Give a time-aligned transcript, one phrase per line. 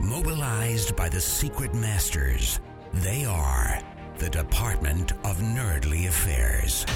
[0.00, 2.58] Mobilized by the secret masters,
[2.94, 3.78] they are
[4.16, 6.86] the Department of Nerdly Affairs.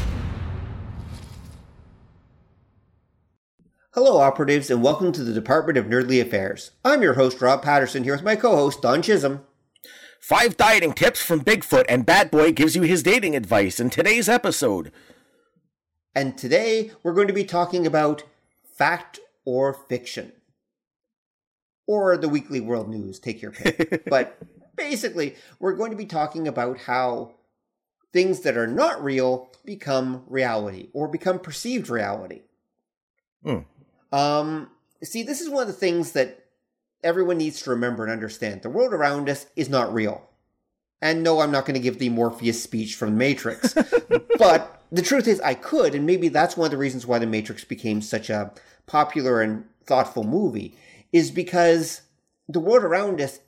[3.92, 6.70] Hello, operatives, and welcome to the Department of Nerdly Affairs.
[6.82, 9.42] I'm your host, Rob Patterson, here with my co host, Don Chisholm.
[10.18, 14.30] Five dieting tips from Bigfoot, and Bad Boy gives you his dating advice in today's
[14.30, 14.91] episode.
[16.14, 18.22] And today we're going to be talking about
[18.64, 20.32] fact or fiction.
[21.86, 24.04] Or the Weekly World News, take your pick.
[24.10, 24.38] but
[24.77, 27.34] basically, we're going to be talking about how
[28.12, 32.42] things that are not real become reality or become perceived reality.
[33.42, 33.58] Hmm.
[34.12, 34.70] Um,
[35.02, 36.44] see, this is one of the things that
[37.02, 38.62] everyone needs to remember and understand.
[38.62, 40.28] The world around us is not real.
[41.02, 43.74] And no, I'm not going to give the Morpheus speech from The Matrix.
[44.38, 47.26] but the truth is, I could, and maybe that's one of the reasons why The
[47.26, 48.52] Matrix became such a
[48.86, 50.78] popular and thoughtful movie,
[51.14, 52.02] is because
[52.48, 53.38] the world around us,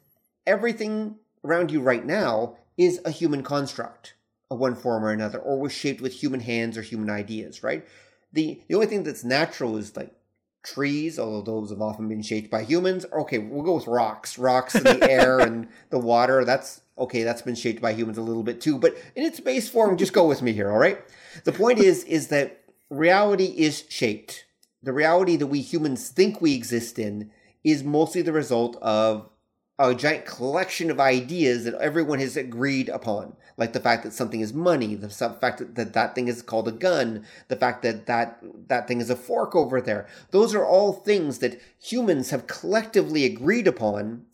[0.46, 4.14] everything around you right now, is a human construct
[4.52, 7.84] of one form or another, or was shaped with human hands or human ideas, right?
[8.32, 10.14] The, the only thing that's natural is like
[10.62, 13.04] trees, although those have often been shaped by humans.
[13.12, 14.38] Okay, we'll go with rocks.
[14.38, 16.44] Rocks in the air and the water.
[16.44, 18.78] That's okay, that's been shaped by humans a little bit too.
[18.78, 21.00] But in its base form, just go with me here, all right?
[21.42, 24.44] The point is, is that reality is shaped.
[24.84, 27.32] The reality that we humans think we exist in
[27.66, 29.28] is mostly the result of
[29.76, 34.40] a giant collection of ideas that everyone has agreed upon, like the fact that something
[34.40, 38.06] is money, the fact that, that that thing is called a gun, the fact that
[38.06, 38.38] that
[38.68, 40.06] that thing is a fork over there.
[40.30, 44.26] Those are all things that humans have collectively agreed upon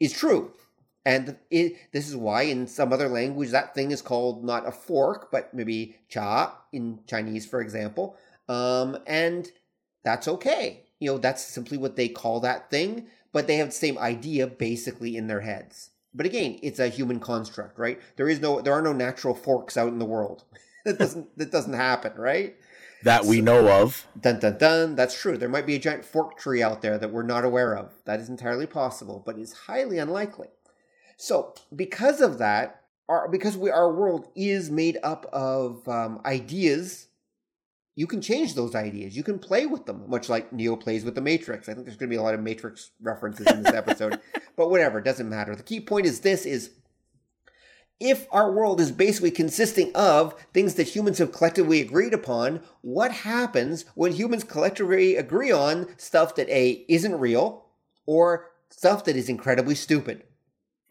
[0.00, 0.50] is true.
[1.06, 4.72] And it, this is why in some other language that thing is called not a
[4.72, 8.16] fork, but maybe cha in Chinese, for example.
[8.48, 9.48] Um, and
[10.02, 10.89] that's okay.
[11.00, 14.46] You know, that's simply what they call that thing but they have the same idea
[14.46, 15.90] basically in their heads.
[16.12, 18.00] But again, it's a human construct, right?
[18.16, 20.44] There is no, there are no natural forks out in the world.
[20.84, 22.56] that doesn't, that doesn't happen, right?
[23.04, 24.06] That we so, know of.
[24.20, 24.94] Dun dun dun.
[24.96, 25.38] That's true.
[25.38, 27.92] There might be a giant fork tree out there that we're not aware of.
[28.04, 30.48] That is entirely possible, but is highly unlikely.
[31.16, 37.06] So, because of that, our, because we, our world is made up of um, ideas
[38.00, 39.14] you can change those ideas.
[39.14, 41.68] You can play with them, much like Neo plays with the Matrix.
[41.68, 44.18] I think there's going to be a lot of Matrix references in this episode,
[44.56, 45.54] but whatever, doesn't matter.
[45.54, 46.70] The key point is this is
[48.00, 53.12] if our world is basically consisting of things that humans have collectively agreed upon, what
[53.12, 57.66] happens when humans collectively agree on stuff that A isn't real
[58.06, 60.24] or stuff that is incredibly stupid?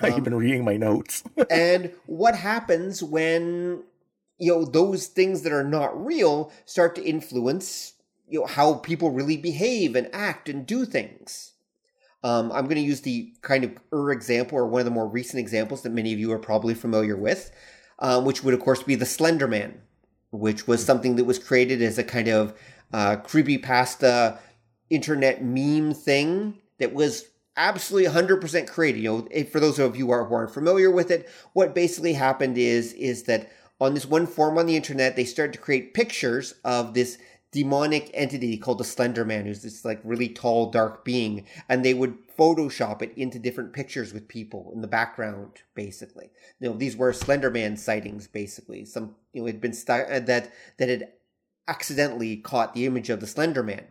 [0.00, 1.22] I've um, been reading my notes.
[1.48, 3.84] and what happens when
[4.38, 7.94] you know those things that are not real start to influence
[8.28, 11.52] you know how people really behave and act and do things.
[12.22, 15.06] Um, i'm going to use the kind of er example or one of the more
[15.06, 17.50] recent examples that many of you are probably familiar with
[17.98, 19.82] um, which would of course be the slender man
[20.30, 22.58] which was something that was created as a kind of
[22.94, 24.38] uh, creepy pasta
[24.88, 29.00] internet meme thing that was absolutely 100% created.
[29.02, 32.92] You know for those of you who aren't familiar with it what basically happened is
[32.94, 33.50] is that
[33.84, 37.18] on this one forum on the internet, they started to create pictures of this
[37.52, 41.94] demonic entity called the Slender Man, who's this like really tall, dark being, and they
[41.94, 46.30] would Photoshop it into different pictures with people in the background, basically.
[46.58, 48.84] You know, these were Slender Man sightings, basically.
[48.84, 51.12] Some you know had been st- uh, that that had
[51.68, 53.84] accidentally caught the image of the Slender Man,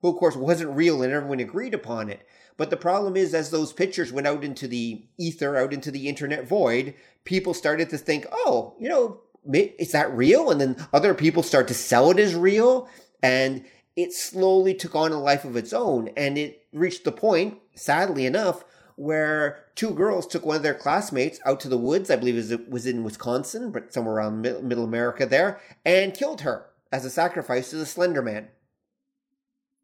[0.00, 2.26] who of course wasn't real, and everyone agreed upon it.
[2.56, 6.08] But the problem is, as those pictures went out into the ether, out into the
[6.08, 9.20] internet void, people started to think, oh, you know,
[9.52, 10.50] is that real?
[10.50, 12.88] And then other people start to sell it as real.
[13.22, 13.64] And
[13.96, 16.08] it slowly took on a life of its own.
[16.16, 18.64] And it reached the point, sadly enough,
[18.96, 22.10] where two girls took one of their classmates out to the woods.
[22.10, 26.66] I believe it was in Wisconsin, but somewhere around middle America there, and killed her
[26.92, 28.48] as a sacrifice to the Slender Man.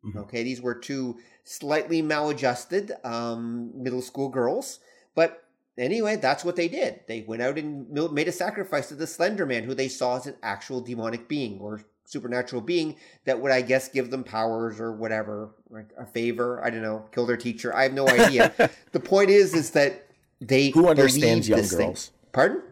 [0.05, 0.19] Mm-hmm.
[0.19, 4.81] Okay, these were two slightly maladjusted um, middle school girls,
[5.14, 5.44] but
[5.78, 7.00] anyway, that's what they did.
[7.06, 10.26] They went out and made a sacrifice to the Slender Man, who they saw as
[10.26, 14.93] an actual demonic being or supernatural being that would, I guess, give them powers or
[14.93, 16.64] whatever, like a favor.
[16.64, 17.75] I don't know, kill their teacher.
[17.75, 18.52] I have no idea.
[18.93, 20.06] the point is, is that
[20.40, 22.06] they who understands young girls.
[22.06, 22.14] Thing.
[22.32, 22.62] Pardon?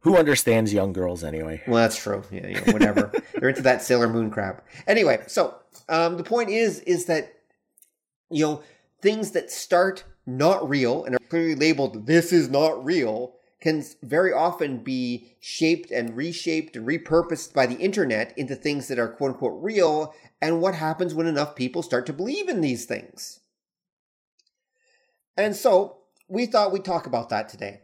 [0.00, 1.62] Who understands young girls anyway?
[1.66, 2.22] Well, that's true.
[2.30, 3.10] Yeah, know, whatever.
[3.34, 4.66] They're into that Sailor Moon crap.
[4.86, 5.54] Anyway, so
[5.88, 7.32] um, the point is, is that
[8.30, 8.62] you know
[9.00, 13.34] things that start not real and are clearly labeled "this is not real"
[13.64, 18.98] can very often be shaped and reshaped and repurposed by the internet into things that
[18.98, 20.14] are quote unquote real.
[20.42, 23.40] And what happens when enough people start to believe in these things?
[25.34, 25.96] And so
[26.28, 27.80] we thought we'd talk about that today.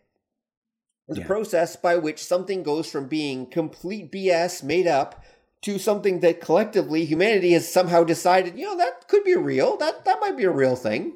[1.08, 1.26] The yeah.
[1.26, 5.24] process by which something goes from being complete BS made up
[5.62, 9.78] to something that collectively humanity has somehow decided, you know, that could be real.
[9.78, 11.14] That that might be a real thing.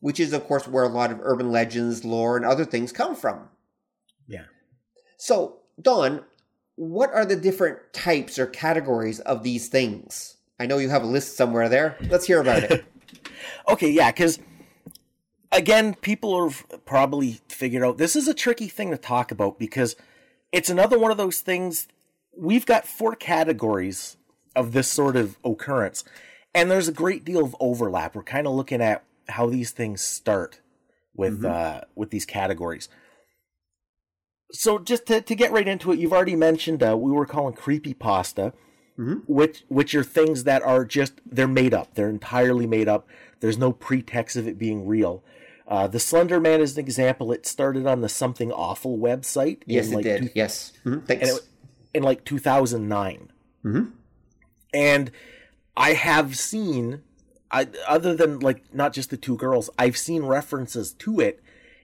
[0.00, 3.14] Which is of course where a lot of urban legends, lore, and other things come
[3.14, 3.48] from.
[4.26, 4.44] Yeah.
[5.16, 6.24] So, Don,
[6.76, 10.36] what are the different types or categories of these things?
[10.58, 11.96] I know you have a list somewhere there.
[12.08, 12.84] Let's hear about it.
[13.68, 14.38] okay, yeah, because
[15.52, 19.96] again, people have probably figured out this is a tricky thing to talk about because
[20.52, 21.88] it's another one of those things.
[22.36, 24.16] We've got four categories
[24.56, 26.04] of this sort of occurrence,
[26.54, 28.14] and there's a great deal of overlap.
[28.14, 30.60] We're kind of looking at how these things start
[31.14, 31.46] with mm-hmm.
[31.46, 32.88] uh, with these categories.
[34.52, 37.54] So just to, to get right into it, you've already mentioned uh, we were calling
[37.54, 38.52] creepy pasta,
[38.98, 39.18] mm-hmm.
[39.26, 41.94] which which are things that are just they're made up.
[41.94, 43.08] They're entirely made up.
[43.40, 45.22] There's no pretext of it being real.
[45.66, 47.30] Uh, the Slender Man is an example.
[47.30, 49.62] It started on the Something Awful website.
[49.66, 50.22] Yes, it like did.
[50.22, 50.72] Two, yes.
[50.84, 51.06] Mm-hmm.
[51.06, 51.28] Thanks.
[51.28, 51.42] It,
[51.94, 53.32] in like 2009.
[53.64, 53.90] Mm-hmm.
[54.72, 55.10] And
[55.76, 57.02] I have seen,
[57.52, 61.42] I, other than like not just the two girls, I've seen references to it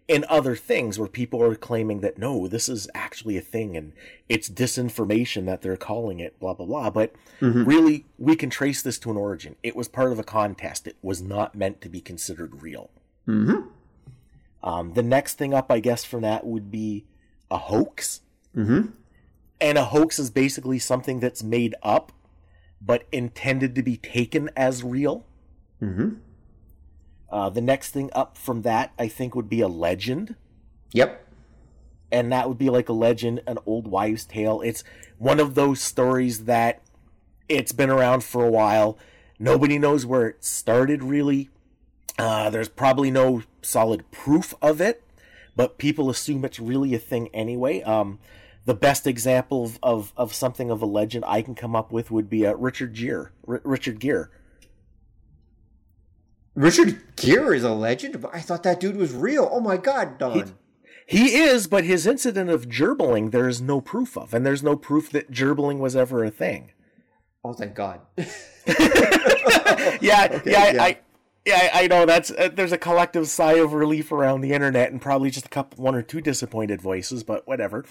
[0.08, 3.92] in other things where people are claiming that no, this is actually a thing and
[4.28, 6.90] it's disinformation that they're calling it, blah, blah, blah.
[6.90, 7.64] But mm-hmm.
[7.64, 9.56] really, we can trace this to an origin.
[9.62, 12.90] It was part of a contest, it was not meant to be considered real.
[13.26, 13.68] Mm-hmm.
[14.62, 17.04] Um, the next thing up, I guess, from that would be
[17.50, 18.20] a hoax.
[18.56, 18.90] Mm-hmm.
[19.60, 22.12] And a hoax is basically something that's made up,
[22.80, 25.24] but intended to be taken as real.
[25.82, 26.14] Mm-hmm.
[27.30, 30.36] Uh, the next thing up from that, I think, would be a legend.
[30.92, 31.22] Yep.
[32.12, 34.60] And that would be like a legend, an old wives' tale.
[34.60, 34.84] It's
[35.18, 36.82] one of those stories that
[37.48, 38.96] it's been around for a while.
[39.38, 41.50] Nobody knows where it started, really.
[42.18, 45.02] Uh, there's probably no solid proof of it,
[45.54, 47.82] but people assume it's really a thing anyway.
[47.82, 48.18] Um,
[48.64, 52.10] the best example of, of, of, something of a legend I can come up with
[52.10, 53.28] would be uh, Richard Gere.
[53.46, 54.28] R- Richard Gere.
[56.56, 58.20] Richard Gere is a legend.
[58.20, 59.48] But I thought that dude was real.
[59.52, 60.54] Oh my god, Don.
[61.06, 64.62] He, he is, but his incident of gerbling there is no proof of, and there's
[64.62, 66.72] no proof that gerbling was ever a thing.
[67.44, 68.00] Oh, thank God.
[68.16, 68.26] yeah,
[70.32, 70.82] okay, yeah, yeah.
[70.82, 70.98] I,
[71.44, 74.90] yeah, I, I know that's uh, there's a collective sigh of relief around the internet,
[74.90, 77.84] and probably just a couple, one or two disappointed voices, but whatever.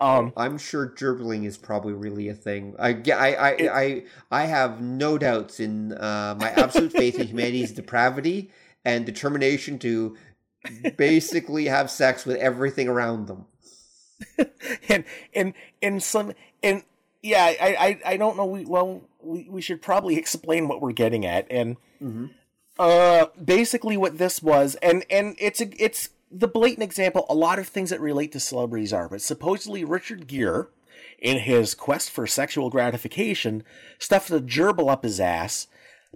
[0.00, 2.74] Um, I'm sure gerbling is probably really a thing.
[2.78, 7.28] I, I, I, it, I, I have no doubts in uh, my absolute faith in
[7.28, 8.50] humanity's depravity
[8.84, 10.16] and determination to
[10.96, 13.46] basically have sex with everything around them.
[14.88, 15.04] and
[15.34, 15.52] and
[15.82, 16.32] and some
[16.62, 16.82] and
[17.22, 18.46] yeah, I I, I don't know.
[18.46, 21.76] We well we, we should probably explain what we're getting at and.
[22.02, 22.26] Mm-hmm
[22.78, 27.26] uh, basically what this was, and and it's a, it's the blatant example.
[27.28, 30.66] A lot of things that relate to celebrities are, but supposedly Richard Gere,
[31.18, 33.62] in his quest for sexual gratification,
[33.98, 35.66] stuffed a gerbil up his ass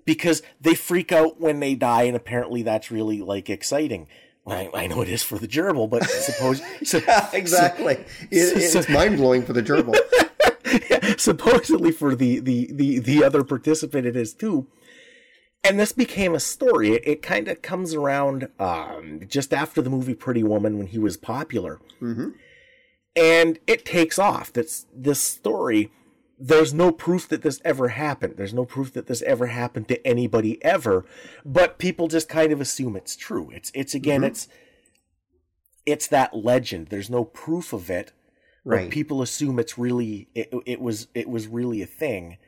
[0.04, 4.06] because they freak out when they die, and apparently that's really like exciting.
[4.46, 7.94] I, I know it is for the gerbil, but suppose so, yeah, exactly.
[7.94, 9.96] So, it, it's mind blowing for the gerbil.
[10.90, 14.66] yeah, supposedly for the, the the the other participant, it is too
[15.62, 16.92] and this became a story.
[16.92, 20.98] It, it kind of comes around um, just after the movie Pretty Woman when he
[20.98, 22.30] was popular, mm-hmm.
[23.14, 24.52] and it takes off.
[24.52, 25.90] That's this story.
[26.38, 28.34] There's no proof that this ever happened.
[28.38, 31.04] There's no proof that this ever happened to anybody ever,
[31.44, 33.50] but people just kind of assume it's true.
[33.52, 34.28] It's it's again mm-hmm.
[34.28, 34.48] it's
[35.84, 36.86] it's that legend.
[36.88, 38.12] There's no proof of it,
[38.64, 38.90] right?
[38.90, 42.38] people assume it's really it, it was it was really a thing,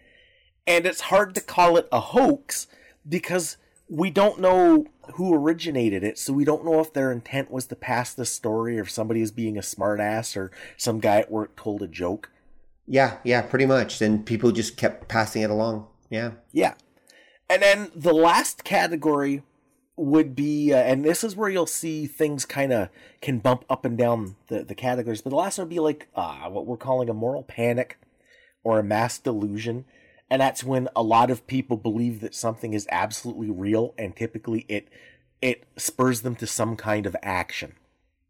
[0.67, 2.67] and it's hard to call it a hoax
[3.09, 3.57] because
[3.89, 7.77] we don't know who originated it, so we don't know if their intent was to
[7.77, 11.57] pass the story or if somebody is being a smartass or some guy at work
[11.57, 12.31] told a joke.
[12.87, 14.01] Yeah, yeah, pretty much.
[14.01, 15.87] And people just kept passing it along.
[16.11, 16.33] Yeah.
[16.53, 16.75] Yeah.
[17.49, 19.43] And then the last category
[19.97, 22.89] would be, uh, and this is where you'll see things kind of
[23.21, 25.21] can bump up and down the, the categories.
[25.21, 27.99] But the last one would be like uh, what we're calling a moral panic
[28.65, 29.85] or a mass delusion.
[30.33, 34.65] And that's when a lot of people believe that something is absolutely real, and typically
[34.67, 34.89] it
[35.43, 37.75] it spurs them to some kind of action.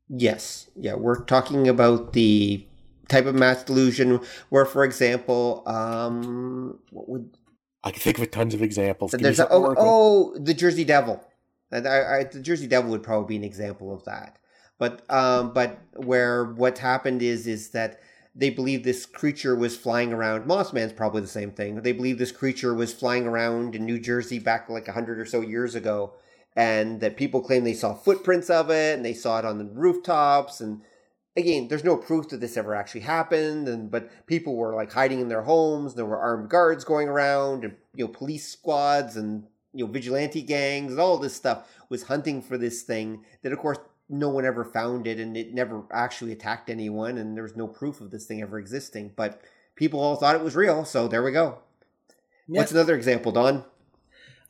[0.09, 0.69] Yes.
[0.75, 2.67] Yeah, we're talking about the
[3.07, 4.19] type of mass delusion
[4.49, 7.37] where, for example, um, what would
[7.85, 9.13] I can think of tons of examples.
[9.13, 11.23] there's a, oh, oh the Jersey Devil.
[11.71, 14.39] I, I, the Jersey Devil would probably be an example of that.
[14.77, 18.01] But um, but where what happened is is that
[18.35, 20.47] they believe this creature was flying around.
[20.47, 21.77] Mothman's probably the same thing.
[21.77, 25.27] They believe this creature was flying around in New Jersey back like a hundred or
[25.27, 26.15] so years ago,
[26.57, 29.65] and that people claim they saw footprints of it and they saw it on the
[29.65, 30.61] rooftops.
[30.61, 30.81] And
[31.37, 33.69] again, there's no proof that this ever actually happened.
[33.69, 35.95] And but people were like hiding in their homes.
[35.95, 40.43] There were armed guards going around, and you know, police squads and you know, vigilante
[40.43, 43.79] gangs and all this stuff was hunting for this thing that, of course,
[44.09, 47.67] no one ever found it and it never actually attacked anyone and there was no
[47.67, 49.13] proof of this thing ever existing.
[49.17, 49.41] But
[49.75, 51.59] people all thought it was real, so there we go.
[52.47, 53.65] What's another example, Don?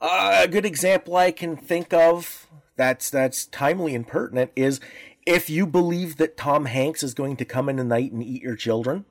[0.00, 4.80] Uh, a good example I can think of that's that's timely and pertinent is
[5.24, 8.42] if you believe that Tom Hanks is going to come in the night and eat
[8.42, 9.04] your children.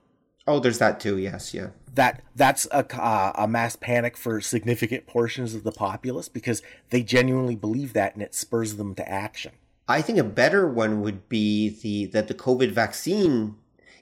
[0.45, 1.17] Oh, there's that too.
[1.17, 6.29] Yes, yeah that that's a, uh, a mass panic for significant portions of the populace
[6.29, 9.51] because they genuinely believe that and it spurs them to action.
[9.91, 13.55] I think a better one would be the that the COVID vaccine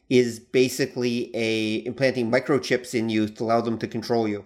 [0.09, 4.45] is basically a implanting microchips in you to allow them to control you.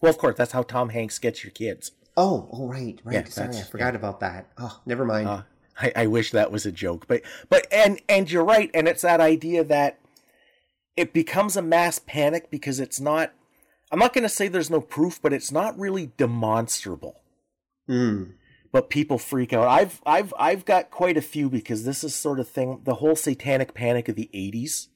[0.00, 1.92] Well, of course, that's how Tom Hanks gets your kids.
[2.16, 3.14] Oh, oh, right, right.
[3.14, 3.98] Yeah, Sorry, I forgot yeah.
[3.98, 4.48] about that.
[4.56, 5.28] Oh, never mind.
[5.28, 5.42] Uh,
[5.78, 9.02] I, I wish that was a joke, but but and and you're right, and it's
[9.02, 9.98] that idea that
[10.96, 13.32] it becomes a mass panic because it's not
[13.92, 17.20] I'm not going to say there's no proof, but it's not really demonstrable.
[17.88, 18.32] Mm.
[18.76, 19.66] But people freak out.
[19.66, 23.16] I've I've I've got quite a few because this is sort of thing the whole
[23.16, 24.88] satanic panic of the 80s.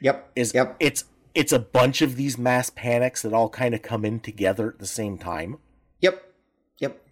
[0.00, 0.32] Yep.
[0.34, 0.76] Is yep.
[0.80, 4.70] it's it's a bunch of these mass panics that all kind of come in together
[4.70, 5.58] at the same time.
[6.00, 6.32] Yep.
[6.78, 7.02] Yep.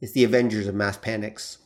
[0.00, 1.58] It's the Avengers of mass panics.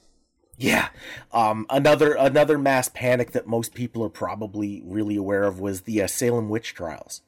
[0.57, 0.89] Yeah.
[1.33, 6.03] Um, another another mass panic that most people are probably really aware of was the
[6.03, 7.21] uh, Salem witch trials.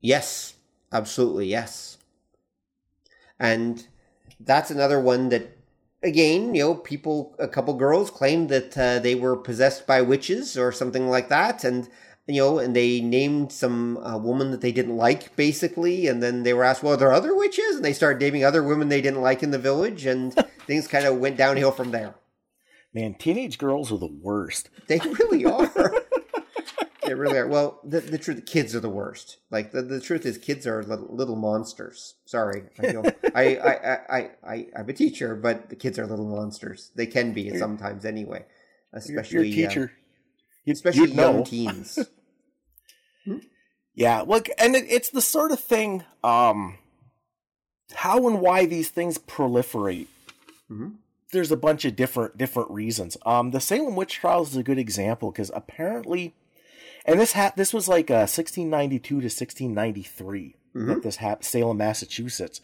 [0.00, 0.54] Yes,
[0.90, 1.98] absolutely, yes.
[3.38, 3.86] And
[4.44, 5.56] that's another one that
[6.02, 10.58] again, you know, people a couple girls claimed that uh, they were possessed by witches
[10.58, 11.88] or something like that and
[12.26, 16.44] you know, and they named some uh, woman that they didn't like, basically, and then
[16.44, 19.00] they were asked, "Well, are there other witches?" And they started naming other women they
[19.00, 20.32] didn't like in the village, and
[20.66, 22.14] things kind of went downhill from there.
[22.94, 24.70] Man, teenage girls are the worst.
[24.86, 25.91] They really are.
[27.12, 27.46] They really are.
[27.46, 29.36] Well, the, the truth, kids are the worst.
[29.50, 32.14] Like the, the truth is, kids are little, little monsters.
[32.24, 33.04] Sorry, I, feel,
[33.34, 36.90] I, I, I, I, I'm a teacher, but the kids are little monsters.
[36.94, 38.46] They can be sometimes, anyway.
[38.94, 39.92] Especially your teacher,
[40.66, 41.44] uh, especially young know.
[41.44, 41.98] teens.
[43.26, 43.38] hmm?
[43.94, 46.04] Yeah, look, and it, it's the sort of thing.
[46.24, 46.78] Um,
[47.94, 50.06] how and why these things proliferate.
[50.70, 50.88] Mm-hmm
[51.32, 53.16] there's a bunch of different different reasons.
[53.26, 56.34] Um, the Salem witch trials is a good example because apparently,
[57.04, 60.88] and this ha- this was like uh, 1692 to 1693 mm-hmm.
[60.88, 62.60] that this happened, Salem, Massachusetts.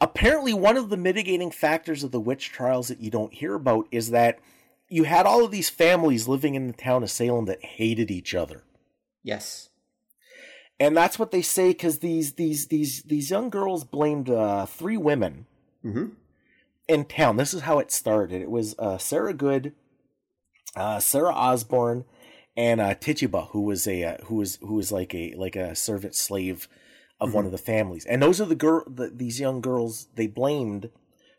[0.00, 3.86] Apparently, one of the mitigating factors of the witch trials that you don't hear about
[3.90, 4.40] is that
[4.88, 8.34] you had all of these families living in the town of Salem that hated each
[8.34, 8.64] other.
[9.22, 9.68] Yes.
[10.80, 14.96] And that's what they say because these these these these young girls blamed uh, three
[14.96, 15.46] women
[15.84, 16.14] mm-hmm
[16.88, 17.36] in town.
[17.36, 18.42] This is how it started.
[18.42, 19.72] It was uh, Sarah Good,
[20.76, 22.04] uh, Sarah Osborne,
[22.56, 25.74] and uh, Tituba, who was a uh, who was who was like a like a
[25.74, 26.68] servant slave
[27.20, 27.36] of mm-hmm.
[27.36, 28.04] one of the families.
[28.04, 30.90] And those are the girl the, these young girls they blamed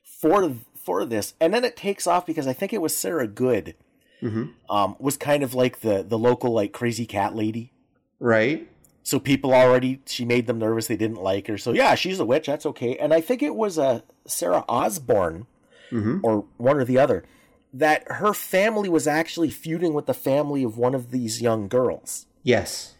[0.04, 1.34] for for this.
[1.40, 3.76] And then it takes off because I think it was Sarah Good.
[4.22, 4.74] Mm-hmm.
[4.74, 7.74] Um, was kind of like the the local like crazy cat lady,
[8.20, 8.70] right?
[9.04, 10.88] So people already she made them nervous.
[10.88, 11.58] They didn't like her.
[11.58, 12.46] So yeah, she's a witch.
[12.46, 12.96] That's okay.
[12.98, 15.46] And I think it was a uh, Sarah Osborne
[15.92, 16.20] mm-hmm.
[16.24, 17.26] or one or the other
[17.74, 22.28] that her family was actually feuding with the family of one of these young girls.
[22.44, 22.94] Yes.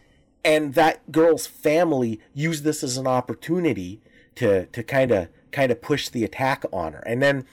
[0.44, 4.02] And that girl's family used this as an opportunity
[4.34, 7.02] to to kind of kind of push the attack on her.
[7.06, 7.46] And then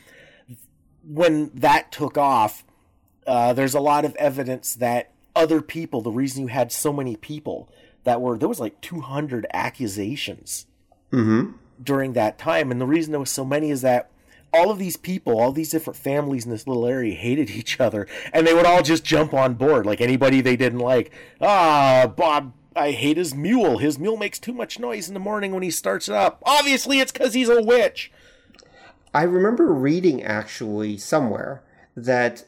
[1.04, 2.66] when that took off,
[3.28, 7.16] uh, there's a lot of evidence that other people, the reason you had so many
[7.16, 7.70] people
[8.04, 10.66] that were there was like 200 accusations
[11.12, 11.52] mm-hmm.
[11.82, 14.10] during that time, and the reason there was so many is that
[14.54, 18.08] all of these people, all these different families in this little area hated each other,
[18.34, 21.12] and they would all just jump on board like anybody they didn't like.
[21.40, 22.54] Ah, Bob.
[22.74, 23.80] I hate his mule.
[23.80, 26.42] His mule makes too much noise in the morning when he starts it up.
[26.46, 28.14] Obviously, it's because he's a witch.
[29.14, 31.64] I remember reading actually somewhere
[31.98, 32.46] that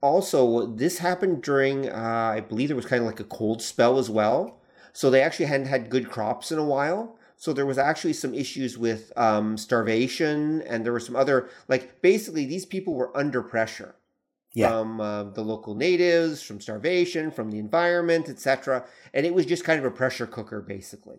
[0.00, 3.98] also this happened during, uh, I believe there was kind of like a cold spell
[3.98, 4.60] as well.
[4.92, 7.18] So they actually hadn't had good crops in a while.
[7.44, 12.00] So there was actually some issues with um, starvation, and there were some other like
[12.00, 13.96] basically these people were under pressure
[14.54, 14.70] Yeah.
[14.70, 18.86] from uh, the local natives, from starvation, from the environment, etc.
[19.12, 21.18] And it was just kind of a pressure cooker, basically.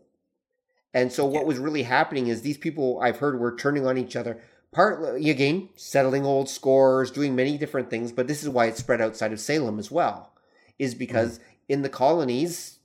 [0.95, 1.47] And so what Yeah.
[1.49, 4.41] was really happening is these people I've heard were turning on each other.
[4.71, 8.99] Partly again, settling old scores, doing many different things, but this is why it spread
[8.99, 10.33] outside of Salem as well,
[10.79, 11.39] is because
[11.69, 12.79] in the colonies,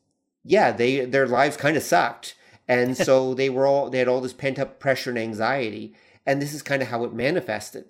[0.44, 2.34] yeah, they their lives kind of sucked,
[2.70, 6.40] and so they were all they had all this pent up pressure and anxiety, and
[6.40, 7.84] this is kind of how it manifested.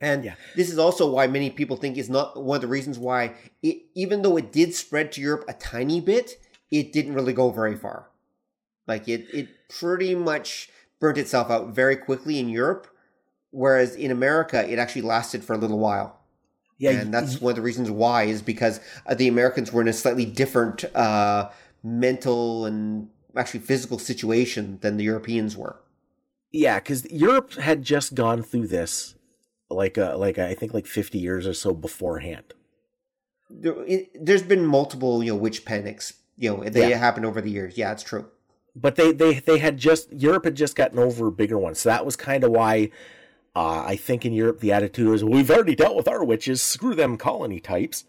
[0.00, 0.34] And Yeah.
[0.56, 3.82] this is also why many people think it's not one of the reasons why, it,
[3.94, 6.38] even though it did spread to Europe a tiny bit,
[6.70, 8.08] it didn't really go very far.
[8.86, 10.70] Like it, it pretty much
[11.00, 12.86] burnt itself out very quickly in Europe,
[13.50, 16.16] whereas in America, it actually lasted for a little while.
[16.78, 16.92] Yeah.
[16.92, 19.92] and that's one of the reasons why is because uh, the Americans were in a
[19.92, 21.50] slightly different uh,
[21.84, 25.76] mental and actually physical situation than the Europeans were.
[26.52, 29.14] Yeah, because Europe had just gone through this,
[29.68, 32.54] like uh, like I think like fifty years or so beforehand.
[33.48, 36.14] There, it, there's been multiple, you know, witch panics.
[36.36, 36.98] You know, they Yeah.
[36.98, 37.76] happened over the years.
[37.76, 38.26] Yeah, it's true.
[38.74, 41.88] But they they they had just Europe had just gotten over a bigger one, so
[41.88, 42.90] that was kind of why
[43.56, 46.94] uh, I think in Europe the attitude was we've already dealt with our witches, screw
[46.94, 48.04] them colony types.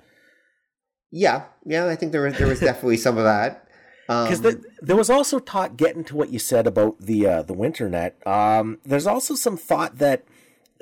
[1.11, 3.67] Yeah, yeah, I think there was there was definitely some of that.
[4.08, 7.53] Because Um, there was also talk, getting to what you said about the uh, the
[7.53, 8.13] winternet.
[8.27, 10.24] Um, there's also some thought that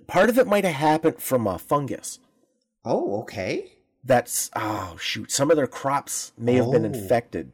[0.07, 2.19] part of it might have happened from a fungus.
[2.85, 3.73] oh, okay.
[4.03, 6.87] That's oh shoot, some of their crops may have been Oh.
[6.87, 7.51] infected,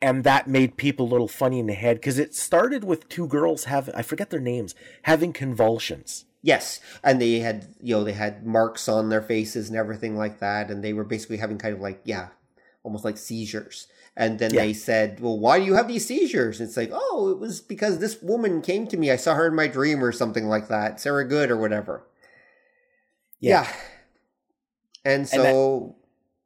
[0.00, 3.28] and that made people a little funny in the head because it started with two
[3.28, 6.24] girls having I forget their names having convulsions.
[6.40, 10.40] Yes, and they had you know they had marks on their faces and everything like
[10.40, 12.28] that, and they were basically having kind of like yeah,
[12.82, 13.86] almost like seizures.
[14.16, 14.62] And then Yeah.
[14.62, 17.60] they said, "Well, why do you have these seizures?" And it's like, "Oh, it was
[17.60, 19.10] because this woman came to me.
[19.10, 22.04] I saw her in my dream or something like that, Sarah Good or whatever."
[23.40, 23.64] Yeah.
[23.64, 23.72] Yeah.
[25.04, 25.96] And so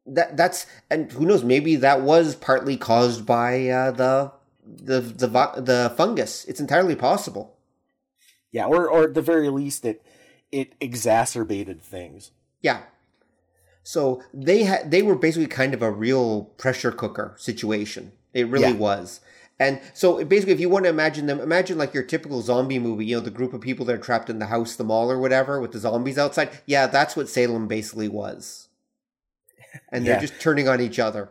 [0.06, 4.32] that, that's and who knows maybe that was partly caused by uh, the
[4.64, 5.26] the the
[5.60, 6.44] the fungus.
[6.44, 7.56] It's entirely possible.
[8.52, 10.02] Yeah, or or at the very least it
[10.52, 12.30] it exacerbated things.
[12.62, 12.82] Yeah.
[13.88, 18.10] So they had they were basically kind of a real pressure cooker situation.
[18.34, 18.72] It really Yeah.
[18.88, 19.20] was.
[19.60, 23.06] And so basically if you want to imagine them imagine like your typical zombie movie,
[23.06, 25.20] you know, the group of people that are trapped in the house, the mall or
[25.20, 26.50] whatever with the zombies outside.
[26.66, 28.66] Yeah, that's what Salem basically was.
[29.92, 30.12] And Yeah.
[30.14, 31.30] they're just turning on each other.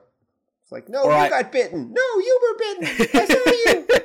[0.63, 1.93] It's like, "No, Or you I- got bitten.
[1.93, 3.07] No, you were bitten.
[3.13, 3.87] I saw you."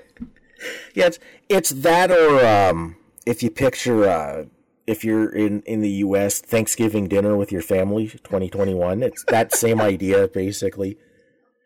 [0.95, 4.45] Yeah, it's it's that or um if you picture uh
[4.91, 9.81] if you're in in the US Thanksgiving dinner with your family 2021, it's that same
[9.93, 10.99] idea basically.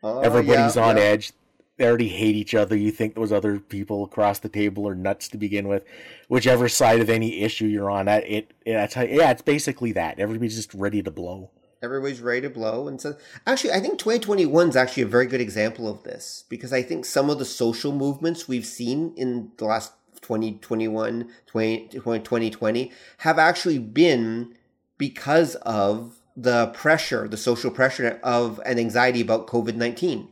[0.02, 1.04] Oh, Everybody's yeah, on yeah.
[1.04, 1.32] edge.
[1.78, 2.76] They already hate each other.
[2.76, 5.84] You think those other people across the table are nuts to begin with.
[6.28, 9.42] Whichever side of any issue you're on, that it, it I tell you, yeah, it's
[9.42, 10.20] basically that.
[10.20, 11.50] Everybody's just ready to blow.
[11.82, 12.86] Everybody's ready to blow.
[12.86, 16.72] And so, actually, I think 2021 is actually a very good example of this because
[16.72, 19.92] I think some of the social movements we've seen in the last
[20.24, 24.54] 2021, 20, 2020 have actually been
[24.98, 30.28] because of the pressure, the social pressure of an anxiety about COVID 19.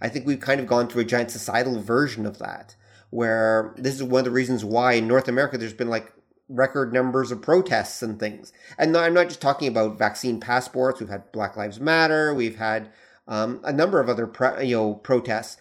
[0.00, 2.74] I think we've kind of gone through a giant societal version of that,
[3.10, 6.12] where this is one of the reasons why in North America there's been like
[6.48, 8.52] record numbers of protests and things.
[8.78, 10.98] And I'm not just talking about vaccine passports.
[10.98, 12.34] We've had Black Lives Matter.
[12.34, 12.90] We've had
[13.28, 14.30] um, a number of other
[14.62, 15.58] you know protests.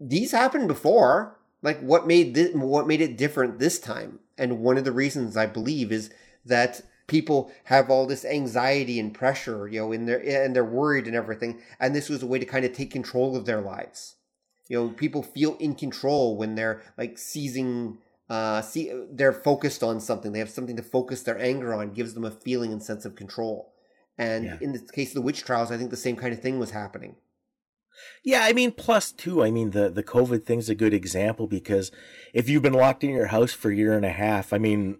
[0.00, 1.36] These happened before.
[1.62, 4.20] Like what made this, what made it different this time?
[4.38, 6.10] And one of the reasons I believe is
[6.44, 11.06] that people have all this anxiety and pressure, you know, in their and they're worried
[11.06, 11.60] and everything.
[11.78, 14.16] And this was a way to kind of take control of their lives.
[14.68, 17.98] You know, people feel in control when they're like seizing
[18.30, 20.30] uh, see, they're focused on something.
[20.30, 21.92] They have something to focus their anger on.
[21.92, 23.72] Gives them a feeling and sense of control.
[24.16, 24.58] And Yeah.
[24.60, 26.70] in the case of the witch trials, I think the same kind of thing was
[26.70, 27.16] happening.
[28.22, 31.90] Yeah, I mean, plus too, I mean, the, the COVID thing's a good example because
[32.32, 34.98] if you've been locked in your house for a year and a half, I mean,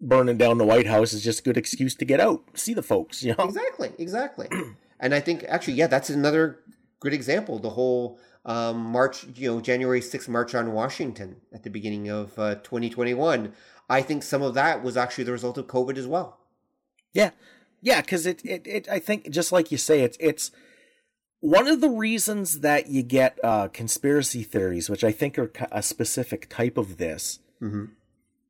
[0.00, 2.82] burning down the White House is just a good excuse to get out, see the
[2.82, 3.44] folks, you know?
[3.44, 4.48] Exactly, exactly.
[5.00, 6.60] and I think actually, yeah, that's another
[7.00, 7.58] good example.
[7.58, 12.38] The whole um, March, you know, January 6th March on Washington at the beginning of
[12.38, 13.52] uh, 2021.
[13.88, 16.38] I think some of that was actually the result of COVID as well.
[17.12, 17.30] Yeah,
[17.80, 20.50] yeah, because it, it, it, I think, just like you say, it's, it's
[21.40, 25.82] one of the reasons that you get uh, conspiracy theories, which I think are a
[25.82, 27.86] specific type of this, Mm-hmm.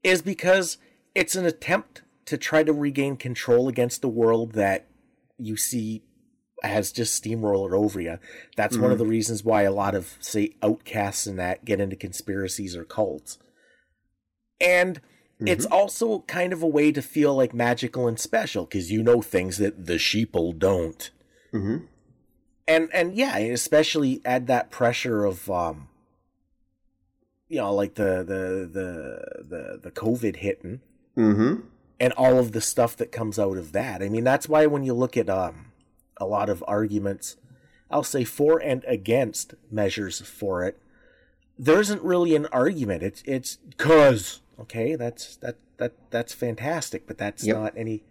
[0.02, 0.78] is because
[1.14, 4.88] it's an attempt to try to regain control against the world that
[5.38, 6.02] you see
[6.62, 8.18] has just steamrolled over you.
[8.56, 8.82] That's mm-hmm.
[8.82, 9.04] one of mm-hmm.
[9.04, 13.38] the reasons why a lot of say outcasts and that get into conspiracies or cults.
[14.60, 15.48] And mm-hmm.
[15.48, 19.22] it's also kind of a way to feel like magical and special because you know
[19.22, 21.10] things that the sheeple don't.
[21.54, 21.84] Mm-hmm.
[22.68, 25.88] And and yeah, especially add that pressure of um,
[27.48, 30.80] you know, like the the the the the COVID hitting,
[31.16, 31.60] mm-hmm.
[32.00, 34.02] and all of the stuff that comes out of that.
[34.02, 35.66] I mean, that's why when you look at um
[36.16, 37.36] a lot of arguments,
[37.90, 40.80] I'll say for and against measures for it,
[41.58, 43.02] there isn't really an argument.
[43.02, 47.56] It's it's cause okay, that's that that that's fantastic, but that's yep.
[47.56, 48.02] not any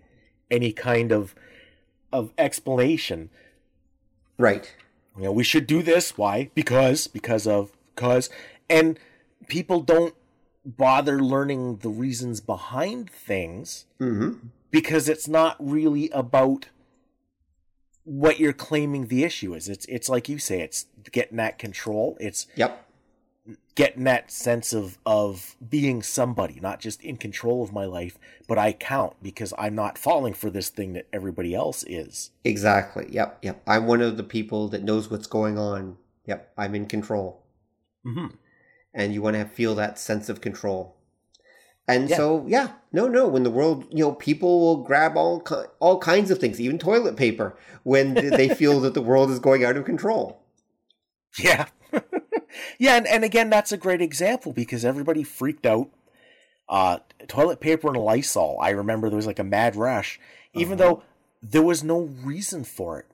[0.49, 1.35] any kind of
[2.13, 3.29] of explanation.
[4.37, 4.73] Right.
[5.17, 6.17] You know, we should do this.
[6.17, 6.49] Why?
[6.53, 8.29] Because because of cause
[8.69, 8.99] and
[9.47, 10.15] people don't
[10.65, 14.47] bother learning the reasons behind things mm-hmm.
[14.71, 16.67] because it's not really about
[18.03, 19.69] what you're claiming the issue is.
[19.69, 22.17] It's it's like you say, it's getting that control.
[22.19, 22.84] It's yep
[23.75, 28.57] getting that sense of of being somebody, not just in control of my life, but
[28.57, 32.31] I count because I'm not falling for this thing that everybody else is.
[32.43, 33.07] Exactly.
[33.09, 33.39] Yep.
[33.41, 33.63] Yep.
[33.67, 35.97] I'm one of the people that knows what's going on.
[36.25, 36.53] Yep.
[36.57, 37.43] I'm in control.
[38.05, 38.35] Mm-hmm
[38.95, 40.95] and you want to feel that sense of control.
[41.87, 42.15] And yeah.
[42.15, 43.27] so, yeah, no, no.
[43.27, 45.45] When the world, you know, people will grab all
[45.79, 49.63] all kinds of things, even toilet paper, when they feel that the world is going
[49.63, 50.41] out of control.
[51.37, 51.67] Yeah,
[52.77, 55.89] yeah, and, and again, that's a great example because everybody freaked out.
[56.67, 58.57] Uh, toilet paper and Lysol.
[58.59, 60.19] I remember there was like a mad rush,
[60.53, 60.95] even uh-huh.
[60.95, 61.03] though
[61.43, 63.05] there was no reason for it.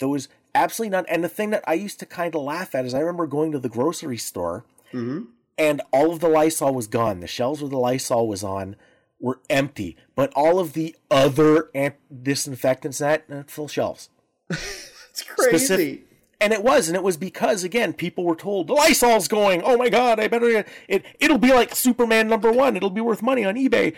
[0.00, 1.06] There was absolutely none.
[1.08, 3.52] And the thing that I used to kind of laugh at is I remember going
[3.52, 5.24] to the grocery store Mm-hmm.
[5.58, 7.20] And all of the Lysol was gone.
[7.20, 8.76] The shelves where the Lysol was on
[9.20, 14.08] were empty, but all of the other ant- disinfectants that uh, full shelves.
[14.50, 15.58] it's crazy.
[15.58, 16.06] Specific-
[16.44, 19.62] and it was, and it was because again, people were told the Lysol's going.
[19.64, 21.04] Oh my god, I better it.
[21.18, 22.76] It'll be like Superman number one.
[22.76, 23.94] It'll be worth money on eBay.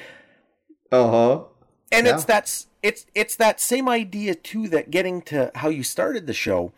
[0.92, 1.44] Uh huh.
[1.90, 2.14] And yeah.
[2.14, 4.68] it's that's it's it's that same idea too.
[4.68, 6.72] That getting to how you started the show,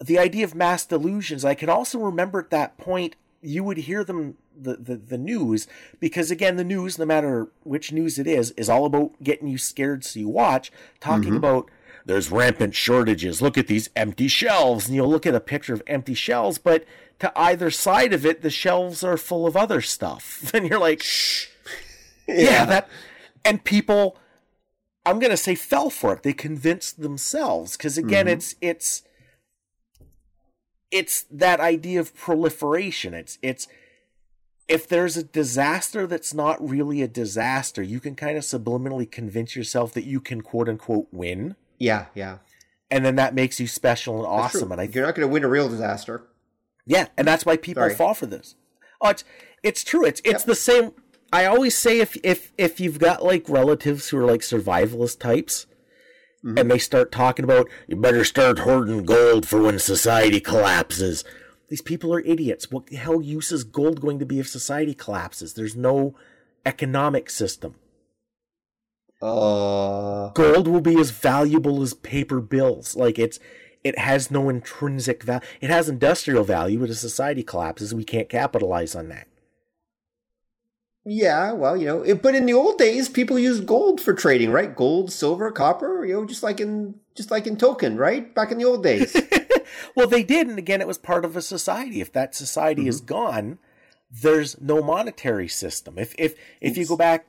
[0.00, 1.44] the idea of mass delusions.
[1.44, 5.66] I can also remember at that point you would hear them the, the, the news
[5.98, 9.58] because again the news no matter which news it is is all about getting you
[9.58, 11.38] scared so you watch talking mm-hmm.
[11.38, 11.68] about
[12.04, 15.82] there's rampant shortages look at these empty shelves and you'll look at a picture of
[15.86, 16.84] empty shelves but
[17.18, 21.02] to either side of it the shelves are full of other stuff and you're like
[21.02, 21.48] Shh.
[22.26, 22.34] yeah.
[22.36, 22.88] yeah that
[23.44, 24.16] and people
[25.06, 28.34] i'm going to say fell for it they convinced themselves because again mm-hmm.
[28.34, 29.02] it's it's
[30.94, 33.14] it's that idea of proliferation.
[33.14, 33.66] It's it's
[34.68, 39.56] if there's a disaster that's not really a disaster, you can kind of subliminally convince
[39.56, 41.56] yourself that you can quote unquote win.
[41.84, 42.38] Yeah, yeah.
[42.90, 44.72] And then that makes you special and awesome.
[44.72, 46.26] And I you're not going to win a real disaster.
[46.86, 47.94] Yeah, and that's why people Sorry.
[47.94, 48.56] fall for this.
[49.00, 49.24] Oh, it's
[49.62, 50.04] it's true.
[50.04, 50.44] It's it's yep.
[50.44, 50.92] the same.
[51.32, 55.66] I always say if if if you've got like relatives who are like survivalist types,
[56.44, 56.58] Mm-hmm.
[56.58, 61.24] And they start talking about, you better start hoarding gold for when society collapses.
[61.68, 62.70] These people are idiots.
[62.70, 65.54] What the hell use is gold going to be if society collapses?
[65.54, 66.14] There's no
[66.66, 67.76] economic system.
[69.22, 70.30] Uh...
[70.30, 72.96] Gold will be as valuable as paper bills.
[72.96, 73.38] Like it's,
[73.82, 75.46] it has no intrinsic value.
[75.60, 79.28] It has industrial value, but if society collapses, we can't capitalize on that.
[81.06, 84.50] Yeah, well, you know, it, but in the old days, people used gold for trading,
[84.50, 84.74] right?
[84.74, 88.34] Gold, silver, copper, you know, just like in just like in Tolkien, right?
[88.34, 89.14] Back in the old days.
[89.94, 92.00] well, they did, and again, it was part of a society.
[92.00, 92.88] If that society mm-hmm.
[92.88, 93.58] is gone,
[94.10, 95.98] there's no monetary system.
[95.98, 96.78] If if if Oops.
[96.78, 97.26] you go back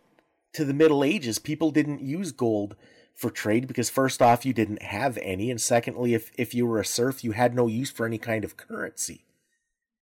[0.55, 2.75] to the Middle Ages, people didn't use gold
[3.13, 6.79] for trade because first off, you didn't have any, and secondly, if if you were
[6.79, 9.25] a serf, you had no use for any kind of currency.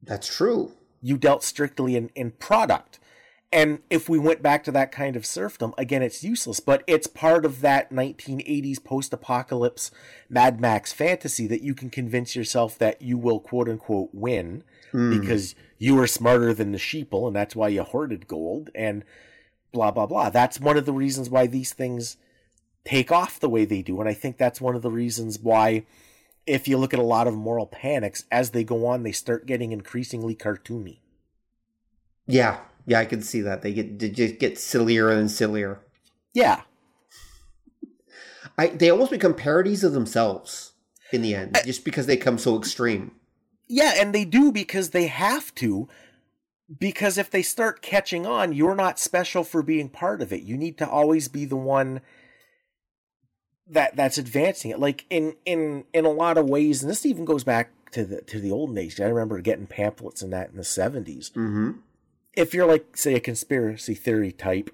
[0.02, 0.72] That's true.
[1.02, 3.00] You dealt strictly in in product
[3.54, 7.06] and if we went back to that kind of serfdom, again, it's useless, but it's
[7.06, 9.92] part of that 1980s post apocalypse
[10.28, 15.22] Mad Max fantasy that you can convince yourself that you will quote unquote win mm.
[15.22, 19.06] because you were smarter than the sheeple and that's why you hoarded gold and
[19.74, 20.30] blah, blah, blah.
[20.30, 22.16] That's one of the reasons why these things
[22.86, 24.00] take off the way they do.
[24.00, 25.84] And I think that's one of the reasons why,
[26.48, 29.46] if you look at a lot of moral panics, as they go on, they start
[29.46, 31.00] getting increasingly cartoony.
[32.26, 33.62] Yeah, yeah, I can see that.
[33.62, 35.82] They get they just get sillier and sillier.
[36.34, 36.62] Yeah.
[38.58, 40.74] I they almost become parodies of themselves
[41.12, 43.12] in the end, I, just because they come so extreme.
[43.68, 45.88] Yeah, and they do because they have to.
[46.80, 50.44] Because if they start catching on, you're not special for being part of it.
[50.44, 52.02] You need to always be the one
[53.68, 54.80] that that's advancing it.
[54.80, 58.22] Like in in in a lot of ways, and this even goes back to the
[58.22, 59.00] to the olden days.
[59.00, 61.72] I remember getting pamphlets and that in the 70s Mm-hmm.
[62.36, 64.72] If you're like, say, a conspiracy theory type,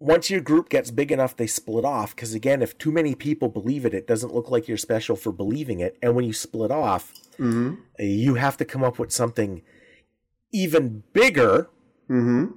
[0.00, 2.16] once your group gets big enough, they split off.
[2.16, 5.30] Because again, if too many people believe it, it doesn't look like you're special for
[5.30, 5.96] believing it.
[6.02, 7.74] And when you split off, Mm-hmm.
[8.00, 9.62] you have to come up with something
[10.52, 11.68] even bigger
[12.10, 12.56] Mm-hmm.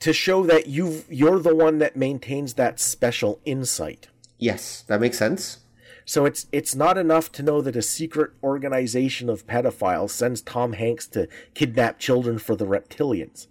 [0.00, 4.08] to show that you you're the one that maintains that special insight.
[4.38, 5.58] Yes, that makes sense.
[6.04, 10.72] So it's it's not enough to know that a secret organization of pedophiles sends Tom
[10.72, 13.46] Hanks to kidnap children for the reptilians.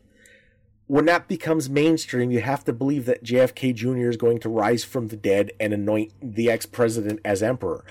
[0.87, 4.09] When that becomes mainstream, you have to believe that JFK Jr.
[4.09, 7.85] is going to rise from the dead and anoint the ex-president as emperor.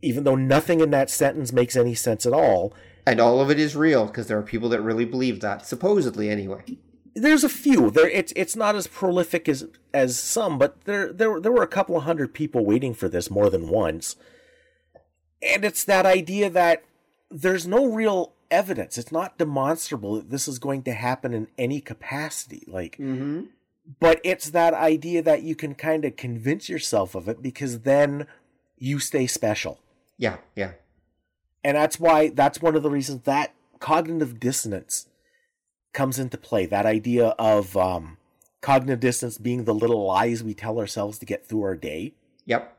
[0.00, 2.72] Even though nothing in that sentence makes any sense at all,
[3.06, 6.28] And all of it is real because there are people that really believe that, supposedly
[6.30, 6.62] anyway.
[7.14, 11.38] there's a few there it's it's not as prolific as as some but there there
[11.40, 14.16] there were a couple of hundred people waiting for this more than once
[15.42, 16.82] and it's that idea that
[17.30, 21.80] there's no real evidence it's not demonstrable that this is going to happen in any
[21.82, 23.42] capacity like Mm-hmm.
[24.00, 28.26] but it's that idea that you can kind of convince yourself of it because then
[28.78, 29.80] you stay special
[30.16, 30.72] Yeah, yeah.
[31.64, 35.06] And that's why that's one of the reasons that cognitive dissonance
[35.92, 38.16] comes into play that idea of um,
[38.60, 42.14] cognitive dissonance being the little lies we tell ourselves to get through our day
[42.46, 42.76] Yep.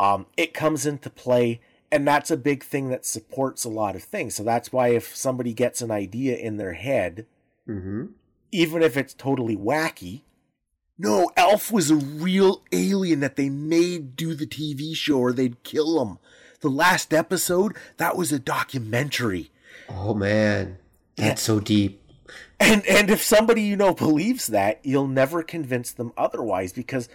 [0.00, 1.60] um, it comes into play
[1.90, 5.14] and that's a big thing that supports a lot of things so that's why if
[5.14, 7.26] somebody gets an idea in their head
[7.68, 8.06] Mm-hmm.
[8.50, 10.22] even if it's totally wacky
[10.98, 15.62] no ALF was a real alien that they made do the tv show or they'd
[15.64, 16.18] kill him
[16.62, 19.52] the last episode that was a documentary
[19.88, 20.78] Oh man,
[21.16, 22.00] that's so deep.
[22.58, 27.08] And and if somebody you know believes that, you'll never convince them otherwise because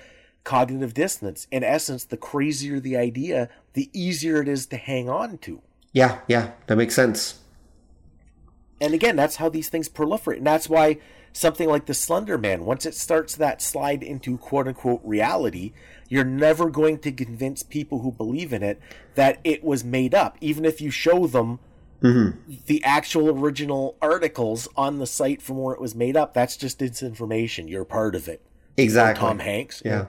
[0.43, 5.38] cognitive dissonance, in essence, the crazier the idea, the easier it is to hang on
[5.39, 5.62] to.
[5.91, 7.39] Yeah, yeah, that makes sense.
[8.79, 10.38] And again, that's how these things proliferate.
[10.38, 10.99] And that's why
[11.38, 15.73] something like the Slender Man, once it starts that slide into quote unquote reality,
[16.10, 18.80] you're never going to convince people who believe in it
[19.15, 21.60] that it was made up, even if you show them
[22.00, 26.34] the actual original articles on the site from where it was made up.
[26.34, 27.67] That's just disinformation.
[27.69, 28.41] You're part of it.
[28.78, 29.19] Exactly.
[29.19, 29.82] Tom Hanks.
[29.84, 30.06] Yeah.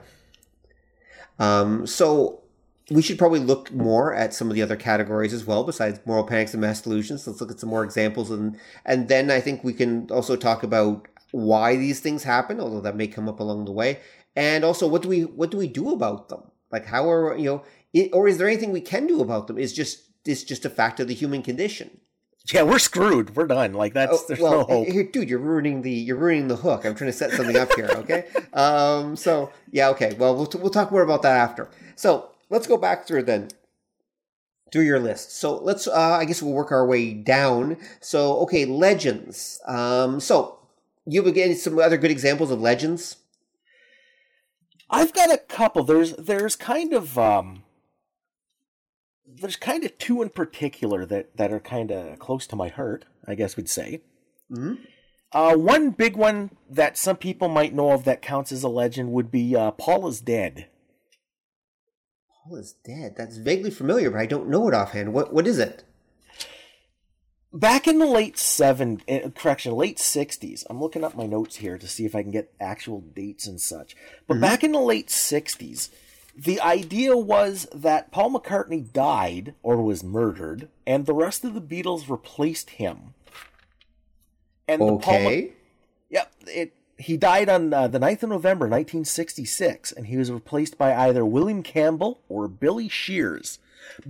[1.39, 2.43] Um, so
[2.91, 6.23] we should probably look more at some of the other categories as well, besides moral
[6.23, 7.25] panics and mass delusions.
[7.25, 10.63] Let's look at some more examples, and and then I think we can also talk
[10.63, 13.99] about why these things happen, although that may come up along the way,
[14.35, 16.43] and also what do we what do we do about them?
[16.71, 17.63] Like how are you know,
[17.93, 19.57] it, or is there anything we can do about them?
[19.57, 22.01] Is just is just a fact of the human condition.
[22.53, 23.35] Yeah, we're screwed.
[23.35, 23.73] We're done.
[23.73, 24.87] Like that's Oh, there's well, no hope.
[24.87, 26.85] here, dude, you're ruining the you're ruining the hook.
[26.85, 27.89] I'm trying to set something up here.
[27.89, 28.25] Okay.
[28.53, 29.15] um.
[29.15, 29.89] So yeah.
[29.89, 30.15] Okay.
[30.17, 31.69] Well, we'll we'll talk more about that after.
[31.95, 33.49] So let's go back through then
[34.71, 35.35] through your list.
[35.35, 35.87] So let's.
[35.87, 37.77] Uh, I guess we'll work our way down.
[37.99, 39.59] So okay, legends.
[39.67, 40.19] Um.
[40.19, 40.58] So
[41.05, 43.17] you again some other good examples of legends.
[44.89, 45.83] I've got a couple.
[45.83, 47.63] There's there's kind of um
[49.25, 53.05] there's kind of two in particular that that are kind of close to my heart,
[53.27, 54.01] I guess we'd say.
[54.51, 54.79] Mhm.
[55.31, 59.11] Uh, one big one that some people might know of that counts as a legend
[59.11, 60.67] would be uh, Paul is dead.
[62.43, 63.13] Paul is dead.
[63.15, 65.13] That's vaguely familiar, but I don't know it offhand.
[65.13, 65.83] What what is it?
[67.51, 70.63] Back in the late seven, uh, correction, late sixties.
[70.69, 73.59] I'm looking up my notes here to see if I can get actual dates and
[73.59, 73.95] such.
[74.27, 75.89] But back in the late sixties,
[76.37, 81.61] the idea was that Paul McCartney died or was murdered, and the rest of the
[81.61, 83.15] Beatles replaced him.
[84.67, 85.53] And the Paul Mc- Okay.
[86.09, 86.73] Yep, it.
[86.97, 91.25] He died on uh, the 9th of November, 1966, and he was replaced by either
[91.25, 93.57] William Campbell or Billy Shears.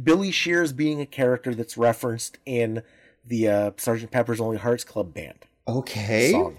[0.02, 2.82] Billy Shears being a character that's referenced in
[3.26, 4.12] the uh, Sgt.
[4.12, 6.32] Pepper's Lonely Hearts Club Band Okay.
[6.32, 6.58] song.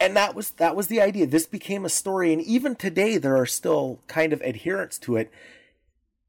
[0.00, 1.26] And that was that was the idea.
[1.26, 5.30] This became a story, and even today there are still kind of adherents to it.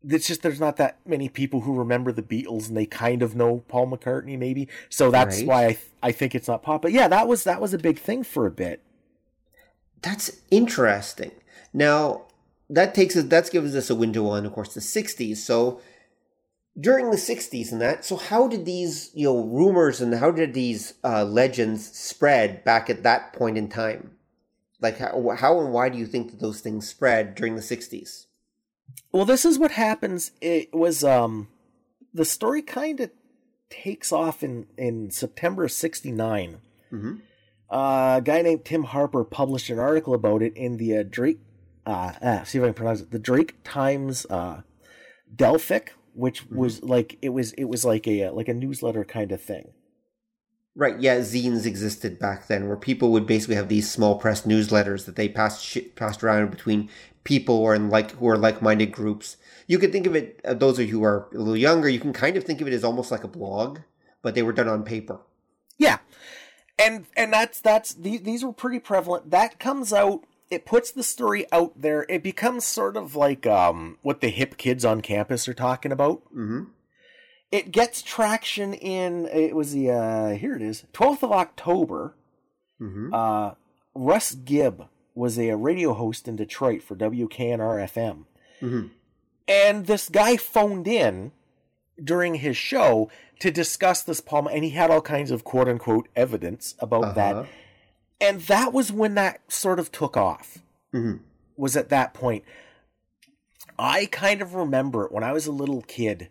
[0.07, 3.35] It's just there's not that many people who remember the Beatles, and they kind of
[3.35, 4.67] know Paul McCartney, maybe.
[4.89, 5.47] So that's Right.
[5.47, 6.81] why I th- I think it's not pop.
[6.81, 8.81] But yeah, that was that was a big thing for a bit.
[10.01, 11.31] That's interesting.
[11.73, 12.23] Now,
[12.69, 15.37] that takes us, that gives us a window on, of course, the 60s.
[15.37, 15.79] So,
[16.79, 20.53] during the 60s and that, so how did these, you know, rumors and how did
[20.53, 24.11] these uh, legends spread back at that point in time?
[24.81, 28.27] Like, how, how and why do you think that those things spread during the 60s?
[29.11, 30.31] Well, this is what happens.
[30.41, 31.47] It was um
[32.13, 33.11] the story kind of
[33.69, 36.61] takes off in in September of '69.
[36.91, 37.13] Mm-hmm.
[37.71, 41.39] Uh, a guy named Tim Harper published an article about it in the uh, Drake.
[41.85, 43.11] Uh, uh, see if I can pronounce it.
[43.11, 44.61] The Drake Times uh,
[45.35, 46.57] Delphic, which mm-hmm.
[46.57, 49.71] was like it was it was like a like a newsletter kind of thing.
[50.75, 55.05] Right, yeah, zines existed back then, where people would basically have these small press newsletters
[55.05, 56.89] that they passed passed around between
[57.23, 59.37] people or in like who are like minded groups.
[59.67, 60.39] You could think of it.
[60.45, 62.67] Uh, those of you who are a little younger, you can kind of think of
[62.67, 63.79] it as almost like a blog,
[64.21, 65.19] but they were done on paper.
[65.77, 65.97] Yeah,
[66.77, 69.31] and and that's that's these these were pretty prevalent.
[69.31, 70.23] That comes out.
[70.49, 72.05] It puts the story out there.
[72.09, 76.23] It becomes sort of like um, what the hip kids on campus are talking about.
[76.33, 76.63] Mm-hmm
[77.51, 82.15] it gets traction in it was the uh here it is 12th of october
[82.79, 83.13] mm-hmm.
[83.13, 83.51] uh
[83.95, 88.25] russ gibb was a radio host in detroit for wknr fm
[88.61, 88.87] mm-hmm.
[89.47, 91.31] and this guy phoned in
[92.01, 93.09] during his show
[93.39, 97.13] to discuss this poem and he had all kinds of quote unquote evidence about uh-huh.
[97.13, 97.45] that
[98.21, 100.59] and that was when that sort of took off
[100.93, 101.17] mm-hmm.
[101.57, 102.43] was at that point
[103.77, 106.29] i kind of remember it when i was a little kid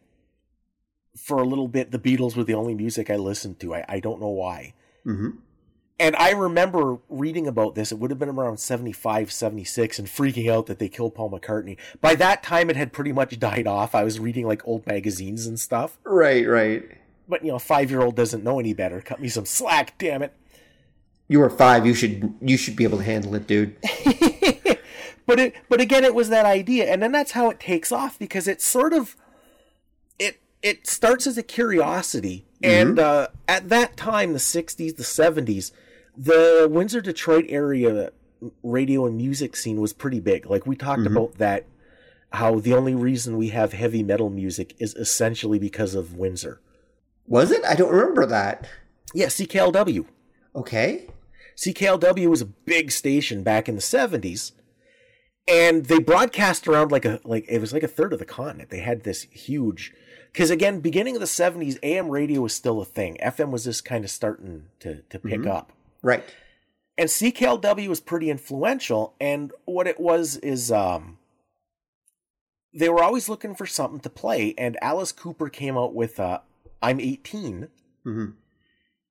[1.19, 3.75] for a little bit, the Beatles were the only music I listened to.
[3.75, 4.75] I, I don't know why.
[5.05, 5.31] Mm-hmm.
[6.01, 7.91] And I remember reading about this.
[7.91, 11.77] It would have been around 75, 76, and freaking out that they killed Paul McCartney.
[12.01, 13.97] By that time, it had pretty much died off.
[13.97, 15.99] I was reading like old magazines and stuff.
[16.05, 16.85] Right, right.
[17.29, 19.01] But, you know, a five year old doesn't know any better.
[19.01, 20.33] Cut me some slack, damn it.
[21.29, 21.87] You were five.
[21.87, 23.77] You should you should be able to handle it, dude.
[25.27, 28.19] but it but again, it was that idea, and then that's how it takes off
[28.19, 29.15] because it's sort of
[30.19, 32.89] it it starts as a curiosity, mm-hmm.
[32.89, 35.71] and uh, at that time, the '60s, the '70s,
[36.17, 38.11] the Windsor Detroit area
[38.63, 40.47] radio and music scene was pretty big.
[40.47, 41.17] Like we talked mm-hmm.
[41.17, 41.67] about that,
[42.33, 46.61] how the only reason we have heavy metal music is essentially because of Windsor.
[47.27, 47.65] Was it?
[47.65, 48.67] I don't remember that.
[49.13, 50.07] Yeah, CKLW.
[50.55, 51.09] Okay.
[51.59, 54.53] CKLW was a big station back in the '70s,
[55.49, 58.71] and they broadcast around like a like it was like a third of the continent.
[58.71, 59.93] They had this huge
[60.33, 63.19] because again, beginning of the '70s, AM radio was still a thing.
[63.21, 65.51] FM was just kind of starting to to pick mm-hmm.
[65.51, 65.73] up.
[66.01, 66.25] Right.
[66.97, 69.15] And CKLW was pretty influential.
[69.21, 71.19] And what it was is um,
[72.75, 74.55] they were always looking for something to play.
[74.59, 76.41] And Alice Cooper came out with uh,
[76.83, 77.69] "I'm 18."
[78.07, 78.31] Mm-hmm.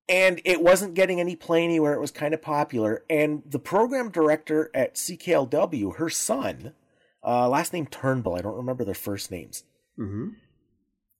[0.08, 1.92] And it wasn't getting any play anywhere.
[1.92, 3.04] It was kind of popular.
[3.10, 6.72] And the program director at CKLW, her son,
[7.22, 9.64] uh, last name Turnbull, I don't remember their first names.
[9.98, 10.28] Mm-hmm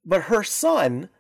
[0.09, 1.11] but her son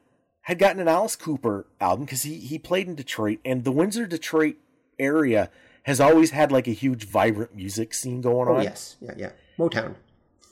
[0.42, 4.06] had gotten an Alice Cooper album because he he played in Detroit, and the Windsor
[4.06, 4.56] Detroit
[4.98, 5.50] area
[5.82, 8.62] has always had like a huge vibrant music scene going oh, on.
[8.62, 9.94] Yes, yeah, yeah, Motown.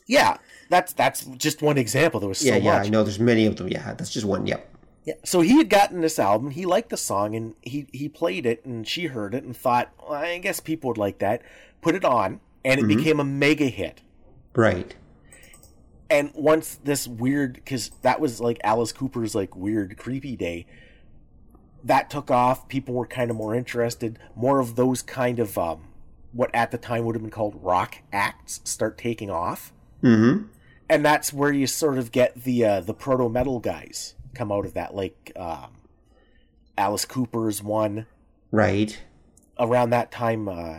[0.07, 0.37] Yeah,
[0.69, 2.21] that's that's just one example.
[2.21, 2.79] There was so yeah, yeah.
[2.79, 2.87] Much.
[2.87, 3.69] I know there's many of them.
[3.69, 4.47] Yeah, that's just one.
[4.47, 4.76] Yep.
[5.07, 5.15] Yeah.
[5.25, 6.51] So he had gotten this album.
[6.51, 9.91] He liked the song, and he he played it, and she heard it and thought,
[9.99, 11.41] well, I guess people would like that.
[11.81, 12.99] Put it on, and it mm-hmm.
[12.99, 14.03] became a mega hit.
[14.55, 14.95] Right
[16.11, 20.67] and once this weird because that was like alice cooper's like weird creepy day
[21.85, 25.89] that took off people were kind of more interested more of those kind of um,
[26.33, 30.45] what at the time would have been called rock acts start taking off mm-hmm.
[30.89, 34.67] and that's where you sort of get the uh, the proto metal guys come out
[34.67, 35.71] of that like um,
[36.77, 38.07] alice cooper's one
[38.51, 39.03] right
[39.59, 40.79] around that time uh,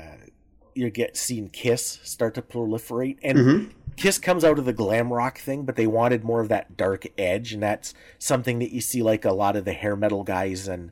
[0.73, 3.71] you get seeing kiss start to proliferate and mm-hmm.
[3.97, 7.07] Kiss comes out of the glam rock thing, but they wanted more of that dark
[7.17, 10.67] edge, and that's something that you see like a lot of the hair metal guys
[10.67, 10.91] and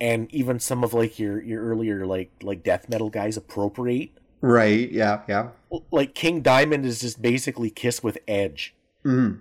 [0.00, 4.10] and even some of like your your earlier like like death metal guys appropriate.
[4.40, 4.90] Right.
[4.90, 5.20] Yeah.
[5.28, 5.50] Yeah.
[5.92, 8.74] Like King Diamond is just basically Kiss with edge.
[9.04, 9.40] Mm.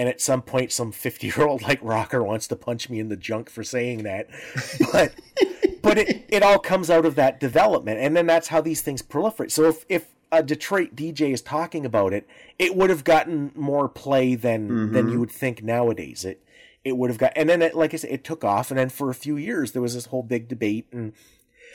[0.00, 3.50] And at some point, some fifty-year-old like rocker wants to punch me in the junk
[3.50, 4.28] for saying that,
[4.92, 5.14] but
[5.82, 9.02] but it, it all comes out of that development, and then that's how these things
[9.02, 9.50] proliferate.
[9.50, 12.26] So if if a Detroit DJ is talking about it,
[12.58, 14.94] it would have gotten more play than mm-hmm.
[14.94, 16.24] than you would think nowadays.
[16.24, 16.42] It
[16.82, 18.88] it would have got, and then it, like I said, it took off, and then
[18.88, 21.12] for a few years there was this whole big debate, and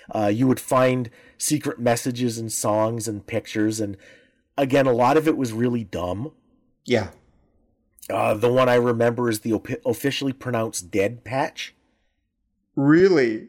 [0.10, 3.98] uh, you would find secret messages and songs and pictures, and
[4.58, 6.32] again, a lot of it was really dumb.
[6.86, 7.10] Yeah.
[8.10, 11.74] Uh, the one I remember is the op- officially pronounced "dead" patch.
[12.76, 13.48] Really?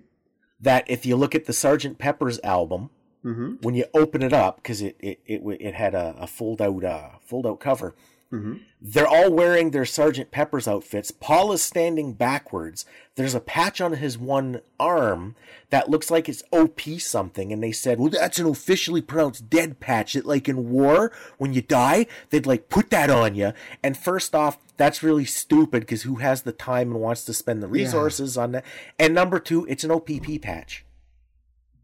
[0.61, 2.91] That if you look at the Sergeant Pepper's album,
[3.27, 3.55] Mm-hmm.
[3.63, 6.85] When you open it up, because it, it it it had a, a fold out
[6.85, 7.97] uh, fold out cover.
[8.33, 8.55] Mm-hmm.
[8.81, 11.11] They're all wearing their Sergeant Pepper's outfits.
[11.11, 12.85] Paul is standing backwards.
[13.14, 15.37] There's a patch on his one arm
[15.70, 19.79] that looks like it's OP something, and they said, "Well, that's an officially pronounced dead
[19.79, 20.14] patch.
[20.14, 23.53] That like in war, when you die, they'd like put that on you."
[23.83, 27.62] And first off, that's really stupid because who has the time and wants to spend
[27.62, 28.64] the resources on that?
[28.99, 30.85] And number two, it's an OPP patch.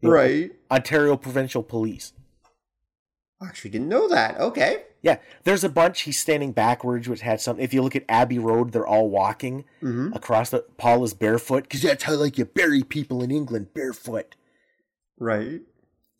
[0.01, 0.51] Right.
[0.69, 2.13] Ontario Provincial Police.
[3.45, 4.39] Actually, didn't know that.
[4.39, 4.83] Okay.
[5.01, 6.01] Yeah, there's a bunch.
[6.01, 7.59] He's standing backwards, which had some.
[7.59, 9.65] If you look at Abbey Road, they're all walking
[10.13, 10.65] across the.
[10.77, 14.35] Paul is barefoot because that's how like you bury people in England, barefoot.
[15.19, 15.61] Right.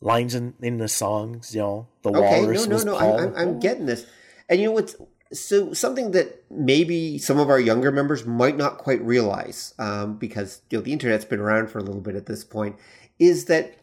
[0.02, 2.40] Lines in in the songs, you know, the Okay.
[2.42, 2.98] walrus No, no, no.
[2.98, 3.20] Paul.
[3.20, 4.06] I'm, I'm, getting this.
[4.50, 4.96] And you know what's
[5.32, 10.60] so something that maybe some of our younger members might not quite realize, um, because
[10.68, 12.76] you know the internet's been around for a little bit at this point,
[13.18, 13.78] is that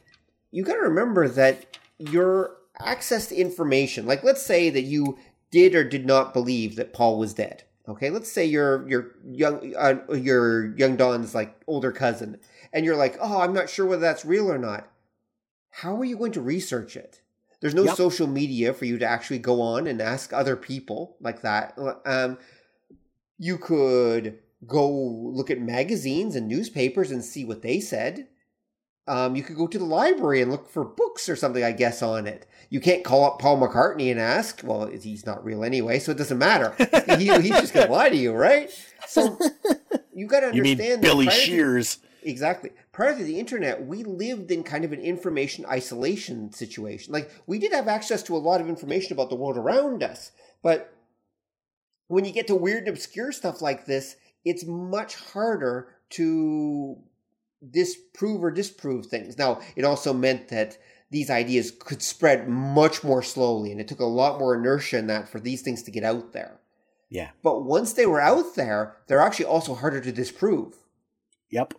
[0.51, 5.17] you got to remember that your access to information, like let's say that you
[5.51, 7.63] did or did not believe that Paul was dead.
[7.87, 12.37] Okay, let's say you're your young uh, your young Don's like older cousin,
[12.71, 14.87] and you're like, oh, I'm not sure whether that's real or not.
[15.71, 17.21] How are you going to research it?
[17.59, 17.95] There's no Yep.
[17.95, 21.77] social media for you to actually go on and ask other people like that.
[22.05, 22.37] Um,
[23.37, 28.27] you could go look at magazines and newspapers and see what they said.
[29.11, 32.01] Um, you could go to the library and look for books or something, I guess,
[32.01, 32.47] on it.
[32.69, 34.61] You can't call up Paul McCartney and ask.
[34.63, 36.73] Well, he's not real anyway, so it doesn't matter.
[37.17, 38.71] he, he's just going to lie to you, right?
[39.07, 39.37] So
[40.15, 41.97] you got to you understand mean that Billy prior to- Shears?
[42.23, 42.69] Exactly.
[42.93, 47.11] Prior to the internet, we lived in kind of an information isolation situation.
[47.11, 50.31] Like, we did have access to a lot of information about the world around us,
[50.63, 50.93] but
[52.07, 56.97] when you get to weird and obscure stuff like this, it's much harder to
[57.69, 59.37] disprove or disprove things.
[59.37, 60.77] Now, it also meant that
[61.11, 65.07] these ideas could spread much more slowly, and it took a lot more inertia in
[65.07, 66.59] that for these things to get out there.
[67.09, 67.31] Yeah.
[67.43, 70.75] But once they were out there, they're actually also harder to disprove
[71.49, 71.73] Yep.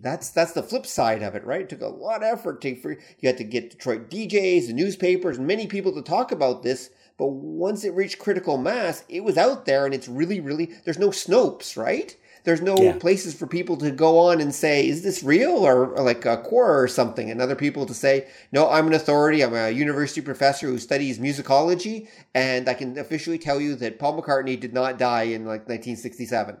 [0.00, 1.62] that's that's the flip side of it, right?
[1.62, 4.76] It took a lot of effort to for you had to get Detroit DJs and
[4.76, 6.90] newspapers and many people to talk about this.
[7.18, 10.98] But once it reached critical mass, it was out there, and it's really, really there's
[10.98, 12.14] no Snopes, right?
[12.46, 12.92] There's no Yeah.
[12.92, 16.38] places for people to go on and say, "Is this real?" or, or like a
[16.38, 19.42] Quora or something, and other people to say, "No, I'm an authority.
[19.42, 24.22] I'm a university professor who studies musicology, and I can officially tell you that Paul
[24.22, 26.56] McCartney did not die in like 1967."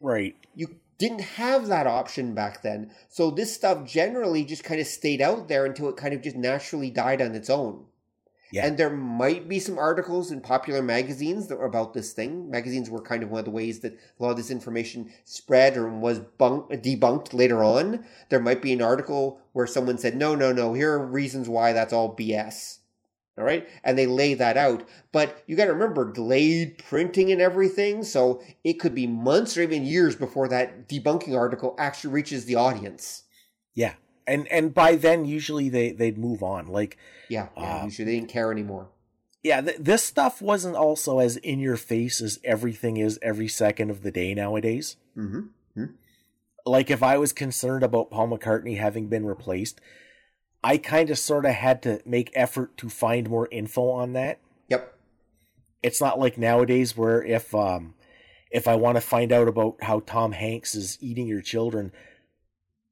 [0.00, 0.36] Right.
[0.54, 2.90] you didn't have that option back then.
[3.08, 6.36] So this stuff generally just kind of stayed out there until it kind of just
[6.36, 7.84] naturally died on its own.
[8.52, 8.66] Yeah.
[8.66, 12.48] And there might be some articles in popular magazines that were about this thing.
[12.50, 15.76] Magazines were kind of one of the ways that a lot of this information spread
[15.76, 18.04] or was bunk- debunked later on.
[18.28, 21.72] There might be an article where someone said, no, no, no, here are reasons why
[21.72, 22.78] that's all BS.
[23.38, 23.68] All right.
[23.84, 24.88] And they lay that out.
[25.12, 28.02] But you got to remember delayed printing and everything.
[28.02, 32.54] So it could be months or even years before that debunking article actually reaches the
[32.54, 33.24] audience.
[33.74, 33.94] Yeah.
[34.26, 36.66] And and by then usually they they'd move on.
[36.66, 36.96] Like
[37.28, 37.48] Yeah.
[37.56, 38.88] yeah Uh, usually they didn't care anymore.
[39.42, 43.90] yeah, th- this stuff wasn't also as in your face as everything is every second
[43.90, 44.96] of the day nowadays.
[45.16, 45.84] Mm-hmm.
[46.66, 49.80] like if I was concerned about Paul McCartney having been replaced,
[50.64, 54.40] I kind of sort of had to make effort to find more info on that.
[54.68, 54.92] Yep.
[55.82, 57.94] It's not like nowadays where if um
[58.50, 61.92] if I want to find out about how Tom Hanks is eating your children,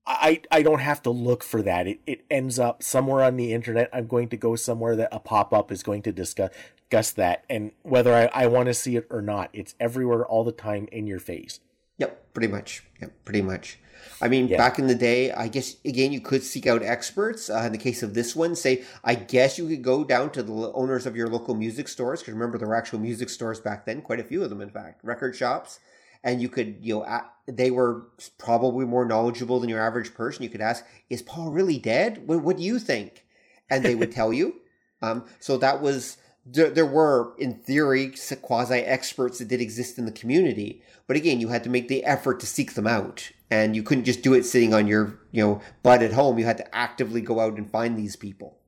[0.07, 1.87] I I don't have to look for that.
[1.87, 3.89] It it ends up somewhere on the internet.
[3.93, 6.51] I'm going to go somewhere that a pop up is going to discuss
[6.91, 10.45] discuss that, and whether I, I want to see it or not, it's everywhere all
[10.45, 11.61] the time in your face.
[11.99, 12.85] Yep, pretty much.
[13.01, 13.79] Yep, pretty much.
[14.21, 14.59] I mean, Yeah.
[14.59, 17.49] back in the day, I guess again you could seek out experts.
[17.49, 20.43] Uh, in the case of this one, say I guess you could go down to
[20.43, 23.87] the owners of your local music stores because remember there were actual music stores back
[23.87, 25.81] then, quite a few of them, in fact, record shops,
[26.25, 28.09] and you could you know they were
[28.39, 30.43] probably more knowledgeable than your average person.
[30.43, 32.27] You could ask, "Is Paul really dead?
[32.27, 33.25] What, what do you think?"
[33.71, 34.57] And they would tell you.
[35.03, 36.17] Um, so that was
[36.47, 41.41] there, there were in theory quasi experts that did exist in the community but again
[41.41, 44.35] you had to make the effort to seek them out and you couldn't just do
[44.35, 47.57] it sitting on your you know butt at home you had to actively go out
[47.57, 48.59] and find these people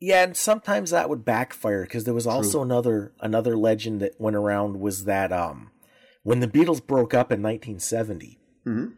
[0.00, 4.36] Yeah, and sometimes that would backfire because there was also another another legend that went
[4.36, 5.70] around was that um
[6.28, 8.92] when the Beatles broke up in 1970, Mhm.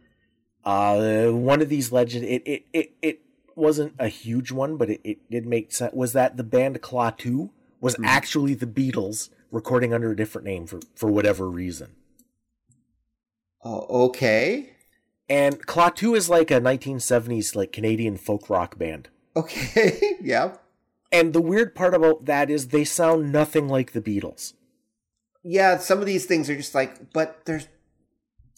[0.65, 3.17] uh one of these legends it it it, it
[3.55, 5.93] wasn't a huge one, but it, it did make sense.
[5.93, 10.79] Was that the band Klaatu was actually the Beatles recording under a different name for
[10.95, 11.89] for whatever reason.
[13.63, 14.69] oh okay
[15.29, 19.09] And Klaatu is like a 1970s like Canadian folk rock band.
[19.35, 20.55] okay yeah
[21.11, 24.53] And the weird part about that is they sound nothing like the Beatles.
[25.43, 27.67] Yeah, some of these things are just like, but there's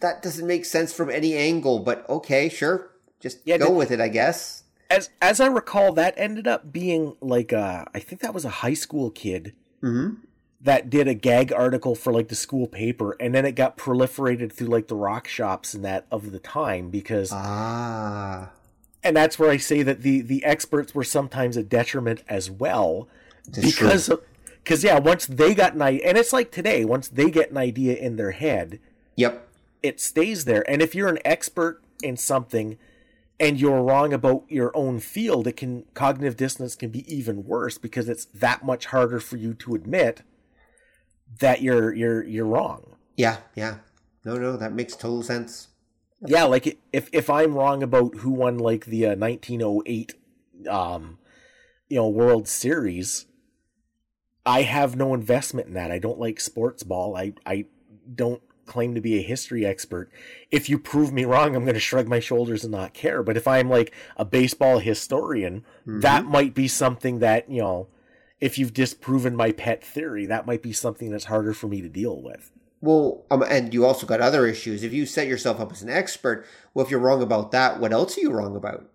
[0.01, 1.79] that doesn't make sense from any angle.
[1.79, 4.63] But okay, sure, just Yeah, go with it, I guess.
[4.89, 8.49] As as I recall, that ended up being like a, I think that was a
[8.49, 10.15] high school kid Mm-hmm.
[10.61, 14.53] that did a gag article for like the school paper, and then it got proliferated
[14.53, 18.51] through like the rock shops and that of the time because, Ah,
[19.03, 23.07] and that's where I say that the the experts were sometimes a detriment as well
[23.49, 24.09] That's because
[24.63, 27.57] because yeah, once they got an idea, and it's like today, once they get an
[27.57, 28.79] idea in their head,
[29.15, 29.47] yep.
[29.81, 30.63] it stays there.
[30.69, 32.77] And if you're an expert in something
[33.39, 37.77] and you're wrong about your own field, it can cognitive dissonance can be even worse
[37.77, 40.21] because it's that much harder for you to admit
[41.39, 42.95] that you're you're you're wrong.
[43.17, 43.77] Yeah, yeah.
[44.23, 45.67] No, no, that makes total sense.
[46.25, 50.13] Yeah, like if if I'm wrong about who won like the uh, 1908
[50.69, 51.17] um
[51.89, 53.25] you know World Series,
[54.45, 55.91] I have no investment in that.
[55.91, 57.15] I don't like sports ball.
[57.15, 57.65] I I
[58.13, 60.09] don't claim to be a history expert.
[60.51, 63.23] If you prove me wrong, I'm going to shrug my shoulders and not care.
[63.23, 67.87] But if I'm like a baseball historian, that might be something that, you know,
[68.39, 71.89] if you've disproven my pet theory, that might be something that's harder for me to
[71.89, 72.51] deal with.
[72.81, 74.83] Well, um, and you also got other issues.
[74.83, 77.93] If you set yourself up as an expert, well, if you're wrong about that, what
[77.93, 78.89] else are you wrong about?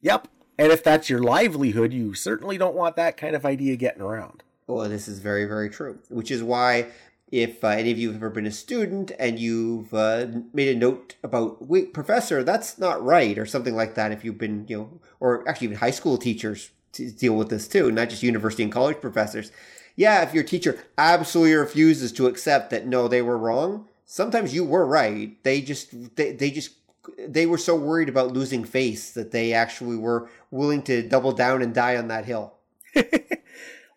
[0.00, 0.28] Yep.
[0.58, 4.42] And if that's your livelihood, you certainly don't want that kind of idea getting around.
[4.66, 5.98] Well, this is very, very true.
[6.08, 6.88] Which is why,
[7.30, 10.78] if uh, any of you have ever been a student and you've uh, made a
[10.78, 14.76] note about, wait, professor, that's not right, or something like that, if you've been, you
[14.78, 18.62] know, or actually even high school teachers t- deal with this too, not just university
[18.62, 19.52] and college professors.
[19.94, 24.64] Yeah, if your teacher absolutely refuses to accept that no, they were wrong, sometimes you
[24.64, 25.42] were right.
[25.42, 26.72] They just, they, they just,
[27.18, 31.62] they were so worried about losing face that they actually were willing to double down
[31.62, 32.54] and die on that hill.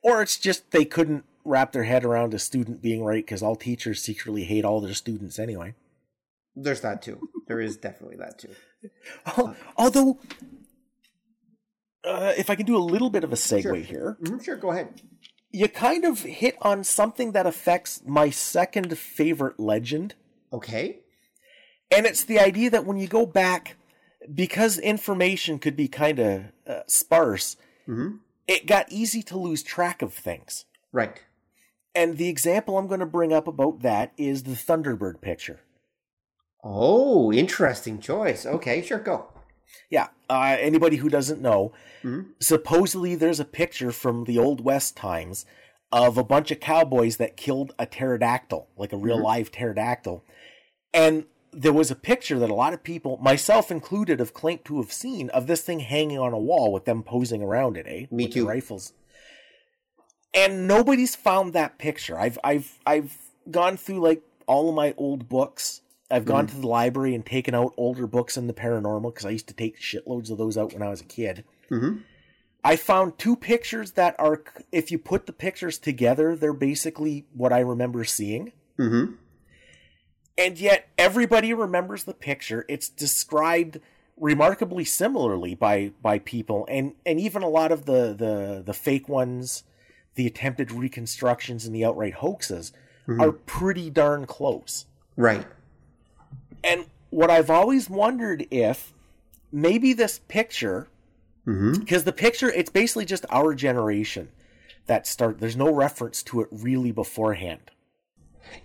[0.01, 3.55] Or it's just they couldn't wrap their head around a student being right because all
[3.55, 5.73] teachers secretly hate all their students anyway.
[6.55, 7.29] There's that too.
[7.47, 8.49] There is definitely that too.
[9.25, 10.19] Al- Although,
[12.03, 13.75] uh, if I can do a little bit of a segue Sure.
[13.75, 15.01] here, Mhm, sure, go ahead.
[15.51, 20.15] you kind of hit on something that affects my second favorite legend.
[20.53, 20.99] Okay.
[21.91, 23.75] And it's the idea that when you go back,
[24.33, 28.17] because information could be kind of uh, sparse, hmm
[28.49, 30.65] it got easy to lose track of things.
[30.91, 31.21] Right.
[31.93, 35.59] And the example I'm going to bring up about that is the Thunderbird picture.
[36.63, 38.45] Oh, interesting choice.
[38.45, 39.27] Okay, sure, go.
[39.91, 41.71] Yeah, uh, anybody who doesn't know,
[42.03, 42.33] Mhm.
[42.41, 45.45] supposedly there's a picture from the Old West times
[45.91, 49.23] of a bunch of cowboys that killed a pterodactyl, like a real Mhm.
[49.23, 50.23] live pterodactyl.
[50.91, 54.77] And there was a picture that a lot of people, myself included, have claimed to
[54.81, 58.05] have seen of this thing hanging on a wall with them posing around it, eh?
[58.11, 58.47] Me with too.
[58.47, 58.93] rifles.
[60.33, 62.17] And nobody's found that picture.
[62.19, 63.17] I've I've I've
[63.49, 65.81] gone through like all of my old books.
[66.11, 66.55] I've gone Mm-hmm.
[66.55, 69.53] to the library and taken out older books in the paranormal because I used to
[69.53, 71.43] take shitloads of those out when I was a kid.
[71.69, 71.97] hmm
[72.61, 77.53] I found two pictures that are, if you put the pictures together, they're basically what
[77.53, 78.51] I remember seeing.
[78.75, 79.13] hmm
[80.39, 82.65] And yet everybody remembers the picture.
[82.69, 83.79] It's described
[84.17, 89.09] remarkably similarly by by people, and and even a lot of the the the fake
[89.09, 89.63] ones,
[90.15, 92.71] the attempted reconstructions and the outright hoaxes
[93.07, 93.21] Mhm.
[93.21, 94.85] are pretty darn close.
[95.17, 95.45] Right.
[96.63, 98.93] And what I've always wondered if
[99.51, 100.87] maybe this picture
[101.45, 104.29] hmm because the picture it's basically just our generation
[104.85, 107.71] that start there's no reference to it really beforehand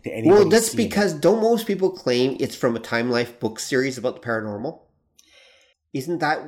[0.05, 0.91] to Well, that's seeing it.
[0.91, 4.81] because don't most people claim it's from a Time Life book series about the paranormal?
[5.93, 6.41] Isn't that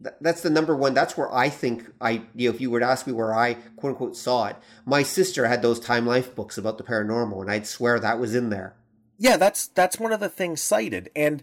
[0.00, 0.92] that- that's the number one?
[0.92, 3.54] That's where I think I, you know, if you were to ask me where I
[3.76, 7.50] quote unquote saw it, my sister had those Time Life books about the paranormal, and
[7.50, 8.74] I'd swear that was in there.
[9.16, 11.40] yeah that's that's one of the things cited and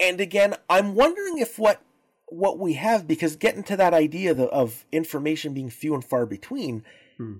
[0.00, 1.80] and again i'm wondering if what
[2.26, 6.26] what we have because getting to that idea of, of information being few and far
[6.26, 6.82] between
[7.16, 7.34] Hmm.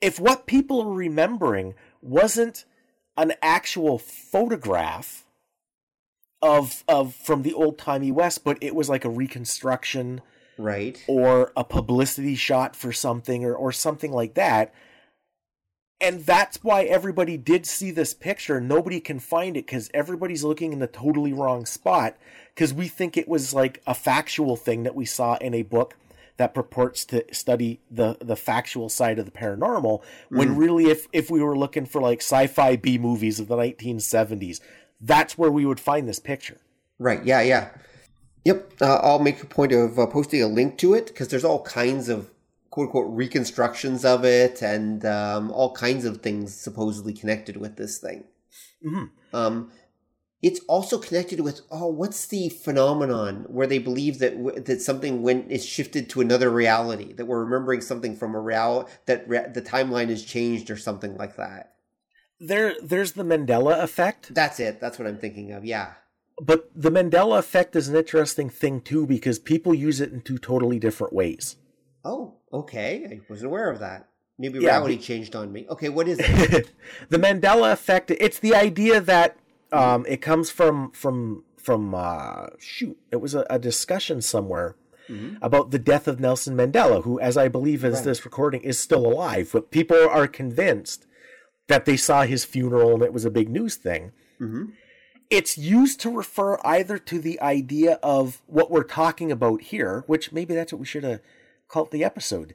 [0.00, 2.64] if what people are remembering wasn't
[3.16, 5.24] an actual photograph
[6.42, 10.22] of of from the old timey west but it was like a reconstruction
[10.60, 11.02] Right.
[11.06, 14.74] or a publicity shot for something or, or something like that.
[16.02, 18.60] And that's why everybody did see this picture.
[18.60, 22.16] Nobody can find it because everybody's looking in the totally wrong spot
[22.54, 25.96] because we think it was like a factual thing that we saw in a book
[26.40, 31.30] that purports to study the, the factual side of the paranormal when really if, if
[31.30, 34.58] we were looking for like sci-fi B movies of the 1970s,
[35.02, 36.56] that's where we would find this picture.
[36.98, 37.22] Right.
[37.26, 37.42] Yeah.
[37.42, 37.68] Yeah.
[38.46, 38.72] Yep.
[38.80, 41.62] Uh, I'll make a point of uh, posting a link to it because there's all
[41.62, 42.30] kinds of
[42.70, 47.98] quote unquote reconstructions of it and um, all kinds of things supposedly connected with this
[47.98, 48.24] thing.
[48.82, 49.36] Mm-hmm.
[49.36, 49.70] Um,
[50.42, 55.50] it's also connected with oh, what's the phenomenon where they believe that that something when
[55.50, 59.62] is shifted to another reality that we're remembering something from a real that re- the
[59.62, 61.74] timeline has changed or something like that.
[62.42, 64.34] There, there's the Mandela effect.
[64.34, 64.80] That's it.
[64.80, 65.62] That's what I'm thinking of.
[65.64, 65.92] Yeah.
[66.40, 70.38] But the Mandela effect is an interesting thing too because people use it in two
[70.38, 71.56] totally different ways.
[72.02, 73.06] Oh, okay.
[73.10, 74.08] I wasn't aware of that.
[74.38, 75.66] Maybe Yeah, reality but- changed on me.
[75.68, 76.70] Okay, what is it?
[77.10, 78.10] the Mandela effect.
[78.12, 79.36] It's the idea that
[79.72, 82.98] um, it comes from from from uh, shoot.
[83.10, 84.76] It was a, a discussion somewhere
[85.08, 85.38] Mhm.
[85.42, 88.04] about the death of Nelson Mandela, who, as I believe, as Right.
[88.04, 89.50] this recording is still alive.
[89.52, 91.06] But people are convinced
[91.68, 94.12] that they saw his funeral and it was a big news thing.
[94.40, 94.72] Mhm.
[95.28, 100.32] It's used to refer either to the idea of what we're talking about here, which
[100.32, 101.20] maybe that's what we should have
[101.68, 102.54] called the episode.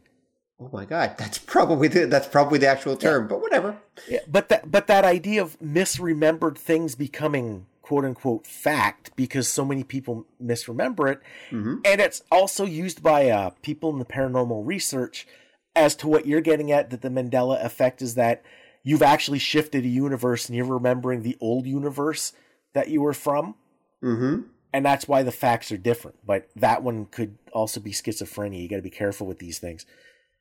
[0.60, 3.78] Oh my god, that's probably the, that's probably the actual term, but whatever.
[4.10, 9.64] Yeah, but that but that idea of misremembered things becoming quote unquote fact because so
[9.64, 11.20] many people misremember it,
[11.52, 11.82] Mhm.
[11.86, 15.28] and it's also used by uh, people in the paranormal research
[15.76, 18.42] as to what you're getting at that the Mandela effect is that
[18.82, 22.32] you've actually shifted a universe and you're remembering the old universe
[22.74, 23.56] that you were from,
[24.04, 24.42] Mm-hmm.
[24.74, 26.18] and that's why the facts are different.
[26.26, 28.62] But that one could also be schizophrenia.
[28.62, 29.86] You got to be careful with these things.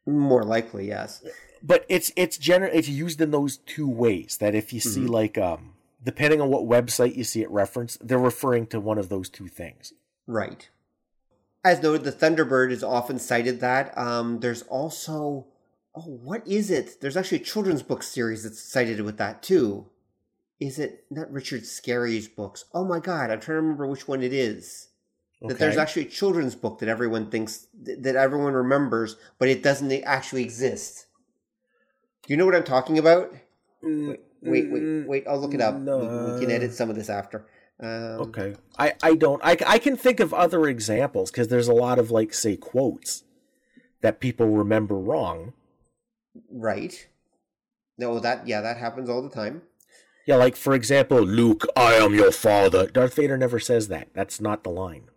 [0.07, 1.23] More likely, yes.
[1.63, 5.09] but it's it's gener- it's used in those two ways that if you see Mhm.
[5.11, 9.09] like um depending on what website you see it referenced they're referring to one of
[9.09, 9.93] those two things
[10.27, 10.69] Right.
[11.65, 13.97] As noted, the Thunderbird is often cited that.
[13.97, 15.47] Um, there's also,
[15.95, 17.01] oh, what is it?
[17.01, 19.87] There's actually a children's book series that's cited with that too.
[20.61, 22.67] Is it not Richard Scarry's books?
[22.75, 24.89] Oh my god, I'm trying to remember which one it is.
[25.49, 29.92] That there's actually a children's book that everyone thinks that everyone remembers, but it doesn't
[30.05, 31.07] actually exist.
[32.26, 33.32] Do you know what I'm talking about?
[33.82, 35.24] Mm, Wait, wait, mm, wait!
[35.26, 35.74] I'll look it up.
[35.74, 35.99] We- no.
[36.34, 37.47] We, can edit some of this after.
[37.80, 37.90] Um,
[38.20, 41.99] okay i i don't i, I can think of other examples because there's a lot
[41.99, 43.24] of like say quotes
[44.01, 45.55] that people remember wrong
[46.49, 47.09] Right.
[47.99, 49.62] No, that yeah, that happens all the time.
[50.24, 54.40] yeah like for example luke i am your father darth vader never says that that's
[54.40, 55.09] not the line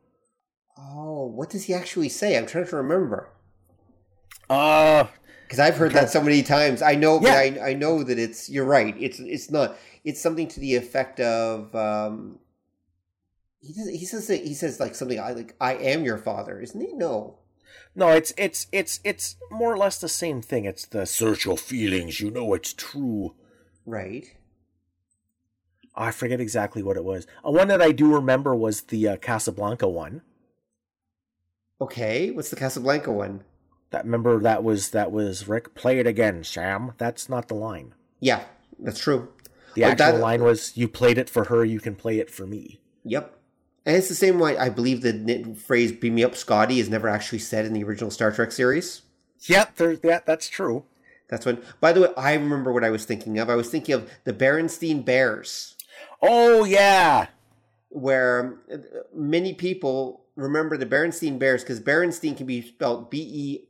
[0.80, 2.38] Oh, what does he actually say?
[2.38, 3.30] I'm trying to remember
[4.50, 5.06] uh
[5.44, 6.82] because I've heard that so many times.
[6.82, 7.34] I know, Yeah.
[7.36, 8.96] I I know that it's you're right.
[9.00, 9.78] It's it's not.
[10.04, 11.74] It's something to the effect of.
[11.76, 12.40] um
[13.62, 16.60] he does, he says that he says like something I like I am your father,
[16.62, 16.94] isn't he?
[16.94, 17.40] No.
[17.96, 20.66] No, it's it's it's it's more or less the same thing.
[20.66, 23.34] It's the search your feelings, you know it's true.
[23.86, 24.26] Right.
[25.96, 27.26] I forget exactly what it was.
[27.44, 30.22] Uh, one that I do remember was the uh, Casablanca one.
[31.80, 32.32] Okay.
[32.32, 33.44] What's the Casablanca one?
[33.92, 35.74] That remember that was that was Rick.
[35.76, 36.94] Play it again, Sam.
[36.98, 37.94] That's not the line.
[38.20, 38.44] Yeah,
[38.80, 39.30] that's true.
[39.76, 42.30] The Oh, actual that- line was, "You played it for her, you can play it
[42.30, 43.34] for me." Yep.
[43.86, 47.08] And it's the same way I believe the phrase "Beam me up, Scotty" is never
[47.08, 49.04] actually said in the original Star Trek series.
[49.42, 50.84] Yep, there, that that's true.
[51.30, 51.62] That's when.
[51.80, 53.50] By the way, I remember what I was thinking of.
[53.50, 55.76] I was thinking of the Berenstein Bears,
[56.22, 57.28] Oh yeah,
[57.90, 58.78] where uh,
[59.14, 63.68] many people remember the Berenstein Bears because Berenstein can be spelled B E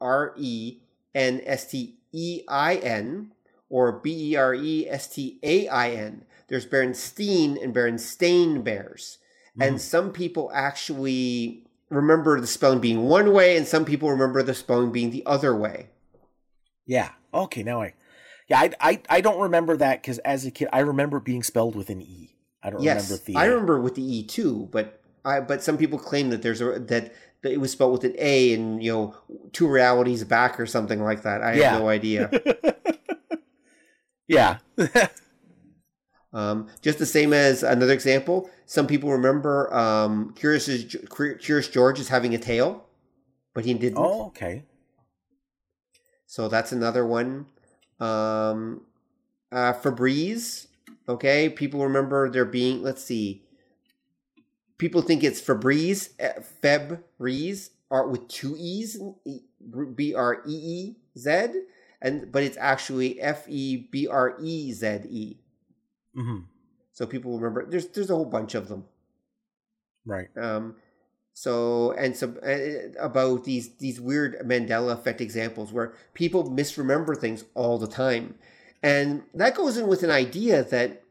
[0.00, 0.78] R E
[1.14, 3.32] N S T E I N
[3.68, 6.24] or B E R E S T A I N.
[6.48, 9.18] There's Berenstein and Berenstain Bears.
[9.54, 9.62] Hmm.
[9.62, 14.54] And some people actually remember the spelling being one way, and some people remember the
[14.54, 15.90] spelling being the other way.
[16.86, 17.10] yeah.
[17.32, 17.94] Okay, now I,
[18.48, 21.42] yeah, I I, I don't remember that because as a kid I remember it being
[21.42, 22.36] spelled with an e.
[22.62, 23.36] I don't Yes, remember the.
[23.36, 24.97] I remember with the E too, but
[25.28, 27.12] I but some people claim that there's a that,
[27.42, 29.14] that it was spelled with an A and you know
[29.52, 31.42] two realities back or something like that.
[31.42, 31.70] I Yeah.
[31.72, 32.30] have no idea.
[34.28, 34.58] yeah.
[36.32, 38.50] um, just the same as another example.
[38.66, 40.96] Some people remember um, Curious is,
[41.40, 42.84] Curious George as having a tail,
[43.54, 43.98] but he didn't.
[43.98, 44.64] oh, okay.
[46.26, 47.46] So that's another one.
[48.00, 48.82] Um,
[49.50, 50.66] uh, Febreze.
[51.08, 52.82] Okay, people remember there being.
[52.82, 53.42] Let's see.
[54.78, 59.00] People think it's Febreze, eh, Febreze, art with two e's,
[59.94, 61.48] B R E E Z,
[62.00, 65.36] and but it's actually F E B R E Z E.
[66.14, 66.40] hmm
[66.92, 67.66] So people remember.
[67.70, 68.84] There's there's a whole bunch of them.
[70.06, 70.28] Right.
[70.36, 70.76] Um,
[71.34, 77.44] so and so uh, about these these weird Mandela effect examples where people misremember things
[77.54, 78.34] all the time,
[78.82, 81.02] and that goes in with an idea that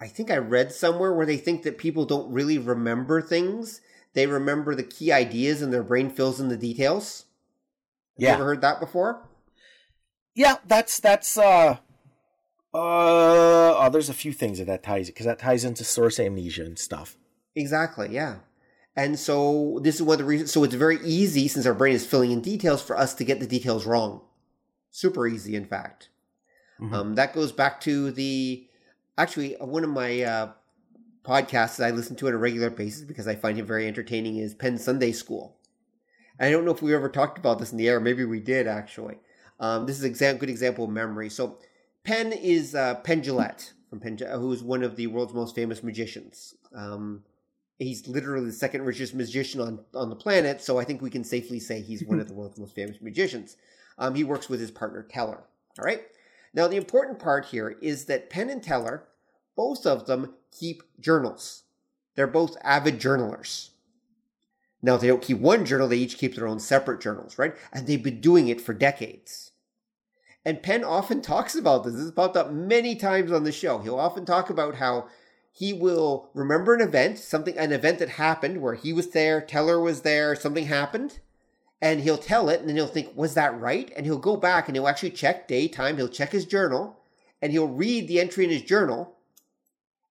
[0.00, 3.80] I think I read somewhere where they think that people don't really remember things;
[4.14, 7.26] they remember the key ideas, and their brain fills in the details.
[8.16, 8.30] Yeah.
[8.30, 9.28] You ever heard that before?
[10.34, 11.78] Yeah, that's that's uh
[12.72, 16.20] uh oh, there's a few things that that ties it because that ties into source
[16.20, 17.16] amnesia and stuff.
[17.54, 18.36] Exactly, yeah.
[18.96, 20.52] And so this is one of the reasons.
[20.52, 23.40] So it's very easy since our brain is filling in details for us to get
[23.40, 24.22] the details wrong.
[24.90, 26.08] Super easy, in fact.
[26.80, 26.92] Mhm.
[26.92, 28.66] Um, that goes back to the
[29.20, 30.52] actually uh, one of my uh,
[31.24, 34.36] podcasts that I listen to on a regular basis because I find him very entertaining
[34.36, 35.56] is Penn Sunday School.
[36.38, 38.00] And I don't know if we ever talked about this in the air.
[38.00, 39.18] Maybe we did actually.
[39.58, 41.28] Um, this is a exam- good example of memory.
[41.28, 41.58] So
[42.04, 45.82] Penn is uh, Penn Jillette from Penn, who is one of the world's most famous
[45.82, 46.54] magicians.
[46.74, 47.24] Um,
[47.78, 51.24] he's literally the second richest magician on, on the planet, so I think we can
[51.24, 53.56] safely say he's one of the world's most famous magicians.
[53.98, 55.44] Um, he works with his partner Teller.
[55.78, 56.02] All right.
[56.52, 59.04] Now the important part here is that Penn and Teller,
[59.56, 61.64] both of them keep journals.
[62.14, 63.70] They're both avid journalers.
[64.82, 67.54] Now they don't keep one journal; they each keep their own separate journals, right?
[67.72, 69.52] And they've been doing it for decades.
[70.44, 71.92] And Penn often talks about this.
[71.92, 73.78] This has popped up many times on the show.
[73.78, 75.08] He'll often talk about how
[75.52, 79.80] he will remember an event, something, an event that happened where he was there, Teller
[79.80, 81.20] was there, something happened,
[81.82, 83.92] and he'll tell it, and then he'll think, was that right?
[83.96, 86.98] And he'll go back and he'll actually check day, time, he'll check his journal,
[87.40, 89.16] and he'll read the entry in his journal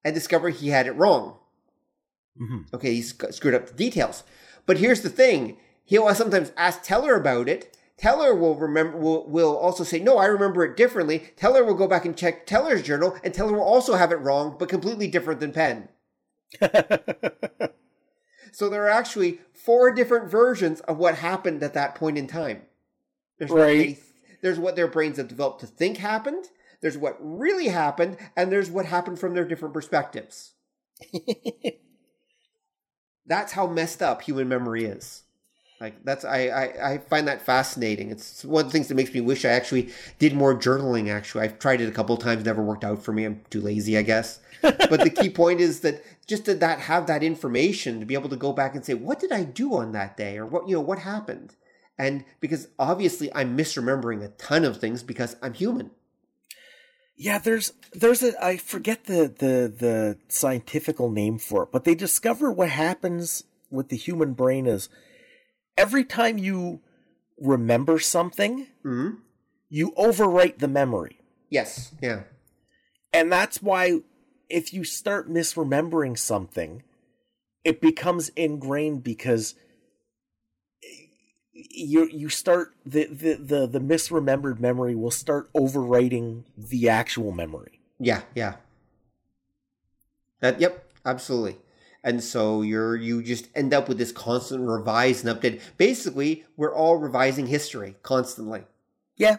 [0.04, 1.38] and discover he had it wrong.
[2.40, 2.74] Mhm.
[2.74, 4.24] Okay, he's screwed up the details.
[4.66, 7.76] But here's the thing: he'll sometimes ask Teller about it.
[7.98, 8.98] Teller will remember.
[8.98, 12.46] Will, will also say, "No, I remember it differently." Teller will go back and check
[12.46, 15.90] Teller's journal, and Teller will also have it wrong, but completely different than Penn.
[18.52, 22.64] So there are actually four different versions of what happened at that point in time.
[23.38, 23.78] There's what Right.
[23.98, 24.00] they-
[24.42, 26.50] there's what their brains have developed to think happened.
[26.82, 30.54] There's what really happened, and there's what happened from their different perspectives.
[33.26, 35.24] That's how messed up human memory is.
[35.80, 38.12] Like that's I, I I find that fascinating.
[38.12, 41.10] It's one of the things that makes me wish I actually did more journaling.
[41.10, 43.24] Actually, I've tried it a couple of times, never worked out for me.
[43.24, 44.42] I'm too lazy, I guess.
[44.90, 48.30] but the key point is that just to that have that information to be able
[48.30, 50.76] to go back and say, what did I do on that day, or what you
[50.76, 51.56] know what happened,
[51.98, 55.92] and because obviously I'm misremembering a ton of things because I'm human.
[57.16, 61.96] Yeah, there's there's a I forget the the the scientifical name for it, but they
[61.96, 64.90] discover what happens with the human brain is
[65.78, 66.82] every time you
[67.38, 69.10] remember something, hmm
[69.70, 71.22] you overwrite the memory.
[71.50, 71.94] Yes.
[72.02, 72.24] Yeah.
[73.14, 74.00] And that's why
[74.50, 76.84] if you start misremembering something,
[77.64, 79.56] it becomes ingrained because
[81.52, 87.82] you you start the, the the the misremembered memory will start overwriting the actual memory.
[88.00, 88.56] Yeah, yeah.
[90.40, 91.58] That yep, absolutely.
[92.02, 95.62] And so you're you just end up with this constant revise and update.
[95.78, 98.64] Basically, we're all revising history constantly.
[99.18, 99.38] Yeah.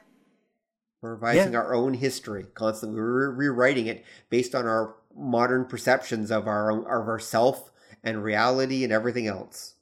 [1.00, 3.00] We're revising our own history constantly.
[3.00, 7.70] We're re- rewriting it based on our modern perceptions of our own, of ourself
[8.02, 9.74] and reality and everything else.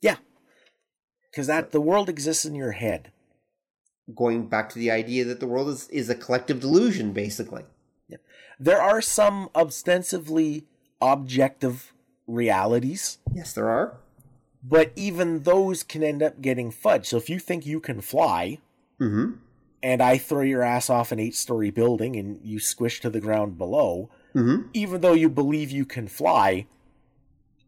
[0.00, 0.16] Yeah.
[1.34, 3.10] Cuz that the world exists in your head.
[4.14, 7.64] Going back to the idea that the world is, is a collective delusion, basically.
[8.60, 10.66] There are some ostensibly
[11.00, 11.92] objective
[12.28, 13.96] realities, Yes, there are.
[14.62, 17.06] but even those can end up getting fudged.
[17.06, 18.58] So if you think you can fly,
[19.00, 19.32] Mm-hmm.
[19.82, 23.20] And I throw your ass off an eight story building and you squish to the
[23.20, 24.68] ground below, Mm-hmm.
[24.72, 26.66] even though you believe you can fly,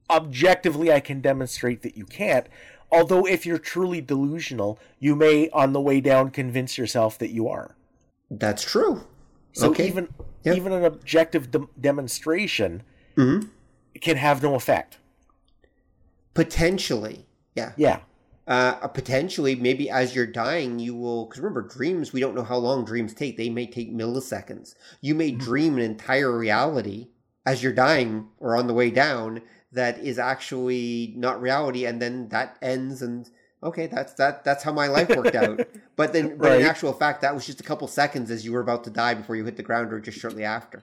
[0.09, 2.47] objectively I can demonstrate that you can't.
[2.91, 7.49] Although, if you're truly delusional, you may on the way down convince yourself that you
[7.49, 7.75] are.
[8.31, 9.03] That's true.
[9.53, 9.87] So Okay.
[9.89, 10.09] even
[10.45, 10.57] Yep.
[10.57, 12.83] even an objective de- demonstration
[13.17, 13.49] Mm-hmm.
[14.01, 14.99] can have no effect.
[16.35, 17.27] Potentially.
[17.55, 17.73] Yeah.
[17.77, 18.01] Yeah,
[18.47, 22.57] uh, potentially maybe as you're dying you will because remember dreams we don't know how
[22.57, 23.37] long dreams take.
[23.37, 24.75] They may take milliseconds.
[25.01, 27.09] You may dream an entire reality
[27.47, 29.43] as you're dying or on the way down
[29.73, 33.29] that is actually not reality and then that ends and
[33.63, 35.61] okay that's that that's how my life worked out.
[35.97, 38.61] But then but in actual fact that was just a couple seconds as you were
[38.61, 40.83] about to die before you hit the ground or just shortly after.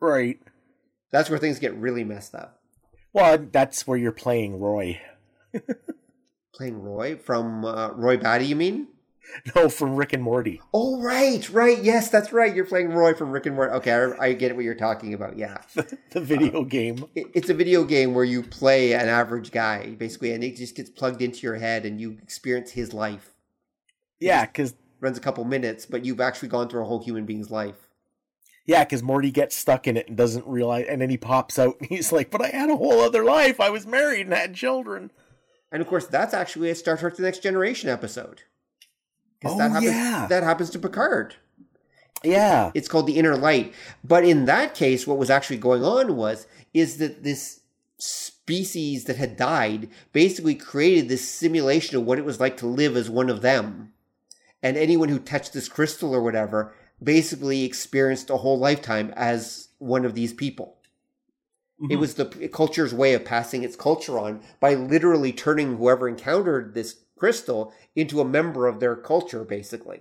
[0.00, 0.38] Right.
[1.10, 2.60] that's where things get really messed up.
[3.14, 5.00] Well, that's where you're playing Roy.
[6.54, 8.88] playing roy from uh, roy batty you mean
[9.54, 10.60] No, from Rick and Morty.
[10.72, 11.82] Oh, right, right.
[11.82, 12.54] Yes, that's right.
[12.54, 13.72] You're playing Roy from Rick and Morty.
[13.74, 15.36] Okay, I, I get what you're talking about.
[15.36, 15.58] Yeah.
[15.74, 17.04] the video game.
[17.14, 20.74] It, it's a video game where you play an average guy, basically, and it just
[20.74, 23.34] gets plugged into your head and you experience his life.
[24.18, 27.50] Yeah, because Runs a couple minutes, but you've actually gone through a whole human being's
[27.50, 27.88] life.
[28.66, 31.76] yeah, because Morty gets stuck in it and doesn't realize, and then he pops out
[31.80, 33.60] and he's like, "But I had a whole other life.
[33.60, 35.10] I was married and had children."
[35.70, 38.42] And of course, that's actually a Star Trek: The Next Generation episode.
[39.44, 40.26] Oh, that happens, yeah.
[40.28, 41.36] that happens to Picard.
[42.24, 42.72] Yeah.
[42.74, 43.72] It's called the inner light.
[44.02, 47.60] But in that case, what was actually going on was is that this
[47.98, 52.96] species that had died basically created this simulation of what it was like to live
[52.96, 53.92] as one of them.
[54.62, 60.04] And anyone who touched this crystal or whatever basically experienced a whole lifetime as one
[60.04, 60.77] of these people.
[61.88, 66.74] It was the culture's way of passing its culture on by literally turning whoever encountered
[66.74, 70.00] this crystal into a member of their culture, basically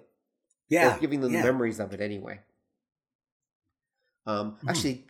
[0.69, 0.95] yeah.
[0.95, 1.41] or giving them yeah.
[1.41, 2.39] the memories of it anyway.
[4.25, 4.69] Um, Hmm.
[4.69, 5.05] Actually,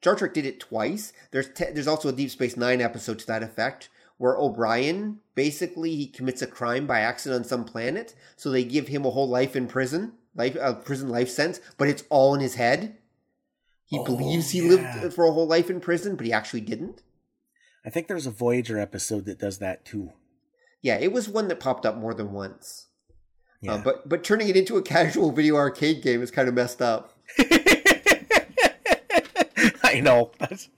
[0.00, 1.12] Star Trek did it twice.
[1.30, 3.88] There's te- there's also a Deep Space Nine episode to that effect,
[4.18, 8.88] where O'Brien basically he commits a crime by accident on some planet, so they give
[8.88, 12.40] him a whole life in prison, life a prison life sentence, but it's all in
[12.40, 12.96] his head.
[13.90, 14.68] He Oh, believes he yeah.
[15.02, 17.02] lived for a whole life in prison, but he actually didn't.
[17.84, 20.12] I think there's a Voyager episode that does that too.
[20.80, 22.86] Yeah, it was one that popped up more than once.
[23.60, 23.74] Yeah.
[23.74, 26.80] Uh, but but turning it into a casual video arcade game is kind of messed
[26.80, 27.18] up.
[29.82, 30.30] I know.
[30.38, 30.68] That's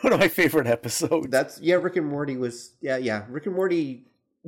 [0.00, 1.28] one of my favorite episodes.
[1.28, 1.74] That's yeah.
[1.76, 3.24] Rick and Morty was yeah yeah.
[3.28, 4.04] Rick and Morty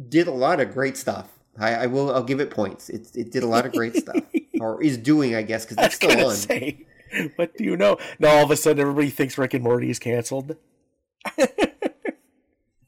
[0.08, 1.28] did a lot of great stuff.
[1.58, 2.88] I, I will I'll give it points.
[2.88, 4.16] It it did a lot of great stuff,
[4.60, 6.34] or is doing I guess because it's still on.
[6.34, 6.86] say,
[7.36, 7.96] what do you know?
[8.18, 10.56] Now all of a sudden everybody thinks Rick and Morty is canceled.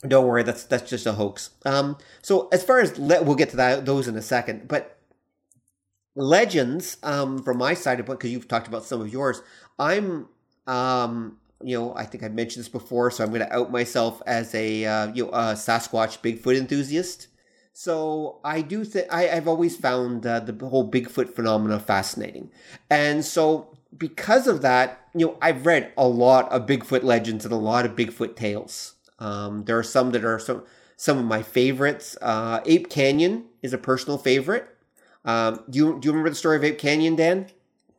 [0.07, 1.51] Don't worry, that's that's just a hoax.
[1.65, 4.99] Um, so as far as le- we'll get to that those in a second, but
[6.19, 9.43] legends um from my side of because you've talked about some of yours,
[9.79, 10.29] I'm
[10.67, 14.23] um you know I think I mentioned this before, so I'm going to out myself
[14.27, 17.29] as a uh, you know a Sasquatch Bigfoot enthusiast.
[17.73, 22.51] So I do think I've always found uh, the whole Bigfoot phenomena fascinating,
[22.91, 27.53] and so because of that, you know, I've read a lot of Bigfoot legends and
[27.53, 28.95] a lot of Bigfoot tales.
[29.19, 30.65] Um, there are some that are some
[30.97, 32.17] some of my favorites.
[32.23, 34.69] Uh, Ape Canyon is a personal favorite.
[35.25, 37.49] Um, do you do you remember the story of Ape Canyon, Dan?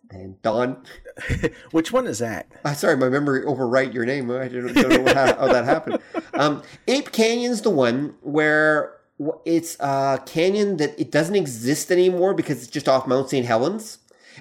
[0.09, 0.83] And Don,
[1.71, 2.49] Which one is that?
[2.63, 4.31] uh, sorry, my memory overwrite your name.
[4.31, 5.99] I don't, don't know how, how that happened.
[6.33, 8.95] Um, Ape Canyon's the one where
[9.43, 13.45] it's a canyon that it doesn't exist anymore because it's just off Mount St.
[13.45, 13.97] Helens.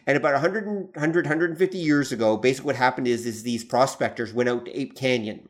[0.06, 4.32] And about 100, and- 100 150 years ago, basically what happened is, is these prospectors
[4.32, 5.48] went out to Ape Canyon,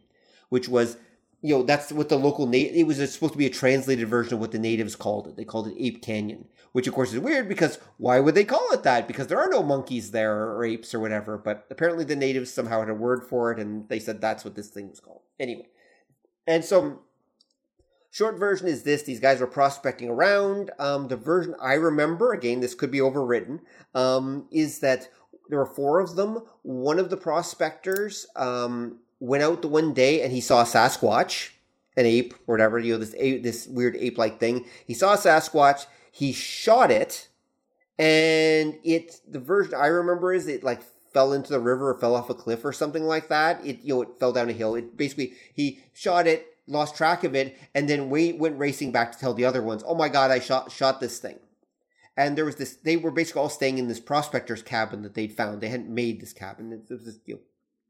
[0.48, 0.96] which was,
[1.42, 4.34] you know, that's what the local, na- it was supposed to be a translated version
[4.34, 5.36] of what the natives called it.
[5.36, 8.72] They called it Ape Canyon, which of course is weird because why would they call
[8.72, 9.08] it that?
[9.08, 11.38] Because there are no monkeys there or apes or whatever.
[11.38, 14.54] But apparently the natives somehow had a word for it and they said that's what
[14.54, 15.22] this thing was called.
[15.40, 15.66] Anyway.
[16.46, 17.00] And so
[18.16, 20.70] Short version is this: these guys were prospecting around.
[20.78, 23.60] Um, the version I remember, again, this could be overwritten,
[23.94, 25.10] um, is that
[25.50, 26.40] there were four of them.
[26.62, 31.50] One of the prospectors um, went out the one day and he saw a Sasquatch,
[31.94, 34.64] an ape or whatever, you know, this ape, this weird ape-like thing.
[34.86, 35.84] He saw a Sasquatch.
[36.10, 37.28] He shot it,
[37.98, 39.20] and it.
[39.28, 40.80] The version I remember is it like
[41.12, 43.62] fell into the river or fell off a cliff or something like that.
[43.62, 44.74] It you know it fell down a hill.
[44.74, 49.12] It basically he shot it, lost track of it, and then wait, went racing back
[49.12, 51.38] to tell the other ones, "Oh my god, I shot shot this thing."
[52.16, 52.76] And there was this.
[52.76, 55.60] They were basically all staying in this prospector's cabin that they'd found.
[55.60, 56.72] They hadn't made this cabin.
[56.72, 57.40] It was this you know,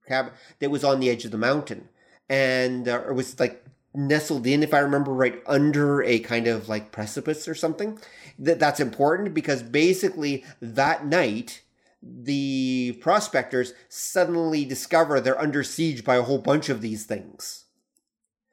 [0.07, 1.89] cabin that was on the edge of the mountain,
[2.29, 3.65] and uh, it was like
[3.95, 7.99] nestled in, if I remember right, under a kind of like precipice or something.
[8.39, 11.63] That that's important because basically that night
[12.03, 17.65] the prospectors suddenly discover they're under siege by a whole bunch of these things.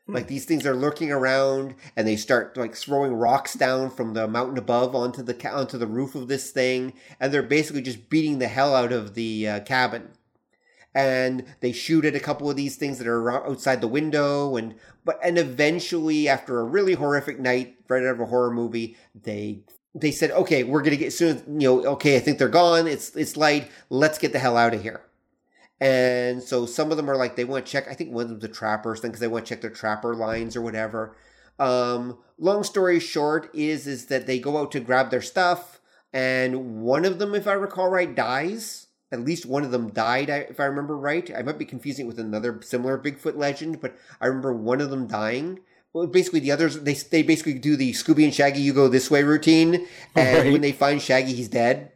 [0.06, 4.28] Like these things are lurking around, and they start like throwing rocks down from the
[4.28, 8.10] mountain above onto the ca- onto the roof of this thing, and they're basically just
[8.10, 10.10] beating the hell out of the uh, cabin.
[10.94, 14.76] And they shoot at a couple of these things that are outside the window, and
[15.06, 19.64] but and eventually, after a really horrific night, right out of a horror movie, they
[19.96, 21.62] they said, "Okay, we're gonna get soon.
[21.62, 22.88] You know, okay, I think they're gone.
[22.88, 23.72] It's it's light.
[23.90, 25.02] Let's get the hell out of here."
[25.84, 27.90] And so some of them are like they want to check.
[27.90, 30.16] I think one of them's a trapper thing because they want to check their trapper
[30.16, 31.18] lines or whatever.
[31.60, 35.82] Um, long story short is is that they go out to grab their stuff,
[36.14, 38.88] and one of them, if I recall right, dies.
[39.12, 41.30] At least one of them died, if I remember right.
[41.36, 44.90] I might be confusing it with another similar Bigfoot legend, but I remember one of
[44.90, 45.60] them dying.
[45.92, 49.12] Well, basically, the others they they basically do the Scooby and Shaggy "You go this
[49.12, 50.52] way" routine, and Right.
[50.54, 51.92] when they find Shaggy, he's dead.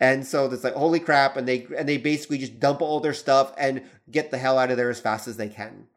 [0.00, 3.14] And so it's like holy crap, and they and they basically just dump all their
[3.14, 5.88] stuff and get the hell out of there as fast as they can.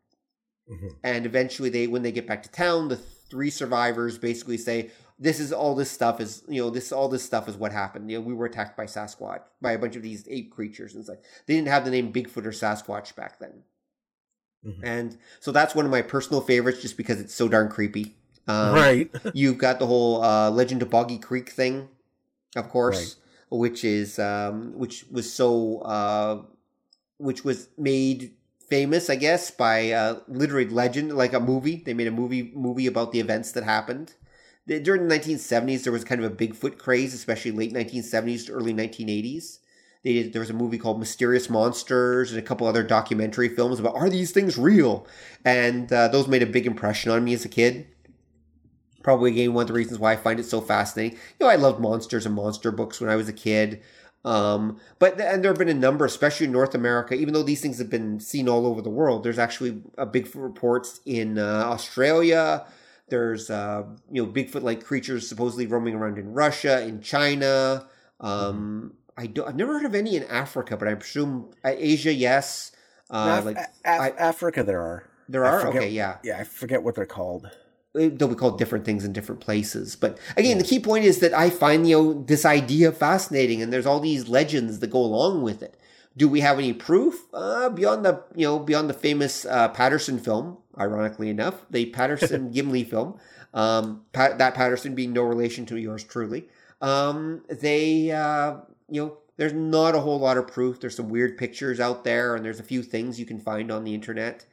[0.69, 0.95] Mhm.
[1.03, 4.89] And eventually, they when they get back to town, the three survivors basically say,
[5.19, 8.09] "This is all this stuff is you know this all this stuff is what happened.
[8.09, 11.01] You know, we were attacked by Sasquatch by a bunch of these ape creatures, and
[11.01, 13.63] it's like they didn't have the name Bigfoot or Sasquatch back then."
[14.65, 14.79] Mhm.
[14.83, 18.15] And so that's one of my personal favorites, just because it's so darn creepy.
[18.47, 19.11] Um, right.
[19.35, 21.89] You've got the whole uh, Legend of Boggy Creek thing,
[22.55, 23.17] of course,
[23.51, 26.41] which is um, which was so uh,
[27.17, 28.33] which was made
[28.69, 31.83] famous, I guess, by uh, literary legend, like a movie.
[31.85, 34.13] They made a movie movie about the events that happened.
[34.67, 38.73] During the 1970s, there was kind of a Bigfoot craze, especially late 1970s to early
[38.73, 39.59] 1980s.
[40.03, 43.79] They did, there was a movie called Mysterious Monsters and a couple other documentary films
[43.79, 45.05] about are these things real?
[45.43, 47.87] And uh, those made a big impression on me as a kid
[49.03, 51.17] probably again one of the reasons why I find it so fascinating.
[51.39, 53.81] You know, I loved monsters and monster books when I was a kid.
[54.23, 57.61] Um, but and there have been a number, especially in North America, even though these
[57.61, 59.23] things have been seen all over the world.
[59.23, 62.65] There's actually a Bigfoot reports in uh, Australia.
[63.09, 67.87] There's uh, you know Bigfoot-like creatures supposedly roaming around in Russia, in China.
[68.19, 72.13] Um, I don't, I've never heard of any in Africa, but I presume uh, Asia,
[72.13, 72.71] yes.
[73.09, 75.03] Uh, Af- like Af- I- Africa, there are.
[75.27, 76.17] there are okay, yeah.
[76.23, 77.49] Yeah, I forget what they're called.
[77.93, 79.95] They'll be called different things in different places.
[79.95, 83.71] But again, the key point is that I find you know this idea fascinating, and
[83.71, 85.77] there's all these legends that go along with it.
[86.15, 90.19] Do we have any proof uh, beyond the you know beyond the famous uh, Patterson
[90.19, 90.57] film?
[90.77, 93.19] Ironically enough, the Patterson Gimlin film.
[93.53, 96.47] Um, Pat, that Patterson being no relation to yours truly.
[96.79, 98.57] Um, they uh,
[98.89, 100.79] you know there's not a whole lot of proof.
[100.79, 103.83] There's some weird pictures out there, and there's a few things you can find on
[103.83, 104.45] the internet.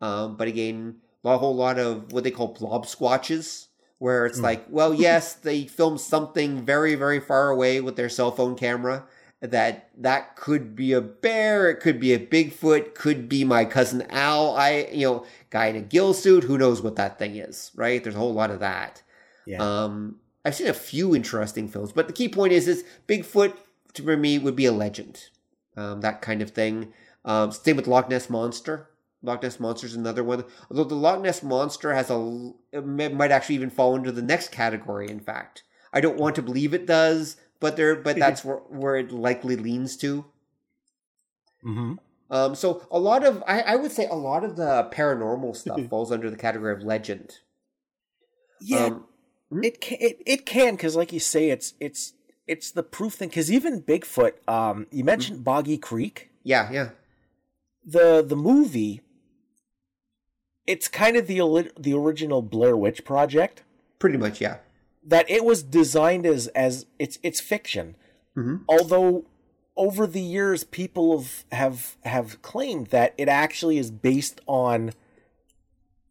[0.00, 0.96] Um, but again,
[1.34, 3.66] a whole lot of what they call blob squatches,
[3.98, 8.30] where it's like, well, yes, they filmed something very, very far away with their cell
[8.30, 9.04] phone camera.
[9.40, 14.02] That that could be a bear, it could be a Bigfoot, could be my cousin
[14.10, 14.56] Al.
[14.56, 16.44] I, you know, guy in a gill suit.
[16.44, 18.02] Who knows what that thing is, right?
[18.02, 19.02] There's a whole lot of that.
[19.46, 19.58] Yeah.
[19.58, 23.54] Um, I've seen a few interesting films, but the key point is, is Bigfoot
[24.02, 25.24] for me would be a legend,
[25.76, 26.92] um, that kind of thing.
[27.24, 28.88] Um, same with Loch Ness monster.
[29.22, 30.44] Loch Ness monster is another one.
[30.70, 34.50] Although the Loch Ness monster has a, it might actually even fall into the next
[34.52, 35.08] category.
[35.10, 35.62] In fact,
[35.92, 39.56] I don't want to believe it does, but there, but that's where where it likely
[39.56, 40.26] leans to.
[41.62, 41.94] hmm
[42.30, 45.80] Um, so a lot of, I, I would say, a lot of the paranormal stuff
[45.88, 47.38] falls under the category of legend.
[48.60, 49.06] Yeah, Um,
[49.62, 52.14] it can, it, it can because, like you say, it's it's
[52.46, 53.28] it's the proof thing.
[53.28, 56.90] Because even Bigfoot, um, you mentioned Boggy Creek, yeah, yeah.
[57.84, 59.02] the the movie.
[60.66, 63.62] It's kind of the the original Blair Witch Project.
[63.98, 64.58] Pretty much, yeah.
[65.04, 67.96] That it was designed as as it's it's fiction,
[68.36, 68.62] Mhm.
[68.68, 69.24] although
[69.76, 74.92] over the years people have have have claimed that it actually is based on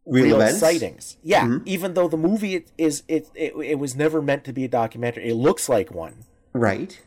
[0.06, 0.60] Real events?
[0.60, 1.16] sightings.
[1.22, 1.62] Yeah, Mhm.
[1.66, 4.68] even though the movie it, is it, it it was never meant to be a
[4.68, 5.28] documentary.
[5.28, 7.00] It looks like one, Right.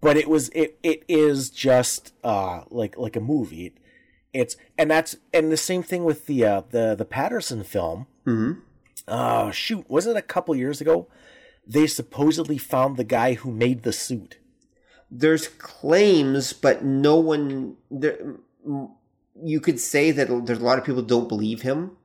[0.00, 3.66] but it was it it is just uh like like a movie.
[3.66, 3.74] It,
[4.40, 8.06] it's and that's and the same thing with the uh the the Patterson film.
[8.24, 8.52] hmm
[9.08, 11.08] Uh shoot, wasn't it a couple years ago?
[11.66, 14.38] They supposedly found the guy who made the suit.
[15.10, 17.76] There's claims, but no one.
[17.90, 18.36] There,
[19.42, 21.96] you could say that there's a lot of people don't believe him.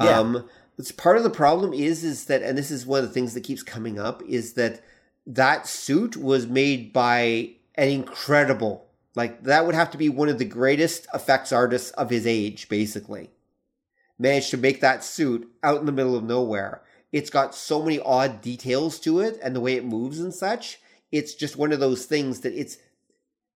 [0.00, 0.18] Yeah.
[0.18, 0.48] Um,
[0.78, 3.34] it's part of the problem is is that, and this is one of the things
[3.34, 4.80] that keeps coming up, is that
[5.26, 10.38] that suit was made by an incredible, like that would have to be one of
[10.38, 13.30] the greatest effects artists of his age, basically.
[14.18, 16.82] Managed to make that suit out in the middle of nowhere.
[17.12, 20.80] It's got so many odd details to it, and the way it moves and such.
[21.10, 22.78] It's just one of those things that it's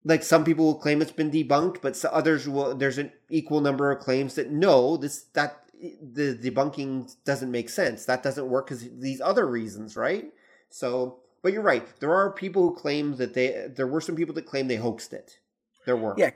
[0.05, 2.75] like some people will claim it's been debunked, but others will.
[2.75, 8.05] There's an equal number of claims that no, this that the debunking doesn't make sense.
[8.05, 10.33] That doesn't work because these other reasons, right?
[10.71, 11.87] So, but you're right.
[12.01, 13.69] There are people who claim that they.
[13.75, 15.39] There were some people that claim they hoaxed it.
[15.87, 16.15] There were.
[16.17, 16.31] Yeah,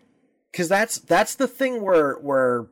[0.50, 2.66] because that's that's the thing where where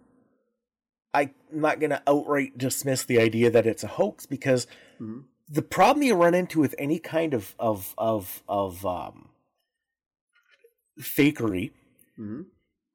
[1.12, 4.66] I'm not gonna outright dismiss the idea that it's a hoax because
[5.01, 5.25] Mhm.
[5.49, 9.29] the problem you run into with any kind of of of of um,
[11.01, 11.72] fakery
[12.18, 12.47] Mhm.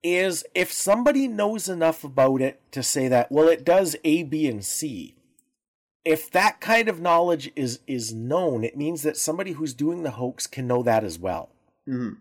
[0.04, 4.48] is if somebody knows enough about it to say that well it does A, B,
[4.48, 5.16] and C.
[6.06, 10.12] If that kind of knowledge is is known, it means that somebody who's doing the
[10.12, 11.50] hoax can know that as well.
[11.88, 12.18] Mhm.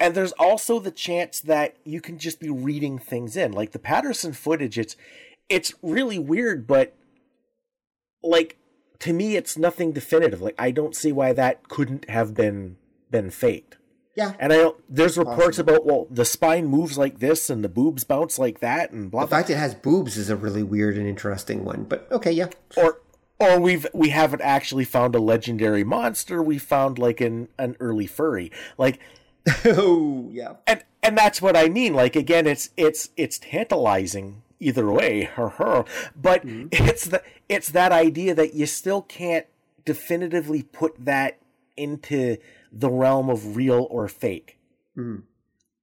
[0.00, 3.52] And there's also the chance that you can just be reading things in.
[3.52, 4.96] Like the Patterson footage, it's
[5.50, 6.96] it's really weird, but
[8.22, 8.56] like
[9.00, 10.40] to me it's nothing definitive.
[10.40, 12.78] Like I don't see why that couldn't have been
[13.10, 13.76] been faked.
[14.16, 14.32] Yeah.
[14.38, 18.02] And I don't there's reports about well the spine moves like this and the boobs
[18.02, 20.96] bounce like that and blah The blah fact it has boobs is a really weird
[20.96, 21.84] and interesting one.
[21.84, 22.48] But okay, yeah.
[22.76, 23.00] or
[23.38, 28.06] or we've we haven't actually found a legendary monster, we found like an an early
[28.06, 28.50] furry.
[28.78, 28.98] Like
[29.64, 30.54] oh, yeah.
[30.66, 31.94] and and that's what I mean.
[31.94, 35.84] Like again, it's it's it's tantalizing either way, her her.
[36.14, 36.68] But mm-hmm.
[36.72, 39.46] it's the it's that idea that you still can't
[39.84, 41.38] definitively put that
[41.76, 42.36] into
[42.70, 44.58] the realm of real or fake.
[44.96, 45.22] Mm-hmm.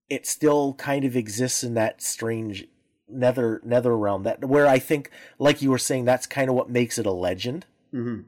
[0.09, 2.65] It still kind of exists in that strange
[3.09, 6.69] nether nether realm that where I think, like you were saying, that's kind of what
[6.69, 7.65] makes it a legend.
[7.93, 8.21] Mm-hmm.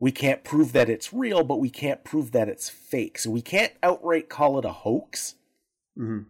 [0.00, 3.18] We can't prove that it's real, but we can't prove that it's fake.
[3.18, 5.34] So we can't outright call it a hoax.
[5.98, 6.22] Mm-hmm.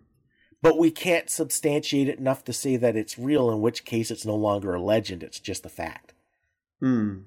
[0.61, 4.27] But we can't substantiate it enough to say that it's real, in which case it's
[4.27, 6.14] no longer a legend, it's just a fact.
[6.81, 7.19] Hmm.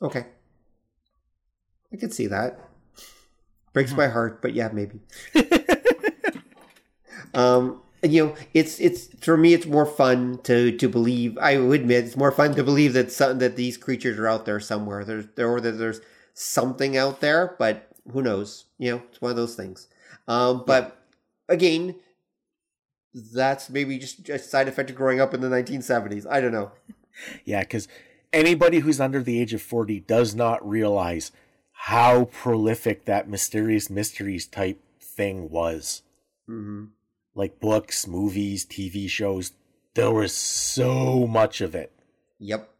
[0.00, 0.26] Okay.
[1.92, 2.60] I could see that.
[3.72, 5.00] Breaks my heart, but yeah, maybe.
[7.34, 11.36] um, you know, it's it's for me, it's more fun to to believe.
[11.38, 14.46] I would admit, it's more fun to believe that some that these creatures are out
[14.46, 15.04] there somewhere.
[15.04, 16.00] There's there or that there's
[16.34, 18.64] something out there, but who knows?
[18.78, 19.88] You know, it's one of those things.
[20.26, 20.96] Um, but
[21.48, 21.96] again,
[23.14, 26.26] that's maybe just a side effect of growing up in the 1970s.
[26.30, 26.72] I don't know.
[27.44, 27.86] Yeah, because
[28.32, 31.32] anybody who's under the age of 40 does not realize
[31.72, 36.02] how prolific that mysterious mysteries type thing was.
[36.48, 36.84] Mm-hmm.
[37.34, 39.52] Like books, movies, TV shows,
[39.94, 41.92] there was so much of it.
[42.38, 42.70] Yep.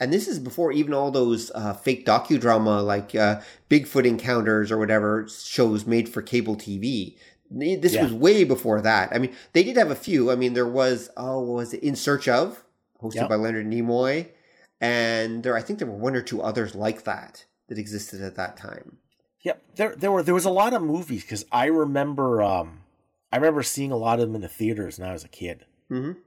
[0.00, 3.40] And this is before even all those uh, fake docudrama like uh,
[3.70, 7.16] Bigfoot Encounters or whatever shows made for cable TV.
[7.50, 8.02] This yeah.
[8.02, 9.12] was way before that.
[9.12, 10.30] I mean, they did have a few.
[10.30, 12.64] I mean, there was oh, was it In Search of,
[13.00, 13.28] hosted yep.
[13.28, 14.28] by Leonard Nimoy,
[14.80, 18.34] and there I think there were one or two others like that that existed at
[18.34, 18.98] that time.
[19.42, 22.80] Yep, there there were there was a lot of movies because I remember um
[23.34, 25.64] I remember seeing a lot of them in the theaters when I was a kid.
[25.90, 26.20] Mm-hmm.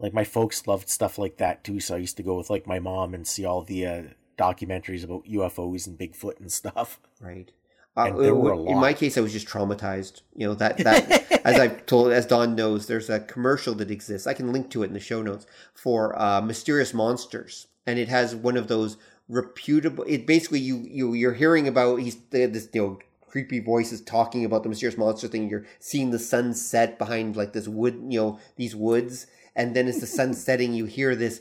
[0.00, 2.66] Like my folks loved stuff like that too, so I used to go with like
[2.66, 4.02] my mom and see all the uh,
[4.36, 6.98] documentaries about UFOs and Bigfoot and stuff.
[7.20, 7.52] Right.
[7.96, 10.22] Uh, in my case, I was just traumatized.
[10.34, 14.26] You know that that as I've told, as Don knows, there's a commercial that exists.
[14.26, 18.08] I can link to it in the show notes for uh, mysterious monsters, and it
[18.08, 18.96] has one of those
[19.28, 20.04] reputable.
[20.08, 22.98] It basically you you you're hearing about he's this you know
[23.28, 25.48] creepy voices talking about the mysterious monster thing.
[25.48, 29.88] You're seeing the sun set behind like this wood, you know, these woods, and then
[29.88, 31.40] as the sun setting, you hear this.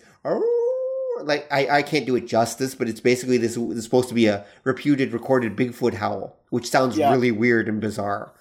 [1.21, 3.57] Like I, I can't do it justice, but it's basically this.
[3.57, 7.11] It's supposed to be a reputed recorded Bigfoot howl, which sounds yeah.
[7.11, 8.33] really weird and bizarre.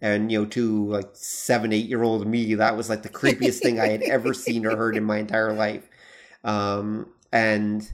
[0.00, 3.60] And you know, to like seven, eight year old me, that was like the creepiest
[3.60, 5.88] thing I had ever seen or heard in my entire life.
[6.42, 7.90] Um, and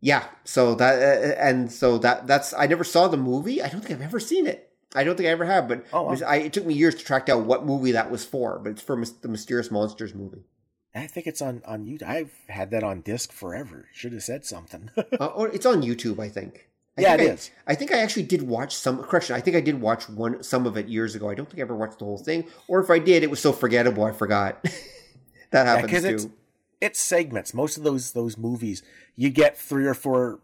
[0.00, 3.62] yeah, so that uh, uh, and so that that's I never saw the movie.
[3.62, 4.72] I don't think I've ever seen it.
[4.94, 6.08] I don't think I ever have, but oh, wow.
[6.08, 8.58] it, was, I, it took me years to track down what movie that was for.
[8.58, 10.42] But it's for the Mysterious Monsters movie.
[10.94, 12.08] I think it's on on YouTube.
[12.08, 13.88] I've had that on disc forever.
[13.92, 14.90] Should have said something.
[14.96, 16.68] uh, or it's on YouTube, I think.
[16.98, 17.50] I yeah, think it I, is.
[17.68, 19.02] I think I actually did watch some.
[19.02, 21.28] Correction, I think I did watch one some of it years ago.
[21.28, 23.40] I don't think I ever watched the whole thing, or if I did, it was
[23.40, 24.64] so forgettable I forgot.
[25.50, 26.32] that happens yeah, too.
[26.80, 27.52] It's, segments.
[27.52, 28.82] Most of those those movies,
[29.16, 30.40] you get three or four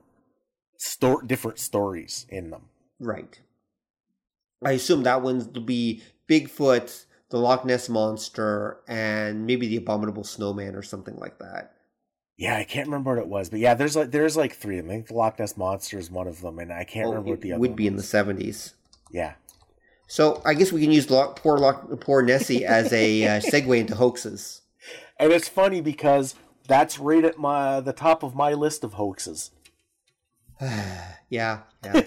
[0.79, 2.69] sto- different stories in them.
[3.01, 3.41] Right.
[4.65, 10.25] I assume that one's will be Bigfoot, the Loch Ness monster, and maybe the Abominable
[10.25, 11.73] Snowman or something like that.
[12.39, 14.79] Yeah, I can't remember what it was, but yeah, there's like there's like three.
[14.79, 17.31] I think the Loch Ness monster is one of them, and I can't oh, remember
[17.31, 17.93] what the other would be was.
[17.93, 18.75] in the seventies.
[19.11, 19.35] Yeah.
[20.07, 23.79] So I guess we can use Loch, poor Loch, poor Nessie as a uh, segue
[23.79, 24.63] into hoaxes.
[25.19, 26.35] And it's funny because
[26.69, 29.51] that's right at my the top of my list of hoaxes.
[30.61, 32.03] yeah, yeah.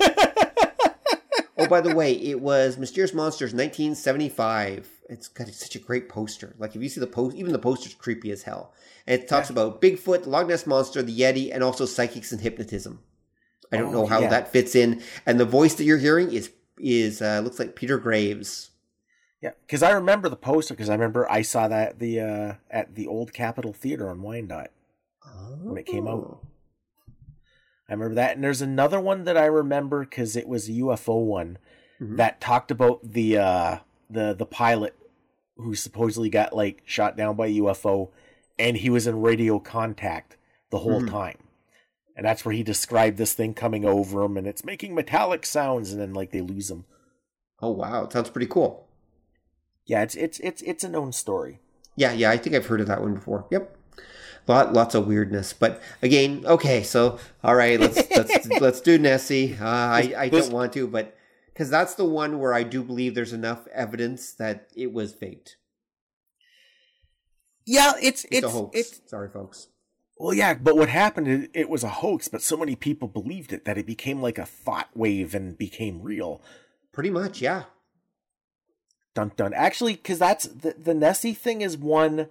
[1.58, 4.90] oh, by the way, it was Mysterious Monsters 1975.
[5.10, 6.56] It's got such a great poster.
[6.58, 8.74] Like if you see the post, even the poster's creepy as hell.
[9.08, 9.54] And it talks yeah.
[9.54, 13.00] about Bigfoot, Loch Ness Monster, the Yeti, and also psychics and hypnotism.
[13.72, 14.30] I don't oh, know how yeah.
[14.30, 15.02] that fits in.
[15.26, 18.72] And the voice that you're hearing is is uh, looks like Peter Graves.
[19.42, 22.96] Yeah, because I remember the poster because I remember I saw that the uh, at
[22.96, 24.72] the old Capitol Theater on Wyandotte
[25.26, 25.58] oh.
[25.62, 26.44] when it came out.
[27.88, 28.36] I remember that.
[28.36, 31.58] And there's another one that I remember because it was a UFO one
[32.02, 32.18] mm-hmm.
[32.18, 33.78] that talked about the uh,
[34.10, 34.96] the the pilot
[35.56, 38.10] who supposedly got like shot down by a UFO,
[38.58, 40.36] and he was in radio contact
[40.70, 41.10] the whole mm-hmm.
[41.10, 41.38] time.
[42.18, 45.94] And that's where he described this thing coming over him, and it's making metallic sounds,
[45.94, 46.84] and then like they lose him.
[47.62, 48.89] Oh wow, it sounds pretty cool.
[49.90, 51.60] Yeah, it's it's it's it's a known story.
[51.96, 53.46] Yeah, yeah, I think I've heard of that one before.
[53.52, 53.76] Yep
[54.50, 55.54] lot lots of weirdness.
[55.54, 59.56] But again, okay, so all right, let's let's let's do Nessie.
[59.60, 61.16] Uh, I I don't want to, but
[61.48, 65.58] because that's the one where I do believe there's enough evidence that it was faked.
[67.66, 68.78] Yeah, it's it's, it's a hoax.
[68.78, 69.68] It's, Sorry, folks.
[70.18, 71.28] Well, yeah, but what happened?
[71.30, 74.38] It, it was a hoax, but so many people believed it that it became like
[74.38, 76.42] a thought wave and became real.
[76.92, 77.66] Pretty much, yeah.
[79.16, 79.54] Dun dun.
[79.54, 82.28] Actually, because that's the, the Nessie thing is one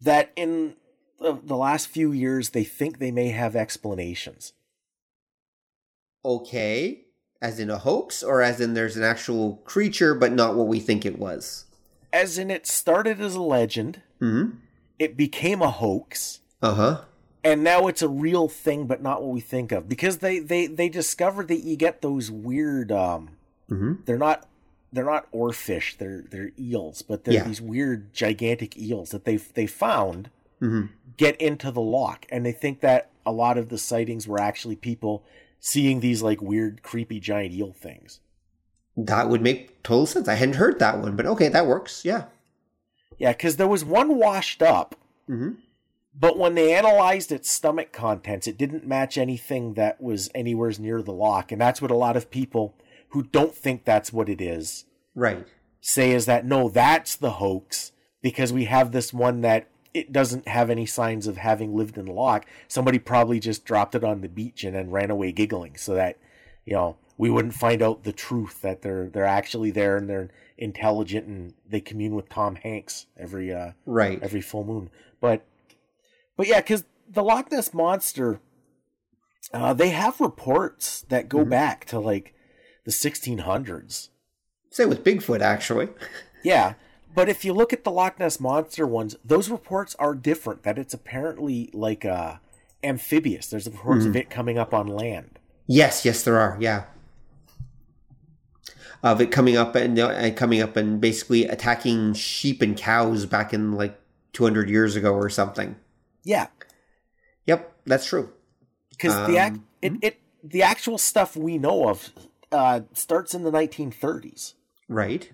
[0.00, 0.74] that in
[1.18, 4.52] the, the last few years they think they may have explanations.
[6.24, 7.02] Okay.
[7.42, 10.78] As in a hoax, or as in there's an actual creature, but not what we
[10.78, 11.64] think it was?
[12.12, 14.50] As in, it started as a legend, Hmm.
[14.98, 17.00] it became a hoax, Uh huh.
[17.42, 19.88] and now it's a real thing, but not what we think of.
[19.88, 22.92] Because they they they discovered that you get those weird.
[22.92, 23.30] um
[23.70, 23.94] Hmm.
[24.04, 24.46] They're not
[24.92, 25.96] they're not oarfish.
[25.98, 27.44] They're they're eels, but they're Yeah.
[27.44, 30.86] these weird gigantic eels that they they found Hmm.
[31.16, 34.76] get into the loch, and they think that a lot of the sightings were actually
[34.76, 35.22] people
[35.58, 38.20] seeing these like weird, creepy giant eel things.
[38.96, 40.28] That would make total sense.
[40.28, 42.04] I hadn't heard that one, but okay, that works.
[42.04, 42.24] Yeah.
[43.18, 44.96] Yeah, because there was one washed up,
[45.26, 45.52] Hmm.
[46.18, 51.00] but when they analyzed its stomach contents, it didn't match anything that was anywhere near
[51.02, 52.74] the loch, and that's what a lot of people
[53.10, 54.84] who don't think that's what it is
[55.14, 55.46] Right.
[55.80, 57.92] say is that no, that's the hoax
[58.22, 62.04] because we have this one that it doesn't have any signs of having lived in
[62.04, 62.46] the loch.
[62.68, 66.16] Somebody probably just dropped it on the beach and then ran away giggling so that,
[66.64, 70.30] you know, we wouldn't find out the truth that they're they're actually there and they're
[70.56, 74.22] intelligent and they commune with Tom Hanks every uh Right.
[74.22, 74.90] every full moon.
[75.20, 75.44] But
[76.36, 78.40] but yeah, cuz the Loch Ness monster
[79.52, 82.32] uh they have reports that go back to like
[82.90, 84.08] the 1600s.
[84.70, 85.88] Say with Bigfoot, actually.
[86.42, 86.72] Yeah,
[87.14, 90.62] but if you look at the Loch Ness monster ones, those reports are different.
[90.62, 92.36] That it's apparently like uh,
[92.82, 93.48] amphibious.
[93.48, 95.38] There's reports of it coming up on land.
[95.66, 96.56] Yes, yes, there are.
[96.58, 96.84] Yeah.
[99.02, 103.26] Of it coming up and, uh, and coming up and basically attacking sheep and cows
[103.26, 104.00] back in like
[104.32, 105.76] 200 years ago or something.
[106.24, 106.46] Yeah,
[107.44, 108.32] Yep, that's true.
[108.88, 112.08] because the act Um, it, it the actual stuff we know of
[112.52, 114.54] uh, starts in the 1930s.
[114.88, 115.30] Right.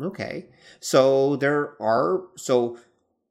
[0.00, 0.46] Okay.
[0.80, 2.78] So there are so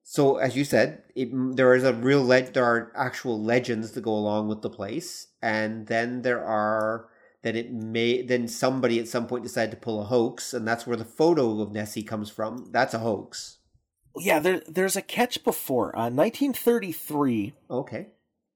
[0.04, 2.54] so as you said, it, there is a real leg.
[2.54, 7.10] There are actual legends that go along with the place, and then there are
[7.44, 10.88] that it may then somebody at some point decided to pull a hoax, and that's
[10.88, 12.70] where the photo of Nessie comes from.
[12.72, 13.58] That's a hoax.
[14.16, 15.96] Yeah, there there's a catch before.
[15.96, 18.08] Uh, 1933 Okay.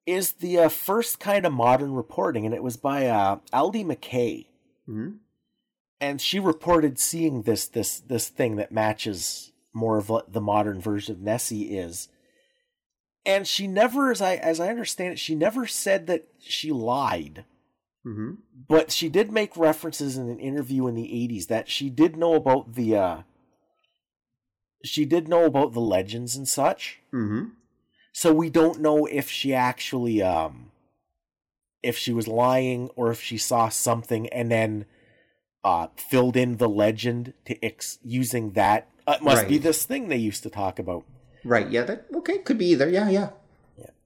[0.05, 4.47] Is the uh, first kind of modern reporting, and it was by uh, Aldie Mackay.
[4.85, 5.09] hmm
[5.99, 10.81] and she reported seeing this this this thing that matches more of what the modern
[10.81, 12.07] version of Nessie is.
[13.23, 17.45] And she never, as I as I understand it, she never said that she lied,
[18.03, 18.31] hmm
[18.67, 22.33] but she did make references in an interview in the '80s that she did know
[22.33, 22.95] about the.
[22.95, 23.21] uh
[24.83, 27.49] She did know about the legends and such, hmm
[28.11, 30.71] so we don't know if she actually um
[31.83, 34.85] if she was lying or if she saw something and then
[35.63, 40.09] uh filled in the legend to ex- using that uh, it must be this thing
[40.09, 41.03] they used to talk about
[41.43, 41.69] Right.
[41.71, 41.83] Yeah.
[41.83, 42.37] That okay.
[42.39, 42.87] Could be either.
[42.87, 43.09] Yeah.
[43.09, 43.29] Yeah.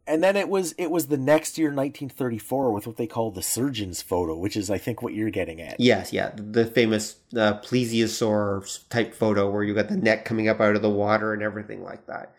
[0.08, 3.42] and then it was it was the next year 1934 with what they call the
[3.42, 7.60] surgeon's photo which is i think what you're getting at Yes, yeah, the famous uh,
[7.60, 11.42] plesiosaur type photo where you got the neck coming up out of the water and
[11.42, 12.34] everything like that,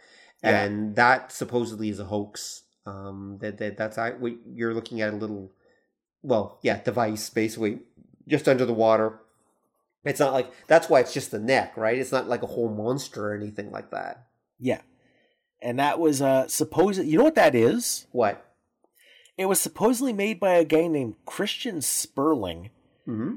[0.47, 0.63] Yeah.
[0.65, 2.63] and that supposedly is a hoax.
[2.87, 5.51] Um, that, that that's I, what you're looking at a little,
[6.23, 7.81] well, yeah, device basically
[8.29, 9.21] just under the water.
[10.05, 11.99] It's not like that's why it's just the neck, right?
[11.99, 14.27] It's not like a whole monster or anything like that.
[14.61, 14.81] yeah
[15.63, 18.45] and that was uh supposed you know what that is What?
[19.39, 22.69] it was supposedly made by a guy named christian spurling
[23.09, 23.37] Mm-hmm.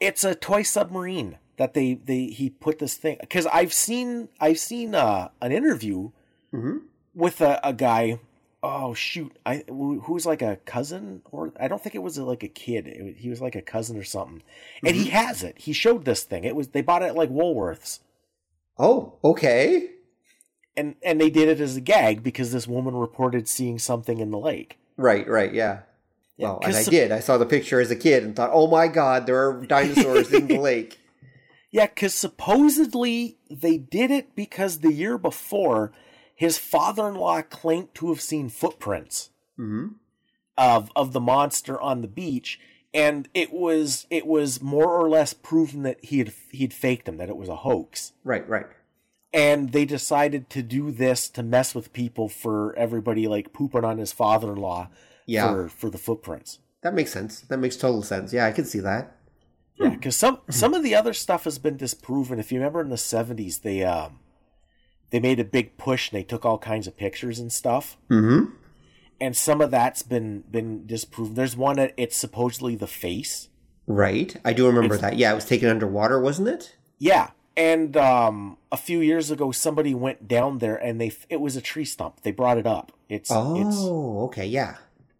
[0.00, 4.58] it's a toy submarine that they they he put this thing because I've seen I've
[4.58, 6.10] seen uh, an interview
[6.54, 6.78] Mm-hmm.
[7.14, 8.18] with a, a guy.
[8.62, 12.18] Oh shoot, I who who was like a cousin or I don't think it was
[12.18, 12.86] like a kid.
[12.86, 14.42] It he was like a cousin or something,
[14.84, 15.56] and he has it.
[15.58, 16.44] He showed this thing.
[16.44, 18.00] It was they bought it at like Woolworths,
[18.78, 19.88] Oh, okay.
[20.76, 24.30] and and they did it as a gag because this woman reported seeing something in
[24.30, 24.78] the lake.
[24.98, 25.80] Right, right, yeah.
[26.36, 27.12] Well, and I did.
[27.12, 30.32] I saw the picture as a kid and thought, "Oh my God, there are dinosaurs
[30.34, 30.98] in the lake."
[31.70, 35.92] Yeah, because supposedly they did it because the year before,
[36.44, 39.88] his father-in-law claimed to have seen footprints Mm-hmm.
[40.56, 42.58] of of the monster on the beach,
[42.94, 47.18] and it was it was more or less proven that he had he'd faked him,
[47.18, 48.12] that it was a hoax.
[48.24, 48.66] Right, right.
[49.34, 53.98] And they decided to do this to mess with people for everybody like pooping on
[53.98, 54.88] his father-in-law
[55.26, 55.46] Yeah.
[55.48, 56.58] for for the footprints.
[56.82, 57.40] That makes sense.
[57.42, 58.32] That makes total sense.
[58.32, 59.14] Yeah, I can see that.
[59.76, 62.38] Yeah, because some some of the other stuff has been disproven.
[62.38, 64.20] If you remember in the seventies, they um
[65.10, 68.52] they made a big push and they took all kinds of pictures and stuff, Mm-hmm.
[69.20, 71.34] and some of that's been been disproven.
[71.34, 73.48] There's one that it's supposedly the face
[73.86, 74.36] Right.
[74.44, 75.16] I do remember that.
[75.16, 76.76] Yeah, it was taken underwater, wasn't it?
[76.98, 81.56] Yeah, and um, a few years ago, somebody went down there and they it was
[81.56, 82.20] a tree stump.
[82.22, 82.92] They brought it up.
[83.08, 83.76] It's Oh, it's
[84.28, 84.76] okay, yeah.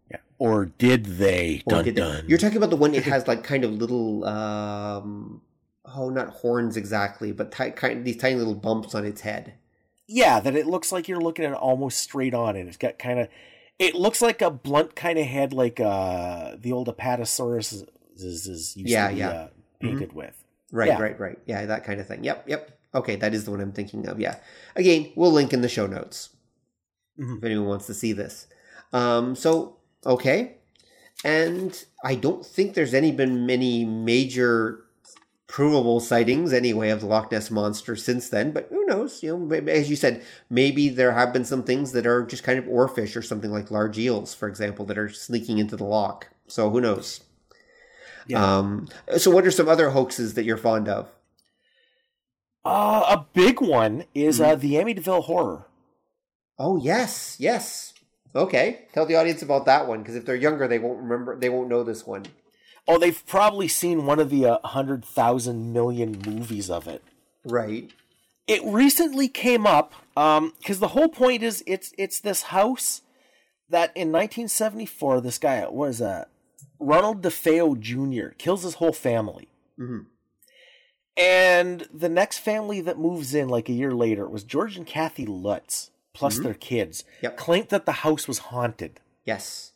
[0.09, 0.17] yeah.
[0.37, 1.63] Or did they?
[1.65, 2.23] Or Dun, did they- dun.
[2.29, 5.41] You're talking about the one that has like kind of little, um,
[5.93, 9.53] oh, not horns exactly, but ti- kind of these tiny little bumps on its head.
[10.07, 12.99] Yeah, that it looks like you're looking at it almost straight on, and it's got
[12.99, 13.27] kind of.
[13.79, 17.83] It looks like a blunt kind of head, like uh the old Apatosaurus is,
[18.23, 19.29] is, is used Yeah, to be yeah.
[19.29, 19.47] uh,
[19.79, 20.35] painted with.
[20.71, 21.01] Right, Yeah.
[21.01, 21.39] right, right.
[21.45, 22.23] Yeah, that kind of thing.
[22.23, 22.77] Yep, yep.
[22.93, 24.19] Okay, that is the one I'm thinking of.
[24.19, 24.35] Yeah.
[24.75, 26.29] Again, we'll link in the show notes
[27.19, 27.37] Mhm.
[27.39, 28.47] if anyone wants to see this.
[28.93, 30.57] Um, so okay,
[31.23, 34.83] and I don't think there's any been many major
[35.51, 38.51] provable sightings anyway of the Loch Ness monster since then.
[38.53, 39.21] But who knows?
[39.21, 42.57] You know, as you said, maybe there have been some things that are just kind
[42.57, 46.29] of oarfish or something like large eels, for example, that are sneaking into the loch.
[46.47, 47.19] So who knows?
[48.27, 48.59] Yeah.
[48.59, 48.87] Um,
[49.17, 51.09] so what are some other hoaxes that you're fond of?
[52.63, 54.51] Uh, a big one is Mm-hmm.
[54.51, 55.65] uh, the Amityville Horror.
[56.57, 57.93] Oh yes, yes.
[58.33, 61.35] Okay, tell the audience about that one because if they're younger, they won't remember.
[61.37, 62.25] They won't know this one.
[62.87, 67.03] Oh, they've probably seen one of the uh, hundred thousand million movies of it.
[67.45, 67.91] Right.
[68.47, 73.01] It recently came up because the whole point is it's it's this house
[73.69, 76.27] that in 1974 this guy what is that
[76.79, 78.33] Ronald DeFeo Jr.
[78.37, 79.47] kills his whole family,
[79.79, 80.07] Mhm.
[81.15, 85.25] and the next family that moves in like a year later was George and Kathy
[85.25, 87.37] Lutz plus their kids Yep.
[87.37, 88.99] claimed that the house was haunted.
[89.25, 89.70] Yes.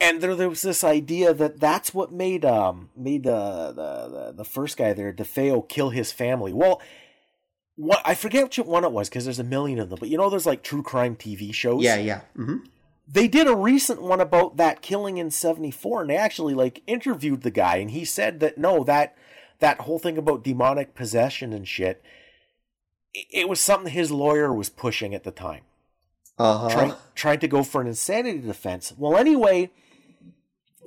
[0.00, 4.44] And there, there was this idea that that's what made um made the the the,
[4.44, 6.52] first guy there DeFeo kill his family.
[6.52, 6.80] Well,
[7.76, 10.16] what I forget which one it was because there's a million of them, but you
[10.18, 11.82] know there's like true crime TV shows.
[11.82, 11.96] Yeah.
[11.96, 12.20] Yeah.
[12.36, 12.58] hmm
[13.06, 17.42] They did a recent one about that killing in '74, and they actually like interviewed
[17.42, 19.16] the guy, and he said that no, that
[19.60, 22.02] that whole thing about demonic possession and shit,
[23.12, 25.62] it, it was something his lawyer was pushing at the time
[26.38, 26.68] Uh huh.
[26.70, 28.92] trying trying to go for an insanity defense.
[28.96, 29.70] Well, anyway,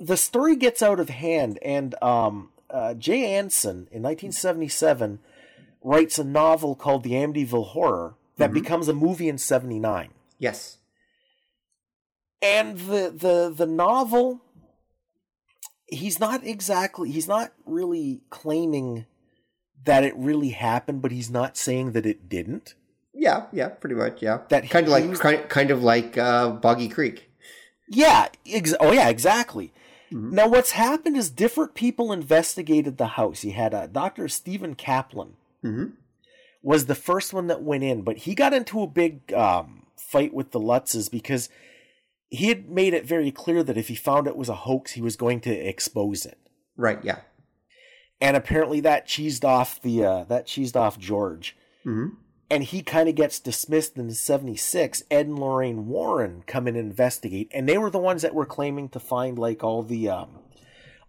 [0.00, 5.20] the story gets out of hand, and um, uh, Jay Anson in 1977
[5.82, 10.10] writes a novel called The Amityville Horror that becomes a movie in '79.
[10.38, 10.78] Yes.
[12.42, 14.40] And the the the novel,
[15.86, 19.06] he's not exactly he's not really claiming
[19.84, 22.74] that it really happened, but he's not saying that it didn't.
[23.12, 23.46] Yeah.
[23.52, 23.68] Yeah.
[23.68, 24.22] Pretty much.
[24.22, 24.40] Yeah.
[24.48, 27.30] That kind of like kind, kind of like uh, Boggy Creek.
[27.88, 28.28] Yeah.
[28.46, 29.08] Ex- oh, yeah.
[29.08, 29.72] Exactly.
[30.16, 33.42] Now, what's happened is different people investigated the house.
[33.42, 34.28] You had uh, Dr.
[34.28, 35.34] Stephen Kaplan
[35.64, 35.92] Mhm.
[36.62, 40.32] was the first one that went in, but he got into a big um, fight
[40.32, 41.48] with the Lutzes because
[42.30, 45.00] he had made it very clear that if he found it was a hoax, he
[45.00, 46.38] was going to expose it.
[46.76, 46.98] Right.
[47.02, 47.20] Yeah.
[48.20, 51.56] And apparently, that cheesed off the uh, that cheesed off George.
[51.82, 52.08] hmm
[52.50, 56.90] and he kind of gets dismissed in 76 ed and lorraine warren come in and
[56.90, 60.38] investigate and they were the ones that were claiming to find like all the um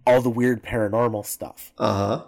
[0.07, 2.23] all the weird paranormal stuff Uh huh.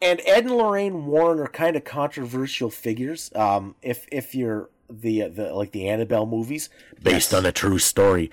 [0.00, 5.22] and ed and lorraine warren are kind of controversial figures um if if you're the
[5.28, 6.68] the like the annabelle movies
[7.02, 7.34] based Yes.
[7.34, 8.30] on a true story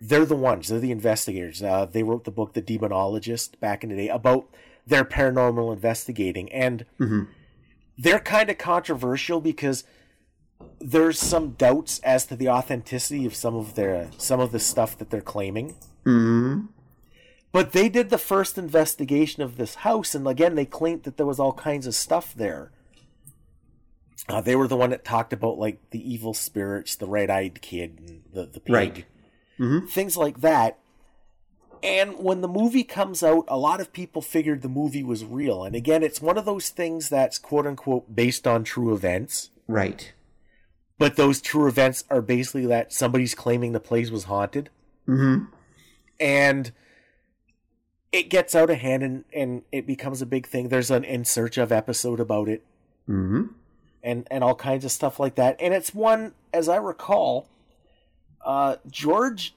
[0.00, 3.90] they're the ones they're the investigators uh, they wrote the book the demonologist back in
[3.90, 4.48] the day about
[4.86, 7.28] their paranormal investigating and Mhm.
[7.98, 9.84] They're kind of controversial because
[10.80, 14.96] there's some doubts as to the authenticity of some of their some of the stuff
[14.98, 15.74] that they're claiming.
[16.04, 16.62] Hmm
[17.52, 21.24] but they did the first investigation of this house and again they claimed that there
[21.24, 22.72] was all kinds of stuff there.
[24.28, 28.00] Uh, they were the one that talked about like the evil spirits the red-eyed kid
[28.00, 28.74] and the, the pig.
[28.74, 29.04] Right.
[29.58, 29.88] Mhm.
[29.88, 30.78] things like that
[31.84, 35.62] and when the movie comes out a lot of people figured the movie was real.
[35.62, 39.50] And again it's one of those things that's quote unquote based on true events.
[39.68, 40.12] Right.
[40.98, 44.70] but those true events are basically that somebody's claiming the place was haunted.
[45.06, 45.44] Hmm
[46.18, 46.72] and
[48.12, 50.68] it gets out of hand and, and it becomes a big thing.
[50.68, 52.64] There's an in search of episode about it.
[53.06, 53.44] Hmm
[54.02, 55.56] and and all kinds of stuff like that.
[55.60, 57.48] And it's one as i recall
[58.44, 59.54] uh george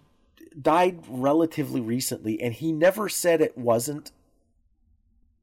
[0.61, 4.11] died relatively recently and he never said it wasn't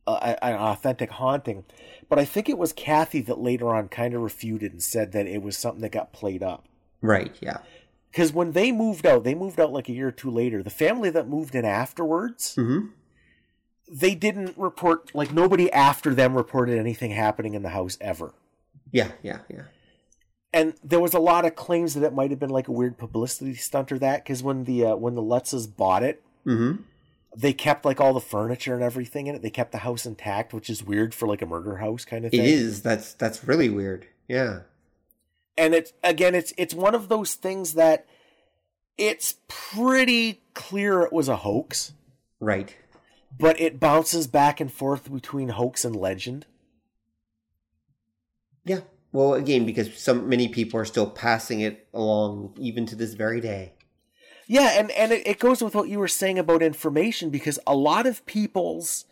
[0.06, 1.64] a, an authentic haunting
[2.08, 5.26] but i think it was kathy that later on kind of refuted and said that
[5.26, 6.64] it was something that got played up
[7.00, 7.34] Right.
[7.40, 7.58] Yeah.
[8.10, 10.70] because when they moved out they moved out like a year or two later the
[10.70, 12.86] family that moved in afterwards hmm
[13.90, 18.32] they didn't report like nobody after them reported anything happening in the house ever
[18.92, 19.12] Yeah.
[19.22, 19.40] Yeah.
[19.50, 19.62] Yeah.
[20.54, 22.96] And there was a lot of claims that it might have been like a weird
[22.96, 26.76] publicity stunt or that because when the uh, when the Lutzes bought it hmm
[27.36, 29.42] they kept like all the furniture and everything in it.
[29.42, 32.30] They kept the house intact, which is weird for like a murder house kind of
[32.30, 32.38] thing.
[32.38, 32.80] It is.
[32.82, 34.06] That's that's really weird.
[34.28, 34.60] Yeah.
[35.58, 38.06] And it's again, it's it's one of those things that
[38.96, 41.92] it's pretty clear it was a hoax,
[42.38, 42.76] Right.
[43.36, 46.46] but it bounces back and forth between hoax and legend.
[48.64, 48.82] Yeah.
[49.14, 53.40] Well, again, because so many people are still passing it along even to this very
[53.40, 53.72] day.
[54.46, 57.74] Yeah, and and it, it goes with what you were saying about information because a
[57.74, 59.06] lot of people's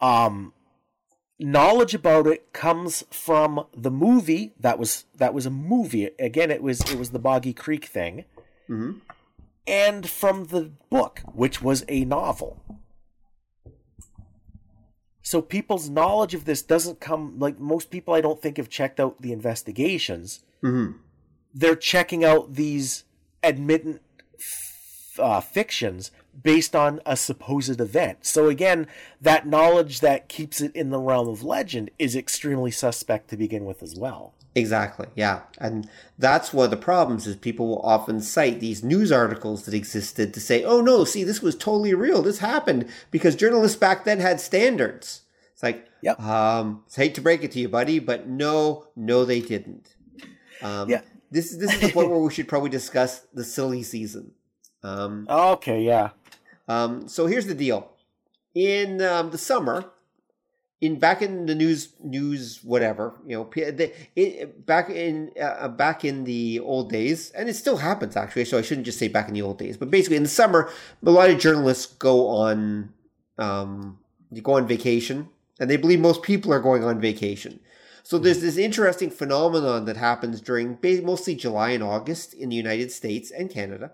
[0.00, 0.52] um
[1.38, 6.10] knowledge about it comes from the movie that was that was a movie.
[6.18, 8.26] Again it was it was the boggy creek thing.
[8.68, 8.98] Hmm
[9.66, 12.60] and from the book which was a novel
[15.22, 19.00] so people's knowledge of this doesn't come like most people i don't think have checked
[19.00, 20.92] out the investigations hmm
[21.52, 23.04] they're checking out these
[23.42, 24.00] admittent
[24.38, 26.10] f- uh, fictions
[26.42, 28.24] based on a supposed event.
[28.24, 28.86] So again,
[29.20, 33.64] that knowledge that keeps it in the realm of legend is extremely suspect to begin
[33.64, 34.34] with as well.
[34.54, 35.06] Exactly.
[35.14, 35.42] Yeah.
[35.58, 39.74] And that's one of the problems is people will often cite these news articles that
[39.74, 42.20] existed to say, "Oh no, see this was totally real.
[42.20, 45.22] This happened because journalists back then had standards."
[45.52, 46.18] It's like, Yep.
[46.20, 49.94] um, hate to break it to you, buddy, but no, no they didn't.
[50.62, 51.02] Um, Yeah.
[51.30, 54.32] This is this is the point where we should probably discuss the silly season.
[54.82, 56.10] Um, Okay, yeah.
[56.66, 57.92] um, so here's the deal:
[58.54, 59.84] in um, the summer,
[60.80, 66.04] in back in the news, news whatever, you know, the, it, back in uh, back
[66.04, 68.46] in the old days, and it still happens actually.
[68.46, 70.70] So I shouldn't just say back in the old days, but basically in the summer,
[71.04, 72.92] a lot of journalists go on,
[73.38, 73.98] um,
[74.30, 75.28] you go on vacation,
[75.58, 77.60] and they believe most people are going on vacation.
[78.02, 82.90] So there's this interesting phenomenon that happens during mostly July and August in the United
[82.90, 83.92] States and Canada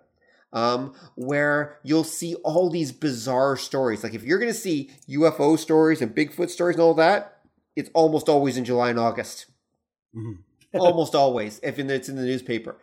[0.57, 4.03] um, where you'll see all these bizarre stories.
[4.03, 7.41] Like if you're going to see UFO stories and Bigfoot stories and all that,
[7.77, 9.47] it's almost always in July and August.
[10.17, 10.39] Mhm.
[10.75, 12.77] almost always, if it's in the newspaper.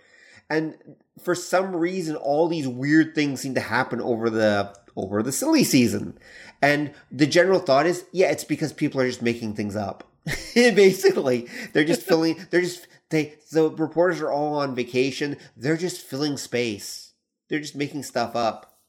[0.50, 0.76] And
[1.24, 5.64] for some reason, all these weird things seem to happen over the over the silly
[5.64, 6.18] season.
[6.62, 10.04] And the general thought is, yeah, it's because people are just making things up.
[10.54, 12.38] Basically, they're just filling.
[12.52, 13.34] They're just they.
[13.52, 15.38] The reporters are all on vacation.
[15.58, 17.03] They're just filling space.
[17.54, 18.80] They're just making stuff up.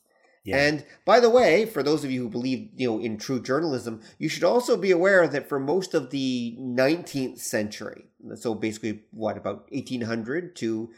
[0.42, 0.56] Yeah.
[0.56, 4.00] And by the way, for those of you who believe, you know, in true journalism,
[4.18, 9.36] you should also be aware that for most of the 19th century, so basically what
[9.36, 10.90] about 1800 to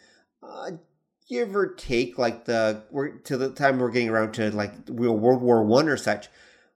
[0.44, 0.70] uh,
[1.28, 5.10] give or take like the we're to the time we're getting around to like know,
[5.10, 6.28] World War 1 or such,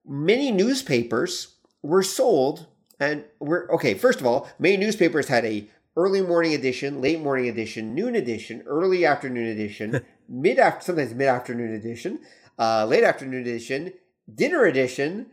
[0.05, 2.67] many newspapers were sold
[2.99, 7.49] and we're okay, first of all, many newspapers had a early morning edition, late morning
[7.49, 12.21] edition, noon edition, early afternoon edition, mid after sometimes mid afternoon edition,
[12.59, 13.93] uh, late afternoon edition,
[14.33, 15.27] dinner edition,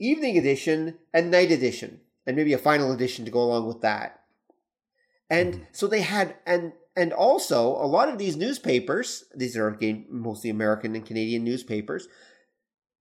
[0.00, 4.20] evening edition, and night edition, and maybe a final edition to go along with that.
[5.30, 10.06] And so they had and and also a lot of these newspapers, these are again
[10.10, 12.08] mostly American and Canadian newspapers,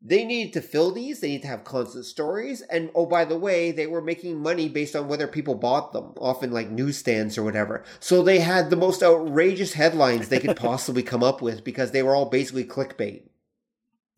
[0.02, 1.20] they needed to fill these.
[1.20, 2.62] They need to have constant stories.
[2.62, 6.14] And oh, by the way, they were making money based on whether people bought them,
[6.18, 7.84] often like newsstands or whatever.
[8.00, 12.04] So they had the most outrageous headlines they could possibly come up with because they
[12.04, 13.24] were all basically clickbait.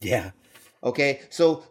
[0.01, 0.31] yeah.
[0.81, 1.63] Okay, so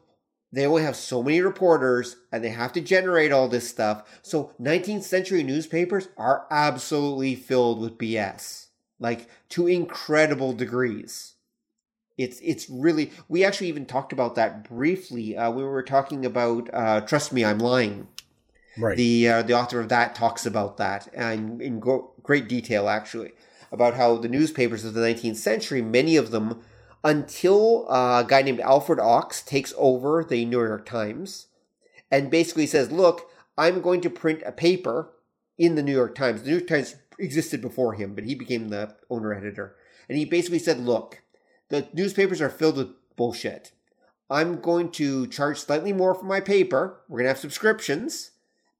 [0.52, 4.20] they only have so many reporters and they have to generate all this stuff.
[4.22, 8.66] So 19th century newspapers are absolutely filled with BS,
[8.98, 11.34] like to incredible degrees.
[12.18, 15.36] It's it's really we actually even talked about that briefly.
[15.36, 18.08] Uh, we were talking about uh, "Trust Me, I'm Lying."
[18.76, 18.96] Right.
[18.96, 23.32] The uh, the author of that talks about that and in go- great detail actually
[23.70, 26.60] about how the newspapers of the 19th century, many of them,
[27.04, 31.46] until uh, a guy named Alfred Ochs takes over the New York Times
[32.10, 35.10] and basically says, "Look, I'm going to print a paper
[35.56, 36.42] in the New York Times.
[36.42, 39.76] The New York Times existed before him, but he became the owner editor,
[40.08, 41.22] and he basically said, "Look,
[41.68, 43.72] the newspapers are filled with bullshit."
[44.30, 47.00] I'm going to charge slightly more for my paper.
[47.08, 48.32] We're going to have subscriptions.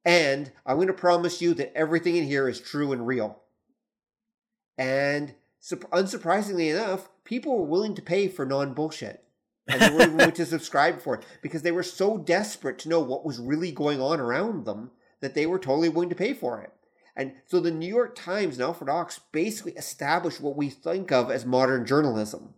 [0.05, 3.43] And I'm going to promise you that everything in here is true and real.
[4.77, 9.25] And unsurprisingly enough, people were willing to pay for non bullshit.
[9.67, 13.01] And they were willing to subscribe for it because they were so desperate to know
[13.01, 16.61] what was really going on around them that they were totally willing to pay for
[16.61, 16.73] it.
[17.17, 21.31] And so the New York Times and Alfred Ochs basically established what we think of
[21.31, 22.55] as modern journalism.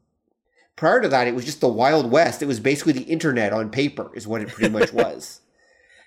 [0.81, 2.41] Prior to that, it was just the Wild West.
[2.41, 5.43] It was basically the internet on paper, is what it pretty much was.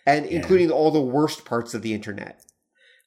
[0.07, 0.37] And Yeah.
[0.37, 2.43] including all the worst parts of the internet.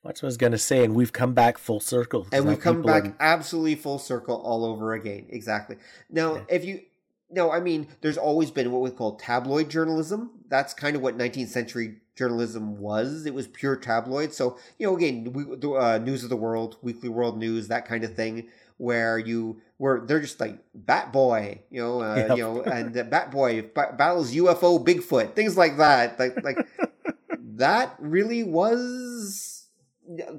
[0.04, 2.28] That's what I was gonna say, and we've come back full circle.
[2.30, 5.26] And we've come back absolutely full circle all over again.
[5.28, 5.74] Exactly.
[6.08, 6.40] Now, Yeah.
[6.50, 6.80] if you
[7.28, 10.30] no, I mean, there's always been what we call tabloid journalism.
[10.48, 13.26] That's kind of what 19th century journalism was.
[13.26, 14.32] It was pure tabloid.
[14.32, 15.42] So, you know, again, we,
[15.76, 18.46] uh, News of the World, Weekly World News, that kind of thing,
[18.78, 22.36] where you where they're just like Bat Boy, you know, uh, yep.
[22.36, 26.18] you know, and uh, Bat Boy battles UFO Bigfoot, things like that.
[26.18, 26.66] Like, like
[27.56, 29.68] that really was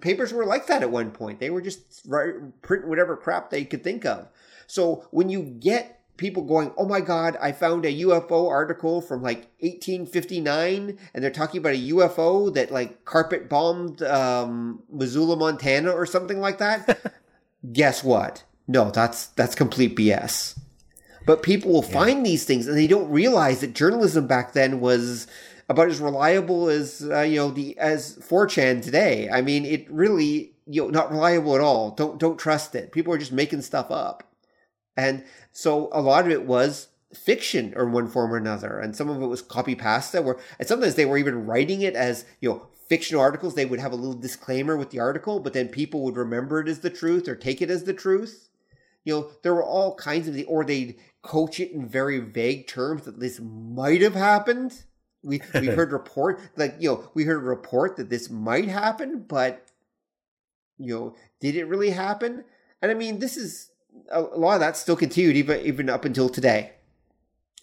[0.02, 1.40] papers were like that at one point.
[1.40, 4.28] They were just right, print whatever crap they could think of.
[4.66, 9.22] So when you get people going, "Oh my god, I found a UFO article from
[9.22, 15.92] like 1859 and they're talking about a UFO that like carpet bombed um, Missoula, Montana
[15.92, 17.14] or something like that."
[17.72, 18.44] Guess what?
[18.68, 20.60] No, that's that's complete BS.
[21.26, 21.94] But people will yeah.
[21.94, 25.28] find these things and they don't realize that journalism back then was
[25.70, 29.30] about as reliable as uh, you know the as 4chan today.
[29.30, 31.92] I mean, it really you know not reliable at all.
[31.92, 32.92] Don't don't trust it.
[32.92, 34.24] People are just making stuff up.
[34.96, 38.80] And so a lot of it was fiction or one form or another.
[38.80, 41.96] And some of it was copy pasta where, and sometimes they were even writing it
[41.96, 43.56] as, you know, fictional articles.
[43.56, 46.68] They would have a little disclaimer with the article, but then people would remember it
[46.68, 48.50] as the truth or take it as the truth.
[49.04, 52.68] You know, there were all kinds of the, or they'd coach it in very vague
[52.68, 54.84] terms that this might have happened.
[55.24, 59.26] We we heard report like you know we heard a report that this might happen,
[59.28, 59.68] but
[60.78, 62.44] you know did it really happen?
[62.82, 63.72] And I mean this is
[64.12, 66.74] a lot of that still continued even even up until today.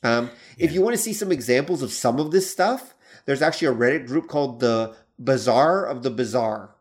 [0.02, 0.66] Um, yeah.
[0.66, 2.94] If you want to see some examples of some of this stuff,
[3.24, 6.74] there's actually a Reddit group called the Bazaar of the Bizarre.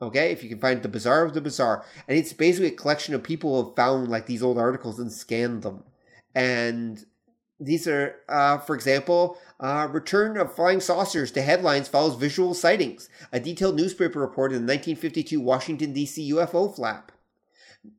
[0.00, 3.14] Okay, if you can find the Bazaar of the Bizarre, and it's basically a collection
[3.14, 5.82] of people who have found like these old articles and scanned them,
[6.34, 7.04] and
[7.60, 13.08] these are, uh, for example, uh, return of flying saucers to headlines follows visual sightings.
[13.32, 16.32] A detailed newspaper report in the 1952 Washington D.C.
[16.32, 17.10] UFO flap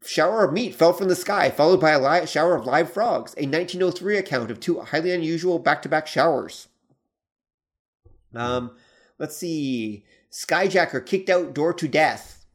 [0.05, 3.33] shower of meat fell from the sky, followed by a li- shower of live frogs,
[3.33, 6.67] a 1903 account of two highly unusual back to back showers.
[8.35, 8.71] Um,
[9.19, 10.03] let's see.
[10.31, 12.45] Skyjacker kicked out door to death.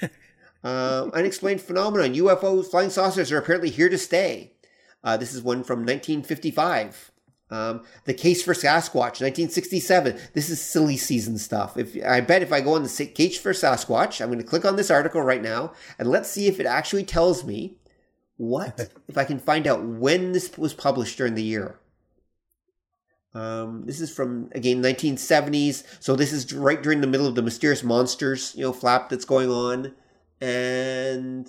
[0.64, 2.14] uh, unexplained phenomenon.
[2.14, 4.52] UFOs, flying saucers are apparently here to stay.
[5.04, 7.12] Uh, this is one from 1955.
[7.50, 10.18] Um, the case for Sasquatch, 1967.
[10.34, 11.76] This is silly season stuff.
[11.76, 14.64] If I bet if I go on the case for Sasquatch, I'm going to click
[14.64, 17.78] on this article right now and let's see if it actually tells me
[18.36, 21.78] what if I can find out when this was published during the year.
[23.38, 27.42] Um, this is from again 1970s, so this is right during the middle of the
[27.42, 29.94] mysterious monsters, you know, flap that's going on,
[30.40, 31.48] and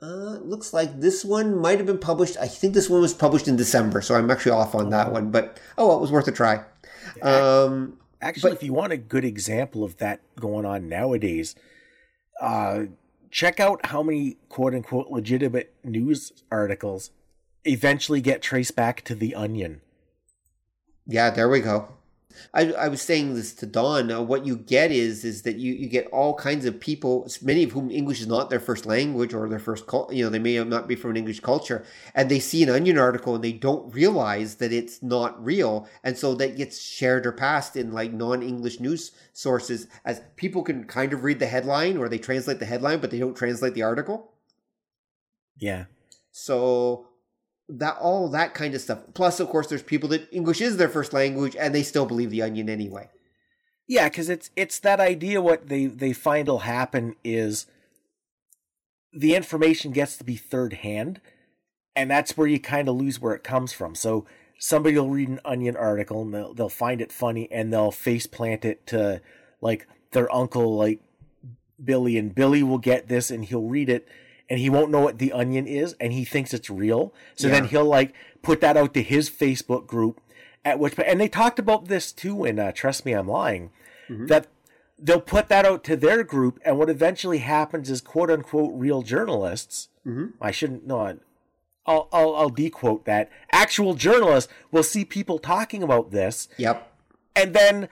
[0.00, 2.38] uh, looks like this one might have been published.
[2.38, 5.30] I think this one was published in December, so I'm actually off on that one.
[5.30, 6.64] But oh, well, it was worth a try.
[7.20, 11.54] Um, actually, but, if you want a good example of that going on nowadays,
[12.40, 12.84] uh,
[13.30, 17.10] check out how many quote unquote legitimate news articles
[17.66, 19.82] eventually get traced back to the Onion.
[21.06, 21.96] Yeah, there we go.
[22.52, 24.10] I, I was saying this to Don.
[24.10, 27.62] Uh, what you get is is that you, you get all kinds of people, many
[27.64, 30.62] of whom English is not their first language or their first, you know, they may
[30.62, 31.84] not be from an English culture,
[32.14, 36.16] and they see an Onion article and they don't realize that it's not real, and
[36.18, 41.12] so that gets shared or passed in like non-English news sources as people can kind
[41.12, 44.32] of read the headline or they translate the headline, but they don't translate the article.
[45.58, 45.86] Yeah.
[46.32, 47.06] So
[47.68, 49.00] that all that kind of stuff.
[49.14, 52.30] Plus, of course, there's people that English is their first language and they still believe
[52.30, 53.08] the Onion anyway.
[53.88, 55.40] Yeah, because it's it's that idea.
[55.40, 57.66] What they they find will happen is
[59.12, 61.20] the information gets to be third hand,
[61.94, 63.94] and that's where you kind of lose where it comes from.
[63.94, 64.26] So
[64.58, 68.26] somebody will read an Onion article and they'll they'll find it funny and they'll face
[68.26, 69.20] plant it to
[69.60, 71.00] like their uncle, like
[71.82, 74.08] Billy, and Billy will get this and he'll read it
[74.48, 77.12] and he won't know what the onion is and he thinks it's real.
[77.34, 77.54] So yeah.
[77.54, 80.20] then he'll like put that out to his Facebook group
[80.64, 83.70] at which and they talked about this too in uh, Trust Me I'm Lying
[84.08, 84.26] mm-hmm.
[84.26, 84.48] that
[84.98, 89.02] they'll put that out to their group and what eventually happens is quote unquote real
[89.02, 90.26] journalists mm-hmm.
[90.40, 91.18] I shouldn't know
[91.86, 96.48] I'll, I'll I'll dequote that actual journalists will see people talking about this.
[96.56, 96.92] Yep.
[97.34, 97.88] And then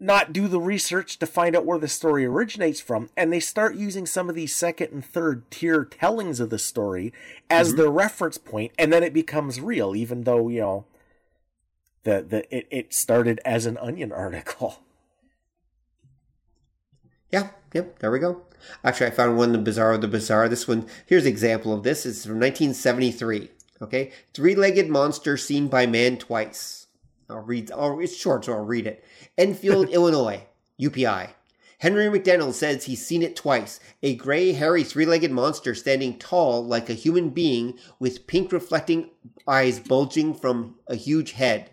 [0.00, 3.76] not do the research to find out where the story originates from and they start
[3.76, 7.12] using some of these second and third tier tellings of the story
[7.48, 7.78] as mm-hmm.
[7.78, 10.84] their reference point and then it becomes real even though you know
[12.02, 14.82] the the it, it started as an onion article.
[17.30, 18.42] Yeah yep there we go.
[18.82, 20.48] Actually i found one the bazaar of the bizarre.
[20.48, 22.04] This one here's an example of this.
[22.04, 23.50] It's from 1973
[23.82, 24.12] okay?
[24.32, 26.83] Three-legged monster seen by man twice
[27.28, 27.70] I'll read.
[27.74, 29.04] Oh, it's short, so I'll read it.
[29.38, 30.46] Enfield, Illinois,
[30.80, 31.30] UPI.
[31.78, 36.64] Henry McDaniel says he's seen it twice a gray, hairy, three legged monster standing tall
[36.64, 39.10] like a human being with pink reflecting
[39.46, 41.70] eyes bulging from a huge head.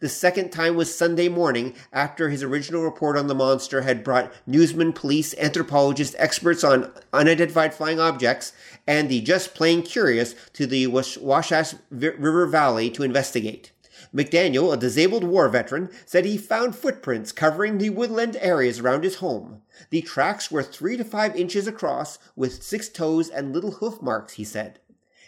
[0.00, 4.32] The second time was Sunday morning after his original report on the monster had brought
[4.46, 8.52] newsmen, police, anthropologists, experts on unidentified flying objects,
[8.86, 13.72] and the just plain curious to the Wabash River Valley to investigate.
[14.14, 19.16] McDaniel, a disabled war veteran, said he found footprints covering the woodland areas around his
[19.16, 19.62] home.
[19.90, 24.34] The tracks were three to five inches across, with six toes and little hoof marks,
[24.34, 24.78] he said.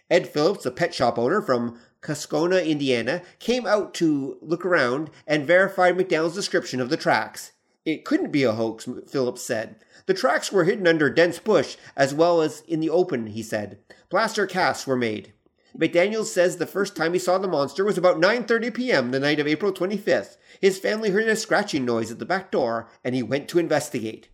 [0.09, 5.45] Ed Phillips, a pet shop owner from Coscona, Indiana, came out to look around and
[5.45, 7.51] verified McDaniel's description of the tracks.
[7.85, 9.77] It couldn't be a hoax, Phillips said.
[10.07, 13.79] The tracks were hidden under dense bush as well as in the open, he said.
[14.11, 15.33] Plaster casts were made.
[15.79, 19.11] McDaniel says the first time he saw the monster was about 9:30 p.m.
[19.11, 20.39] the night of April 25th.
[20.59, 24.29] His family heard a scratching noise at the back door and he went to investigate.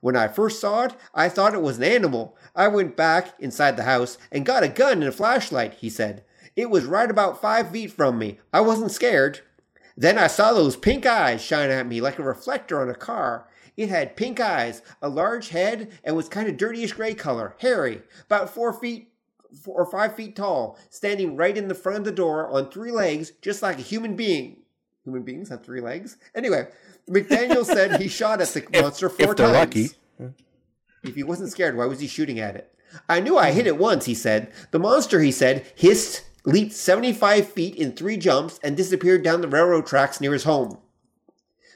[0.00, 2.36] When I first saw it, I thought it was an animal.
[2.54, 6.24] I went back inside the house and got a gun and a flashlight, he said.
[6.54, 8.38] It was right about five feet from me.
[8.52, 9.40] I wasn't scared.
[9.96, 13.48] Then I saw those pink eyes shine at me like a reflector on a car.
[13.76, 18.02] It had pink eyes, a large head, and was kind of dirtyish gray color, hairy,
[18.26, 19.10] about four feet
[19.66, 23.32] or five feet tall, standing right in the front of the door on three legs,
[23.42, 24.62] just like a human being.
[25.04, 26.16] Human beings have three legs.
[26.34, 26.68] Anyway,
[27.08, 29.52] McDaniel said he shot at the monster four if times.
[29.52, 29.88] Lucky.
[31.02, 32.74] If he wasn't scared, why was he shooting at it?
[33.08, 34.50] I knew I hit it once, he said.
[34.70, 39.48] The monster, he said, hissed, leaped 75 feet in three jumps, and disappeared down the
[39.48, 40.78] railroad tracks near his home.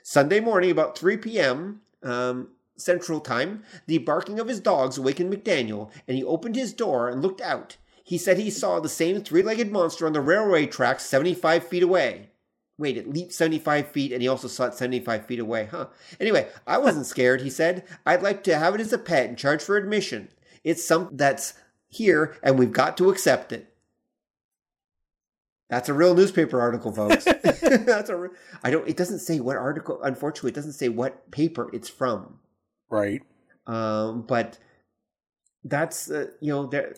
[0.02, 2.48] Sunday morning, about 3 p.m., um,
[2.78, 7.22] Central Time, the barking of his dogs awakened McDaniel, and he opened his door and
[7.22, 7.76] looked out.
[8.04, 11.82] He said he saw the same three legged monster on the railway tracks 75 feet
[11.82, 12.30] away.
[12.78, 15.88] Wait, it leaped 75 feet and he also saw it 75 feet away, huh?
[16.18, 17.84] Anyway, I wasn't scared, he said.
[18.06, 20.28] I'd like to have it as a pet and charge for admission.
[20.64, 21.54] It's something that's
[21.88, 23.74] here and we've got to accept it.
[25.68, 27.24] That's a real newspaper article, folks.
[27.44, 28.30] that's a.
[28.64, 28.88] I don't.
[28.88, 30.00] It doesn't say what article.
[30.02, 32.38] Unfortunately, it doesn't say what paper it's from.
[32.90, 33.22] Right.
[33.66, 34.58] Um, but
[35.64, 36.94] that's uh, you know there.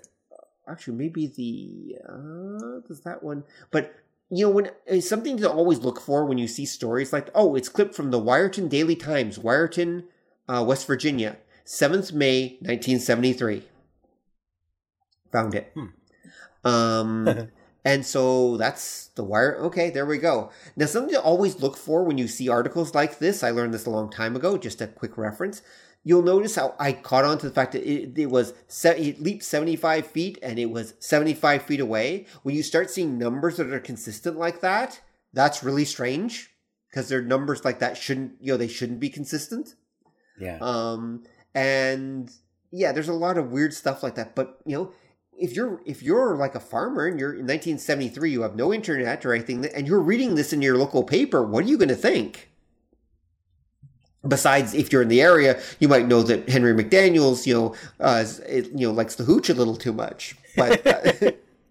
[0.68, 3.44] Actually, maybe the uh, does that one?
[3.70, 3.94] But
[4.30, 7.56] you know when it's something to always look for when you see stories like oh
[7.56, 10.04] it's clipped from the Weirton Daily Times, Weirton,
[10.48, 13.64] uh, West Virginia, seventh May, nineteen seventy three.
[15.32, 15.72] Found it.
[15.74, 16.66] Hmm.
[16.66, 17.48] Um.
[17.84, 19.56] And so that's the wire.
[19.56, 20.50] Okay, there we go.
[20.76, 23.86] Now, something to always look for when you see articles like this, I learned this
[23.86, 25.62] a long time ago, just a quick reference.
[26.02, 28.54] You'll notice how I caught on to the fact that it, it was,
[28.84, 32.26] it leaped 75 feet and it was 75 feet away.
[32.42, 35.00] When you start seeing numbers that are consistent like that,
[35.32, 36.50] that's really strange
[36.88, 39.74] because their numbers like that shouldn't, you know, they shouldn't be consistent.
[40.38, 40.58] Yeah.
[40.60, 41.24] Um,
[41.54, 42.30] and
[42.70, 44.92] yeah, there's a lot of weird stuff like that, but you know,
[45.38, 49.24] if you're if you're like a farmer and you're in 1973 you have no internet
[49.24, 51.94] or anything and you're reading this in your local paper what are you going to
[51.94, 52.50] think?
[54.26, 58.24] Besides if you're in the area you might know that henry mcdaniels you know uh,
[58.48, 61.30] you know likes the hooch a little too much but uh,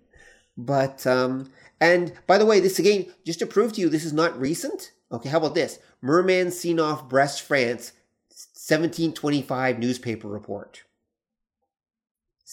[0.57, 4.13] but um and by the way this again just to prove to you this is
[4.13, 5.79] not recent okay how about this?
[6.01, 7.91] Merman seen off brest france
[8.29, 10.83] 1725 newspaper report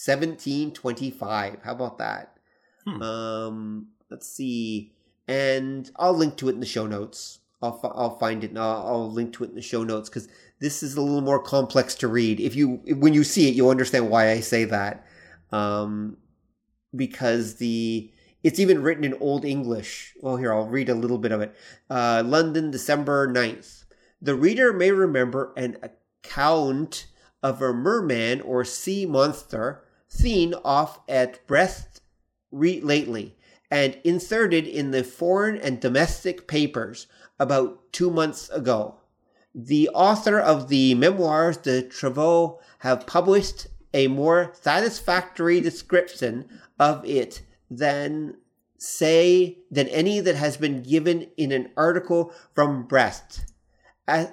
[0.05, 1.57] 1725.
[1.63, 2.37] How about that?
[2.85, 3.01] Hmm.
[3.01, 4.91] Um, let's see.
[5.27, 7.39] And I'll link to it in the show notes.
[7.63, 10.27] I'll, I'll find it and I'll, I'll link to it in the show notes because
[10.59, 12.39] this is a little more complex to read.
[12.39, 15.03] If you, when you see it, you'll understand why I say that.
[15.51, 16.17] Um,
[16.95, 18.11] because the,
[18.43, 20.13] it's even written in Old English.
[20.21, 21.55] Well, here, I'll read a little bit of it.
[21.89, 23.85] Uh, London, December 9th.
[24.21, 27.07] The reader may remember an account
[27.41, 32.01] of a merman or sea monster seen off at Brest
[32.51, 33.35] re- lately
[33.69, 37.07] and inserted in the foreign and domestic papers
[37.39, 38.95] about two months ago.
[39.53, 46.47] The author of the Memoirs de Trevoux have published a more satisfactory description
[46.79, 48.37] of it than
[48.77, 53.45] say than any that has been given in an article from Brest.
[54.07, 54.27] uh,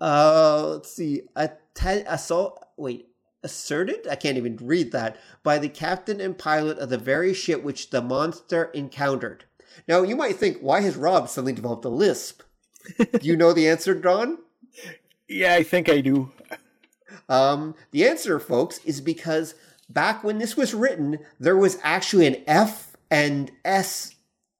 [0.00, 1.22] let's see.
[1.36, 2.64] A, te- assault.
[2.76, 3.09] Wait
[3.42, 7.62] asserted, I can't even read that, by the captain and pilot of the very ship
[7.62, 9.44] which the monster encountered.
[9.88, 12.42] Now, you might think, why has Rob suddenly developed a lisp?
[12.98, 14.38] do you know the answer, Don?
[15.28, 16.32] Yeah, I think I do.
[17.28, 19.54] Um, the answer, folks, is because
[19.88, 24.14] back when this was written, there was actually an F and S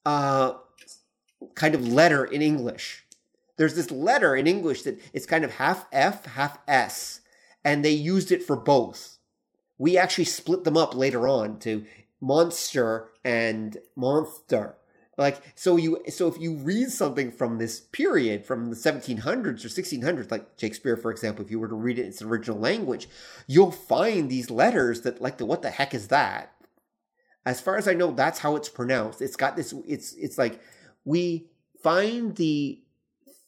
[0.07, 0.55] uh,
[1.55, 3.05] kind of letter in English.
[3.61, 7.20] there's this letter in English that it's kind of half F, half S,
[7.65, 9.19] and they used it for both.
[9.79, 11.85] We actually split them up later on to
[12.21, 14.77] monster and monster.
[15.21, 19.69] Like so you so if you read something from this period from the 1700s or
[19.69, 23.07] 1600s like Shakespeare for example if you were to read it in its original language
[23.47, 26.55] you'll find these letters that like the what the heck is that
[27.45, 30.59] as far as I know that's how it's pronounced it's got this it's it's like
[31.05, 31.51] we
[31.83, 32.81] find the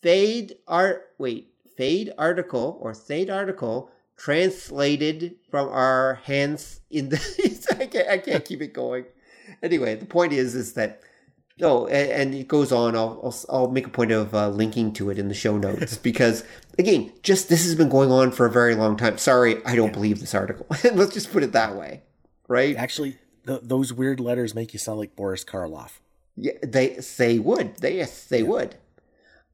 [0.03, 3.91] fade art wait fade article or fade article
[4.23, 9.05] translated from our hands in the I can't I can't keep it going
[9.65, 11.03] anyway the point is is that
[11.61, 12.97] Oh, and, and it goes on.
[12.97, 15.97] I'll, I'll, I'll make a point of uh, linking to it in the show notes
[16.03, 16.45] because
[16.79, 19.19] again, just this has been going on for a very long time.
[19.19, 19.93] Sorry, I don't yeah.
[19.93, 20.67] believe this article.
[20.93, 22.03] Let's just put it that way,
[22.49, 22.75] right?
[22.75, 26.01] Actually, th- those weird letters make you sound like Boris Karloff.
[26.37, 27.77] Yeah, they they would.
[27.77, 28.49] They yes, they yeah.
[28.49, 28.77] would.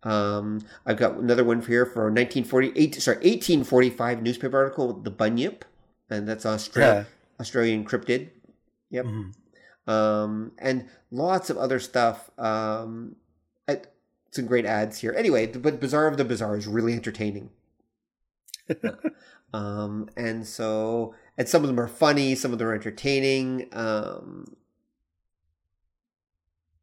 [0.03, 2.95] Um, I've got another one here for 1948.
[2.97, 5.63] Sorry, 1845 newspaper article, the Bunyip,
[6.09, 7.41] and that's Australia, yeah.
[7.41, 8.31] Australian cryptid.
[8.91, 9.05] Yep.
[9.05, 9.31] Mm-hmm
[9.89, 12.31] um, and lots of other stuff.
[12.39, 13.17] Um,
[14.31, 15.15] some great ads here.
[15.17, 17.49] Anyway, but Bazaar of the Bizarre is really entertaining.
[19.55, 23.69] um, and so, and some of them are funny, some of them are entertaining.
[23.73, 24.55] Um,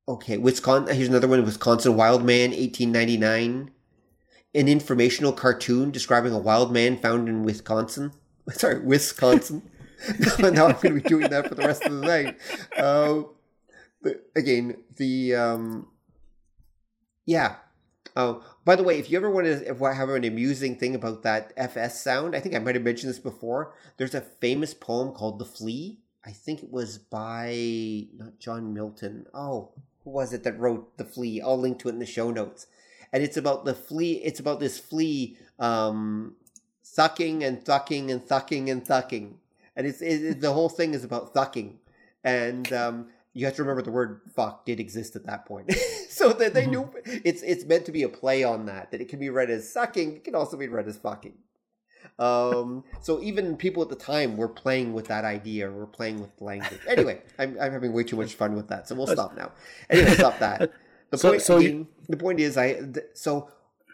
[0.07, 0.95] okay, Wisconsin.
[0.95, 3.71] Here's another one: Wisconsin Wild Man, 1899.
[4.53, 8.13] An informational cartoon describing a wild man found in Wisconsin.
[8.51, 9.69] Sorry, Wisconsin.
[10.39, 12.37] now I'm going to be doing that for the rest of the night.
[12.77, 13.23] Uh,
[14.35, 15.87] again, the um,
[17.25, 17.55] yeah.
[18.15, 21.51] Oh, by the way, if you ever want to have an amusing thing about that
[21.57, 23.73] FS sound, I think I might have mentioned this before.
[23.97, 29.25] There's a famous poem called "The Flea." I think it was by not John Milton.
[29.33, 29.73] Oh,
[30.05, 31.41] who was it that wrote "The Flea"?
[31.41, 32.67] I'll link to it in the show notes.
[33.11, 34.13] And it's about the flea.
[34.23, 36.35] It's about this flea um,
[36.81, 39.33] sucking and thucking and thucking and thucking
[39.75, 41.73] and it's it, the whole thing is about thucking,
[42.23, 45.73] and um, you have to remember the word "fuck" did exist at that point,
[46.09, 47.17] so that they knew mm-hmm.
[47.23, 48.91] it's it's meant to be a play on that.
[48.91, 51.33] That it can be read as sucking, it can also be read as fucking.
[52.19, 56.29] Um, so even people at the time were playing with that idea, or playing with
[56.39, 56.79] language.
[56.87, 59.51] Anyway, I'm I'm having way too much fun with that, so we'll stop now.
[59.89, 60.71] Anyway, stop that.
[61.11, 61.87] The point, so, so again, you...
[62.09, 63.49] the point is, I th- so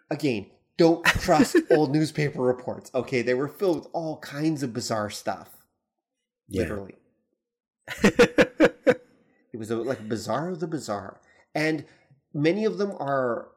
[0.10, 0.46] again,
[0.78, 2.90] don't trust old newspaper reports.
[2.96, 5.50] Okay, they were filled with all kinds of bizarre stuff
[6.52, 6.62] yeah.
[6.62, 6.96] literally.
[8.04, 11.20] it was a, like a bazaar of the bizarre,
[11.56, 11.86] and
[12.34, 13.50] many of them are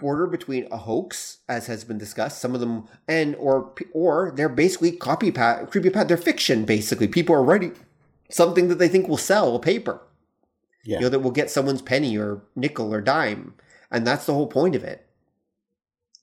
[0.00, 2.40] border between a hoax, as has been discussed.
[2.40, 6.08] Some of them, and or or they're basically copy pat, creepy pat.
[6.08, 7.06] They're fiction, basically.
[7.06, 7.76] People are writing
[8.30, 10.00] something that they think will sell a paper.
[10.84, 10.96] Yeah.
[10.96, 13.54] You know that will get someone's penny or nickel or dime,
[13.90, 15.06] and that's the whole point of it.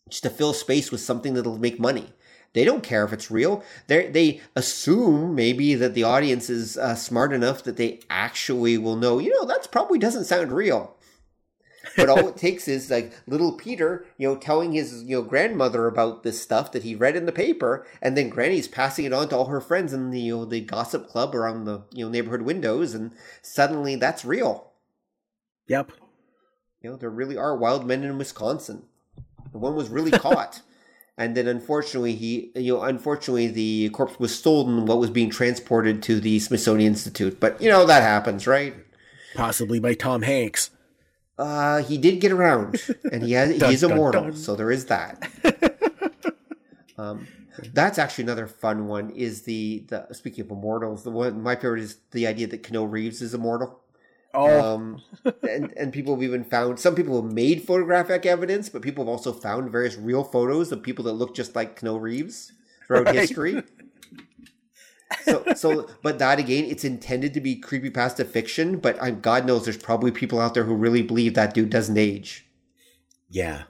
[0.09, 2.13] Just to fill space with something that'll make money.
[2.53, 3.63] They don't care if it's real.
[3.85, 8.95] They they assume maybe that the audience is uh, smart enough that they actually will
[8.95, 9.19] know.
[9.19, 10.96] You know, that probably doesn't sound real.
[11.97, 15.87] But all it takes is like little Peter, you know, telling his you know grandmother
[15.87, 19.27] about this stuff that he read in the paper, and then Granny's passing it on
[19.29, 22.11] to all her friends in the you know the gossip club around the you know
[22.11, 23.11] neighborhood windows, and
[23.41, 24.71] suddenly that's real.
[25.67, 25.91] Yep.
[26.81, 28.83] You know, there really are wild men in Wisconsin.
[29.51, 30.61] The one was really caught
[31.17, 36.03] and then unfortunately he you know unfortunately the corpse was stolen what was being transported
[36.03, 38.75] to the Smithsonian Institute but you know that happens right
[39.35, 40.69] possibly by Tom Hanks
[41.37, 42.81] uh he did get around
[43.11, 44.39] and he has dun, he's immortal dun, dun.
[44.39, 45.29] so there is that
[46.97, 47.27] um
[47.73, 51.81] that's actually another fun one is the the speaking of immortals the one my favorite
[51.81, 53.81] is the idea that Keanu Reeves is immortal
[54.33, 54.75] Oh.
[54.75, 55.01] Um,
[55.49, 59.09] and, and people have even found some people have made photographic evidence, but people have
[59.09, 62.51] also found various real photos of people that look just like Keanu Reeves
[62.85, 63.15] throughout right.
[63.15, 63.63] history.
[65.23, 68.77] so, so, but that again, it's intended to be creepy pasta fiction.
[68.77, 71.97] But I, God knows, there's probably people out there who really believe that dude doesn't
[71.97, 72.45] age.
[73.29, 73.63] Yeah,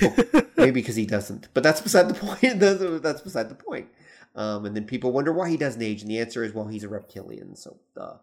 [0.00, 0.14] well,
[0.56, 1.48] maybe because he doesn't.
[1.54, 2.60] But that's beside the point.
[3.02, 3.88] That's beside the point.
[4.34, 6.84] Um, and then people wonder why he doesn't age, and the answer is, well, he's
[6.84, 7.56] a reptilian.
[7.56, 8.18] So, uh,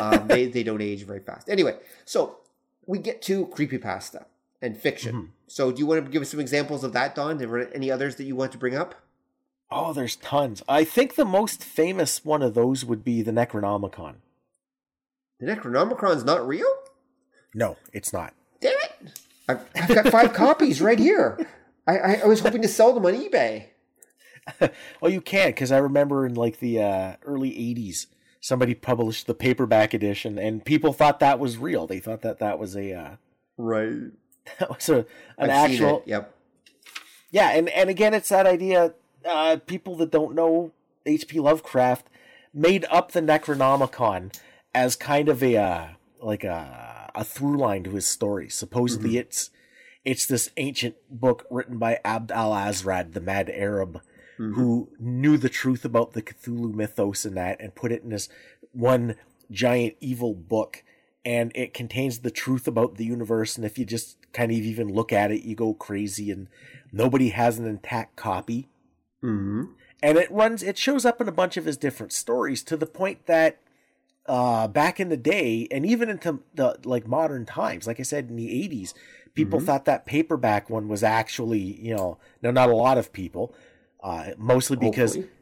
[0.00, 1.48] um, they they don't age very fast.
[1.48, 2.38] Anyway, so
[2.86, 4.26] we get to creepy pasta
[4.62, 5.14] and fiction.
[5.14, 5.26] Mm-hmm.
[5.48, 7.38] So do you want to give us some examples of that, Don?
[7.38, 8.94] There any others that you want to bring up?
[9.70, 10.62] Oh, there's tons.
[10.68, 14.16] I think the most famous one of those would be the Necronomicon.
[15.40, 16.68] The Necronomicon's not real?
[17.54, 18.32] No, it's not.
[18.60, 19.20] Damn it!
[19.48, 21.46] I've, I've got five copies right here.
[21.86, 23.66] I, I, I was hoping to sell them on eBay.
[25.00, 28.06] well, you can't because I remember in like the uh, early '80s,
[28.40, 31.86] somebody published the paperback edition, and people thought that was real.
[31.86, 33.10] They thought that that was a uh,
[33.56, 33.94] right.
[34.60, 34.98] That was a,
[35.38, 36.32] an I've actual Yep.
[37.32, 38.94] Yeah, and and again, it's that idea.
[39.26, 40.72] Uh, people that don't know
[41.04, 41.40] H.P.
[41.40, 42.06] Lovecraft
[42.54, 44.34] made up the Necronomicon
[44.74, 45.86] as kind of a uh,
[46.20, 48.48] like a a through line to his story.
[48.48, 49.50] Supposedly, it's
[50.04, 54.00] it's this ancient book written by Abdul Alhazred, the Mad Arab,
[54.54, 58.28] who knew the truth about the Cthulhu mythos and that, and put it in this
[58.72, 59.16] one
[59.50, 60.84] giant evil book.
[61.24, 63.56] And it contains the truth about the universe.
[63.56, 66.30] And if you just kind of even look at it, you go crazy.
[66.30, 66.46] And
[66.92, 68.68] nobody has an intact copy.
[69.20, 69.64] Hmm
[70.02, 72.86] And it runs, it shows up in a bunch of his different stories to the
[72.86, 73.60] point that
[74.26, 78.28] uh, back in the day, and even into the like modern times, like I said
[78.28, 78.92] in the 80s,
[79.34, 83.54] people thought that paperback one was actually, you know, no, not a lot of people,
[84.02, 85.34] uh, mostly because, Hopefully.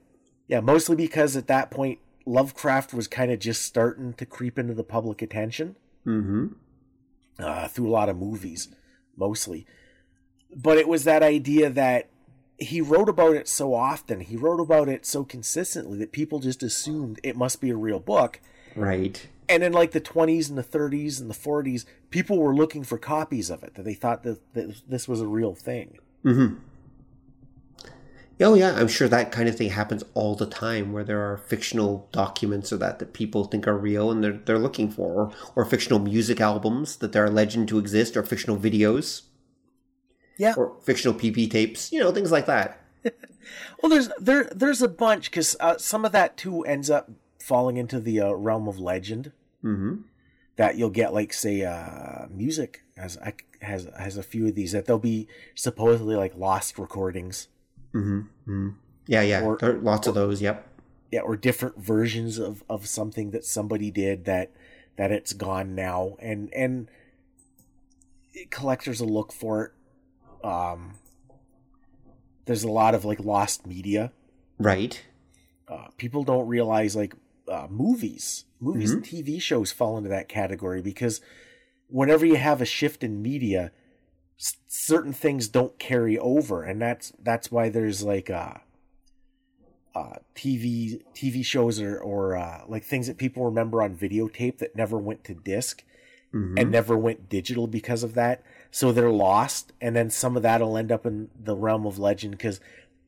[0.48, 4.74] yeah, mostly because at that point, Lovecraft was kind of just starting to creep into
[4.74, 5.76] the public attention
[6.06, 6.48] mm-hmm.
[7.38, 8.68] uh, through a lot of movies,
[9.16, 9.66] mostly.
[10.54, 12.08] But it was that idea that
[12.58, 16.62] he wrote about it so often, he wrote about it so consistently that people just
[16.62, 18.40] assumed it must be a real book.
[18.76, 19.26] Right.
[19.48, 22.96] And in like the 20s and the 30s and the 40s, people were looking for
[22.96, 25.98] copies of it, that they thought that, that this was a real thing.
[26.24, 26.54] Mm-hmm.
[28.40, 31.36] Oh yeah, I'm sure that kind of thing happens all the time, where there are
[31.36, 35.32] fictional documents or that that people think are real and they're they're looking for, or,
[35.54, 39.22] or fictional music albums that they're alleged to exist, or fictional videos,
[40.38, 40.54] Yeah.
[40.56, 42.80] or fictional PP tapes, you know, things like that.
[43.82, 47.76] Well, there's there there's a bunch because uh, some of that too ends up falling
[47.76, 49.32] into the uh, realm of legend.
[49.62, 49.96] Mm-hmm.
[50.56, 53.18] That you'll get like say uh, music has
[53.60, 57.48] has has a few of these that they'll be supposedly like lost recordings,
[57.92, 60.40] Yeah, yeah, Or- there are lots of those.
[60.40, 60.66] Yep.
[61.12, 64.52] yeah, or different versions of of something that somebody did that
[64.96, 66.88] that it's gone now, and and
[68.50, 69.72] collectors will look for it.
[70.44, 70.94] Um,
[72.44, 74.12] there's a lot of like lost media.
[74.58, 75.02] Right.
[75.68, 77.14] uh, people don't realize like
[77.48, 81.20] uh, movies movies and tv shows fall into that category because
[81.88, 83.72] whenever you have a shift in media
[84.38, 88.54] s- certain things don't carry over and that's that's why there's like uh
[89.94, 94.74] uh tv tv shows or or uh like things that people remember on videotape that
[94.76, 95.82] never went to disc
[96.58, 98.42] and never went digital because of that
[98.74, 102.32] so they're lost and then some of that'll end up in the realm of legend
[102.32, 102.58] because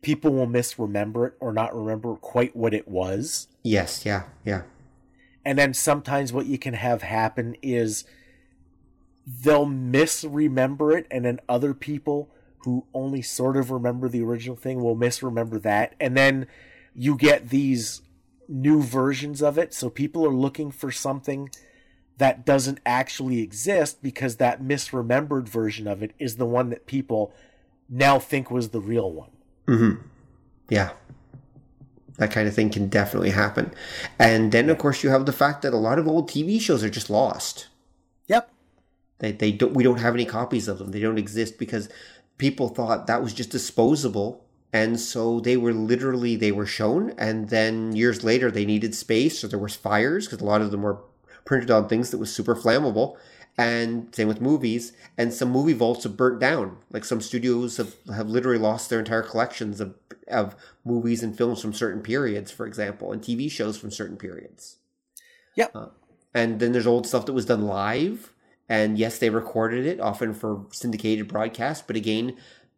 [0.01, 4.07] people will misremember it or not remember quite what it was Yes.
[4.07, 4.23] Yeah.
[4.45, 4.63] Yeah.
[5.45, 8.05] and then sometimes what you can have happen is
[9.27, 14.81] they'll misremember it and then other people who only sort of remember the original thing
[14.81, 16.47] will misremember that and then
[16.95, 18.03] you get these
[18.49, 21.51] new versions of it so people are looking for something
[22.19, 27.33] that doesn't actually exist because that misremembered version of it is the one that people
[27.89, 29.31] now think was the real one
[29.67, 30.03] mm-hmm.
[30.69, 30.91] Yeah.
[32.19, 33.73] That kind of thing can definitely happen.
[34.19, 36.83] And then, of course, you have the fact that a lot of old TV shows
[36.83, 37.69] are just lost.
[38.27, 38.51] yep
[39.19, 39.75] They, they don't.
[39.75, 40.93] We don't have any copies of them.
[40.93, 41.89] They don't exist because
[42.39, 47.51] people thought that was just disposable, and so they were literally they were shown, and
[47.51, 50.83] then years later they needed space, or there was fires because a lot of them
[50.83, 51.01] were
[51.47, 53.17] printed on things that was super flammable.
[53.59, 56.79] And same with movies, and some movie vaults have burnt down.
[56.91, 59.95] Like some studios have, have literally lost their entire collections of
[60.29, 64.79] of movies and films from certain periods, for example, and TV shows from certain periods.
[65.55, 65.89] yep uh,
[66.35, 68.33] And then there's old stuff that was done live.
[68.69, 71.87] And yes, they recorded it, often for syndicated broadcast.
[71.87, 72.37] But again,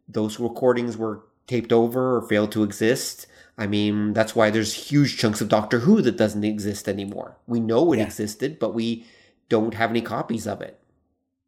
[0.08, 3.26] those recordings were taped over or failed to exist.
[3.59, 7.36] I mean, that's why there's huge chunks of Doctor Who that doesn't exist anymore.
[7.48, 8.05] We know it Yeah.
[8.05, 9.05] existed, but we
[9.48, 10.80] don't have any copies of it.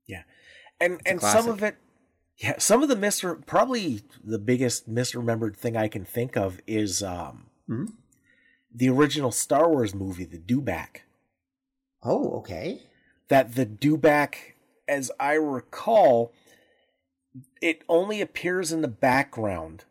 [0.07, 0.25] Yeah,
[0.81, 1.77] and a and some of it,
[2.37, 7.01] yeah, some of the mis probably the biggest misremembered thing I can think of is
[7.03, 7.93] um Mhm.
[8.75, 11.03] the original Star Wars movie, the Dewback.
[12.03, 12.83] Oh, okay.
[13.29, 14.55] That the Dewback,
[14.89, 16.33] as I recall,
[17.63, 19.85] it only appears in the background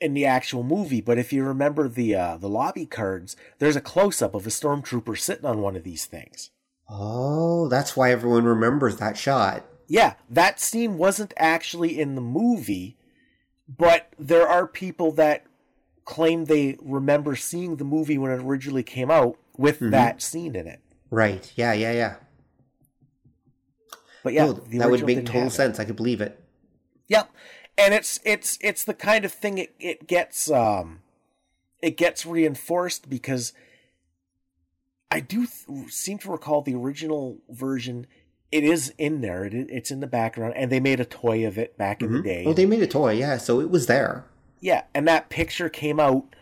[0.00, 1.00] in the actual movie.
[1.00, 4.50] But if you remember the uh, the lobby cards, there's a close up of a
[4.50, 6.50] stormtrooper sitting on one of these things.
[6.88, 9.64] Oh, that's why everyone remembers that shot.
[9.86, 12.96] Yeah, that scene wasn't actually in the movie,
[13.68, 15.44] but there are people that
[16.04, 20.66] claim they remember seeing the movie when it originally came out with that scene in
[20.66, 20.80] it.
[21.10, 21.52] Right.
[21.56, 22.14] Yeah, yeah, yeah.
[24.22, 25.50] But yeah, Oh, that would make total it.
[25.50, 25.78] sense.
[25.80, 26.38] I could believe it.
[27.08, 27.30] Yep.
[27.80, 31.00] And it's it's it's the kind of thing it, it gets um
[31.80, 33.54] it gets reinforced because
[35.10, 38.06] I do th- seem to recall the original version
[38.52, 39.44] it is in there.
[39.44, 42.22] It, it's in the background, and they made a toy of it back in the
[42.22, 42.44] day.
[42.46, 43.38] Oh, they made a toy, yeah.
[43.38, 44.24] So it was there.
[44.60, 46.34] Yeah, and that picture came out,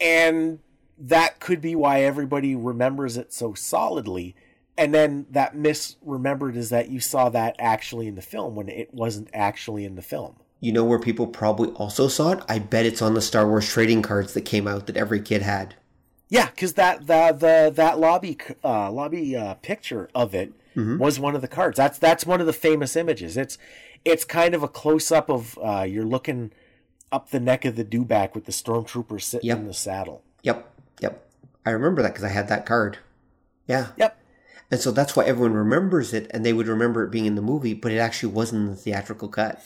[0.00, 0.60] and
[0.98, 4.34] that could be why everybody remembers it so solidly.
[4.78, 8.94] And then that misremembered is that you saw that actually in the film when it
[8.94, 10.36] wasn't actually in the film.
[10.60, 12.42] You know where people probably also saw it?
[12.48, 15.42] I bet it's on the Star Wars trading cards that came out that every kid
[15.42, 15.74] had.
[16.28, 20.98] Yeah, because that the the that lobby uh, lobby uh, picture of it mm-hmm.
[20.98, 21.76] was one of the cards.
[21.76, 23.36] That's that's one of the famous images.
[23.36, 23.58] It's
[24.04, 26.52] it's kind of a close up of uh, you're looking
[27.10, 29.58] up the neck of the dewback with the stormtrooper sitting yep.
[29.58, 30.22] in the saddle.
[30.42, 30.70] Yep,
[31.00, 31.28] yep.
[31.66, 32.98] I remember that because I had that card.
[33.66, 33.88] Yeah.
[33.96, 34.16] Yep.
[34.70, 37.42] And so that's why everyone remembers it, and they would remember it being in the
[37.42, 39.60] movie, but it actually wasn't in the theatrical cut.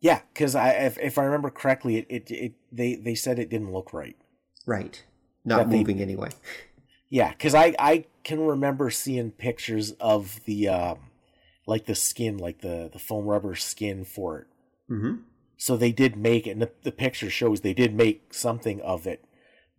[0.00, 3.50] Yeah, because I if, if I remember correctly, it, it, it they they said it
[3.50, 4.16] didn't look right.
[4.66, 5.04] Right.
[5.44, 6.30] Not that moving they, anyway.
[7.08, 10.98] Yeah, because I I can remember seeing pictures of the um
[11.66, 14.46] like the skin, like the the foam rubber skin for it.
[14.90, 15.22] Mm-hmm.
[15.56, 19.06] So they did make it, and the, the picture shows they did make something of
[19.06, 19.24] it.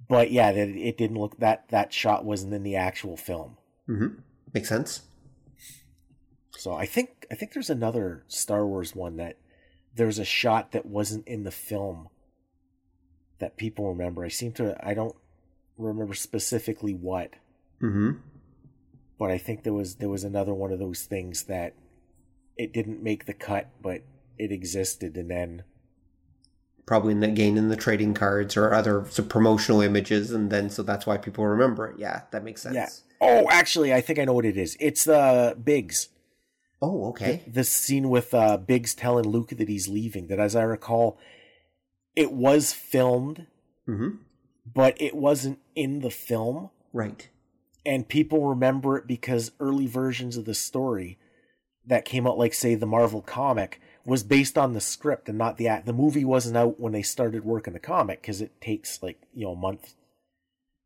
[0.07, 3.57] But yeah, that it didn't look that that shot wasn't in the actual film.
[3.89, 4.19] Mm-hmm.
[4.53, 5.01] Makes sense.
[6.57, 9.37] So I think I think there's another Star Wars one that
[9.95, 12.09] there's a shot that wasn't in the film
[13.39, 14.23] that people remember.
[14.23, 15.15] I seem to I don't
[15.77, 17.33] remember specifically what.
[17.81, 18.11] Mm-hmm.
[19.17, 21.73] But I think there was there was another one of those things that
[22.57, 24.01] it didn't make the cut, but
[24.37, 25.63] it existed, and then
[26.85, 30.83] probably in the gain in the trading cards or other promotional images, and then so
[30.83, 31.99] that's why people remember it.
[31.99, 32.75] Yeah, that makes sense.
[32.75, 32.89] Yeah.
[33.21, 34.75] Oh, actually, I think I know what it is.
[34.79, 36.09] It's uh Biggs.
[36.81, 37.43] Oh, okay.
[37.45, 40.27] The, the scene with uh, Biggs telling Luke that he's leaving.
[40.27, 41.19] That, as I recall,
[42.15, 43.45] it was filmed,
[43.87, 44.15] mm-hmm.
[44.65, 46.71] but it wasn't in the film.
[46.91, 47.29] Right.
[47.85, 51.19] And people remember it because early versions of the story
[51.85, 55.57] that came out, like say the Marvel comic, was based on the script and not
[55.57, 55.85] the act.
[55.85, 59.45] The movie wasn't out when they started working the comic because it takes like you
[59.45, 59.93] know a month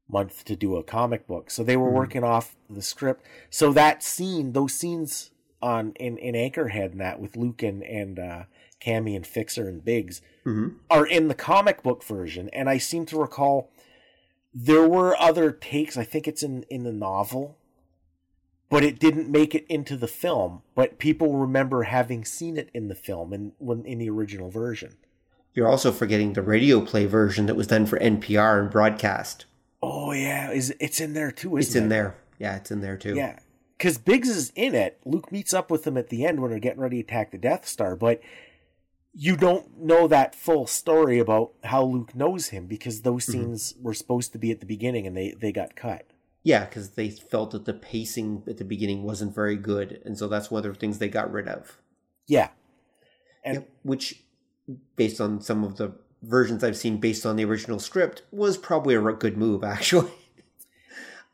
[0.08, 1.50] month to do a comic book.
[1.50, 1.98] So they were mm-hmm.
[1.98, 3.26] working off the script.
[3.50, 8.20] So that scene, those scenes on in, in Anchorhead and that with Luke and and
[8.20, 8.44] uh,
[8.80, 10.78] Camie and Fixer and Biggs mm-hmm.
[10.90, 12.50] are in the comic book version.
[12.50, 13.72] And I seem to recall
[14.54, 15.98] there were other takes.
[15.98, 17.58] I think it's in in the novel
[18.70, 20.62] but it didn't make it into the film.
[20.74, 24.98] But people remember having seen it in the film and when in the original version.
[25.54, 29.46] You're also forgetting the radio play version that was done for NPR and broadcast.
[29.88, 31.58] Oh yeah, is it's in there too?
[31.58, 31.90] it's in it?
[31.90, 32.16] there.
[32.40, 33.16] Yeah, it's in there too.
[33.16, 33.38] Yeah,
[33.78, 35.00] because Biggs is in it.
[35.06, 37.38] Luke meets up with him at the end when they're getting ready to attack the
[37.38, 38.20] Death Star, but
[39.14, 43.44] you don't know that full story about how Luke knows him because those mm-hmm.
[43.44, 46.08] scenes were supposed to be at the beginning and they they got cut.
[46.44, 50.28] Yeah, because they felt that the pacing at the beginning wasn't very good, and so
[50.28, 51.78] that's one of the things they got rid of.
[52.28, 52.50] Yeah,
[53.44, 54.24] and yeah, which,
[54.96, 55.94] based on some of the
[56.26, 59.64] versions I've seen, based on the original script, was probably a good move.
[59.64, 60.12] Actually,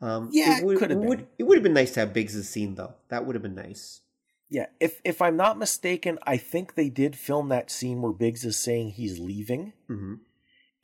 [0.00, 2.74] um, yeah, it would, it, would, it would have been nice to have Biggs' scene
[2.74, 2.94] though.
[3.08, 4.00] That would have been nice.
[4.48, 8.44] Yeah, if if I'm not mistaken, I think they did film that scene where Biggs
[8.44, 10.14] is saying he's leaving, mm-hmm.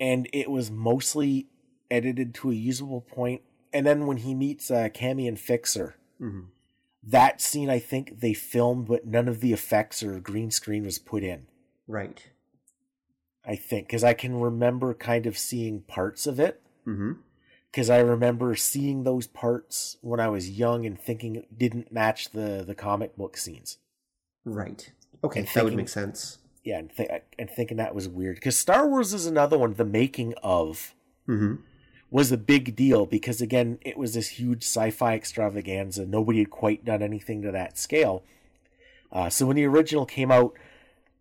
[0.01, 1.49] and it was mostly
[1.91, 3.15] edited to a usable point.
[3.15, 6.47] point and then when he meets uh, Camie and Fixer, mm-hmm.
[7.03, 10.99] that scene I think they filmed, but none of the effects or green screen was
[10.99, 11.47] put in.
[11.87, 12.27] Right.
[13.49, 16.63] I think because I can remember kind of seeing parts of it.
[16.85, 17.93] Because mm-hmm.
[17.93, 22.63] I remember seeing those parts when I was young and thinking it didn't match the
[22.65, 23.79] the comic book scenes.
[24.45, 24.93] Right.
[25.25, 26.39] Okay, that would make sense.
[26.63, 27.09] Yeah, and, th-
[27.39, 29.75] and thinking that was weird because Star Wars is another one.
[29.75, 30.95] The making of.
[31.27, 31.63] Mm-hmm
[32.11, 36.85] was a big deal because again it was this huge sci-fi extravaganza nobody had quite
[36.85, 38.23] done anything to that scale
[39.13, 40.55] uh, so when the original came out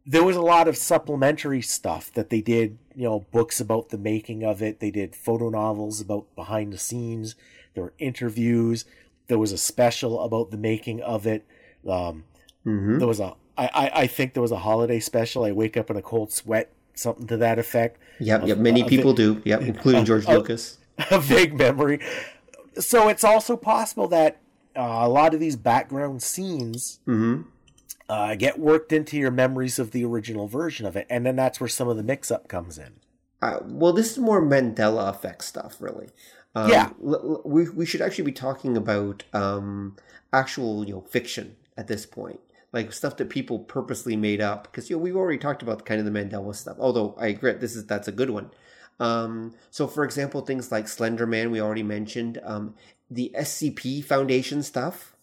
[0.10, 3.98] there was a lot of supplementary stuff that they did you know books about the
[3.98, 7.36] making of it they did photo novels about behind the scenes
[7.74, 8.86] there were interviews
[9.28, 11.46] there was a special about the making of it
[11.88, 12.24] um,
[12.66, 12.98] mm-hmm.
[12.98, 15.90] there was a I, I, I think there was a holiday special i wake up
[15.90, 18.00] in a cold sweat something to that effect.
[18.20, 18.58] Yep, yep.
[18.58, 19.42] Many people do.
[19.46, 20.78] Yep, including George a, Lucas.
[21.12, 22.00] A vague memory.
[22.80, 24.40] So it's also possible that
[24.76, 27.44] uh, a lot of these background scenes mm-hmm.
[28.10, 31.60] Uh, get worked into your memories of the original version of it, and then that's
[31.60, 32.94] where some of the mix-up comes in.
[33.42, 36.10] Uh, well, this is more Mandela effect stuff, really.
[36.56, 39.96] Um, yeah, l- l- we we should actually be talking about um,
[40.34, 42.40] actual, you know, fiction at this point
[42.74, 46.00] like stuff that people purposely made up because you know we've already talked about kind
[46.00, 46.78] of the Mandela stuff.
[46.80, 48.52] Although I agree, this is that's a good one.
[49.00, 52.76] Um, so for example, things like Slender Man we already mentioned, um,
[53.10, 55.14] the SCP Foundation stuff.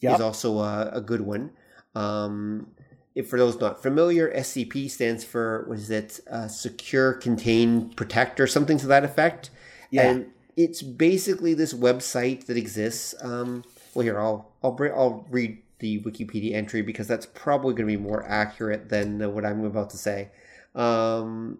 [0.00, 0.14] Yep.
[0.16, 1.52] is also a, a good one.
[1.94, 2.68] Um,
[3.14, 6.20] if for those not familiar, SCP stands for what is it?
[6.30, 9.50] Uh, Secure, Contain, Protect, or something to that effect.
[9.90, 10.10] Yeah.
[10.10, 13.14] And it's basically this website that exists.
[13.22, 13.64] Um,
[13.94, 17.96] well, here I'll I'll bring, I'll read the Wikipedia entry because that's probably going to
[17.96, 20.30] be more accurate than what I'm about to say.
[20.74, 21.58] Um,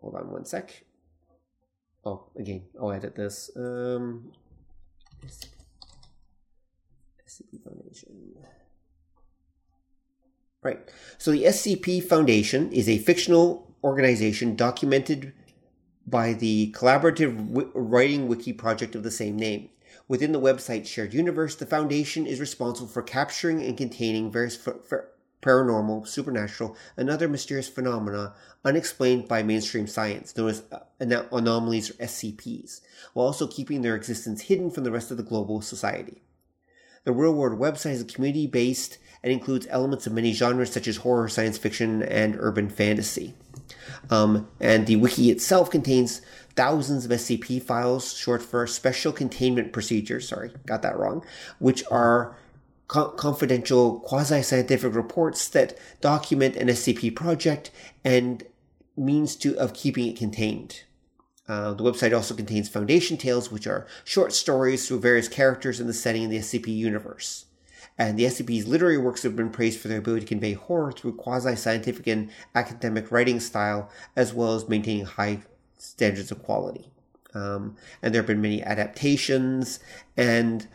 [0.00, 0.84] hold on one sec.
[2.04, 3.50] Oh, again, I'll edit this.
[3.56, 4.32] Um,
[7.26, 8.34] SCP Foundation.
[10.66, 10.80] Right.
[11.16, 15.32] So the SCP Foundation is a fictional organization documented
[16.08, 19.70] by the collaborative writing wiki project of the same name.
[20.08, 24.58] Within the website Shared Universe, the Foundation is responsible for capturing and containing various
[25.40, 28.34] paranormal, supernatural, and other mysterious phenomena
[28.64, 30.80] unexplained by mainstream science, known as uh,
[31.30, 32.80] anomalies or SCPs,
[33.12, 36.22] while also keeping their existence hidden from the rest of the global society.
[37.04, 40.86] The Real World website is a community based and includes elements of many genres such
[40.86, 43.34] as horror, science fiction, and urban fantasy.
[44.08, 46.22] Um, and the wiki itself contains
[46.54, 51.24] thousands of SCP files, short for Special Containment Procedures, sorry, got that wrong,
[51.58, 52.36] which are
[52.86, 57.72] co- confidential quasi scientific reports that document an SCP project
[58.04, 58.44] and
[58.96, 60.84] means to of keeping it contained.
[61.48, 65.88] Uh, the website also contains Foundation Tales, which are short stories through various characters in
[65.88, 67.45] the setting of the SCP universe.
[67.98, 71.14] And the SCP's literary works have been praised for their ability to convey horror through
[71.14, 75.42] quasi scientific and academic writing style, as well as maintaining high
[75.78, 76.90] standards of quality.
[77.34, 79.78] Um, and there have been many adaptations.
[80.16, 80.66] And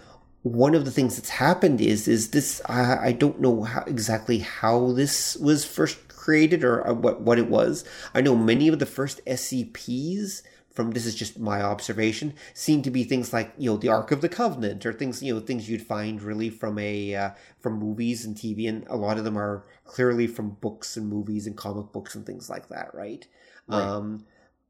[0.44, 4.40] one of the things that's happened is is this I, I don't know how, exactly
[4.40, 7.84] how this was first created or uh, what what it was.
[8.14, 10.42] I know many of the first SCPs
[10.82, 14.12] from this is just my observation seem to be things like you know the ark
[14.12, 17.30] of the covenant or things you know things you'd find really from a uh,
[17.60, 21.46] from movies and tv and a lot of them are clearly from books and movies
[21.46, 23.28] and comic books and things like that right,
[23.68, 23.80] Right.
[23.84, 24.26] um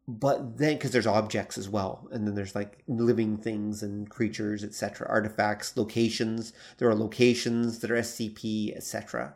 [0.06, 4.66] but then because there's objects as well and then there's like living things and creatures
[4.66, 9.34] etc artifacts locations there are locations that are scp etc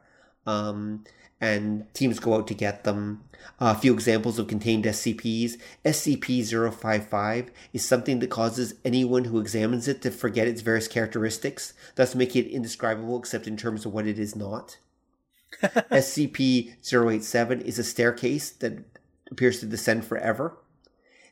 [0.48, 1.04] um,
[1.46, 3.24] and teams go out to get them.
[3.60, 5.58] a few examples of contained SCPs.
[5.86, 12.16] SCP-055 is something that causes anyone who examines it to forget its various characteristics, thus
[12.16, 14.80] making it indescribable except in terms of what it is not.
[15.62, 18.84] SCP-087 is a staircase that
[19.30, 20.58] appears to descend forever.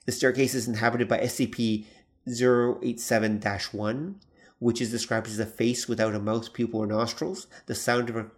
[0.06, 4.16] The staircase is inhabited by SCP-087-1,
[4.60, 7.48] which is described as a face without a mouth, pupil, or nostrils.
[7.66, 8.30] The sound of a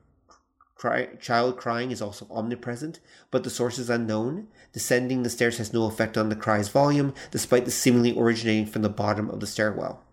[0.76, 3.00] cry, child crying is also omnipresent,
[3.32, 4.48] but the source is unknown.
[4.74, 8.82] Descending the stairs has no effect on the cry's volume, despite the seemingly originating from
[8.82, 10.04] the bottom of the stairwell.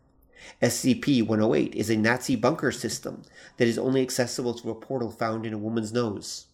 [0.60, 3.22] SCP 108 is a Nazi bunker system
[3.56, 6.46] that is only accessible through a portal found in a woman's nose.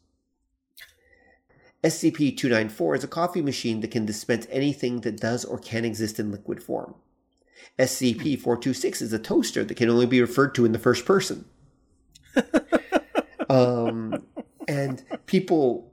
[1.84, 6.18] SCP 294 is a coffee machine that can dispense anything that does or can exist
[6.18, 6.94] in liquid form.
[7.78, 11.44] SCP 426 is a toaster that can only be referred to in the first person.
[13.48, 14.24] um,
[14.66, 15.92] and people,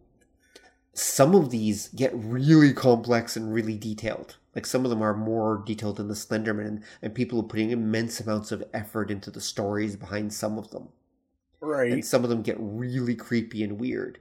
[0.93, 4.37] some of these get really complex and really detailed.
[4.53, 7.71] Like some of them are more detailed than the Slenderman, and, and people are putting
[7.71, 10.89] immense amounts of effort into the stories behind some of them.
[11.59, 11.91] Right.
[11.91, 14.19] And some of them get really creepy and weird.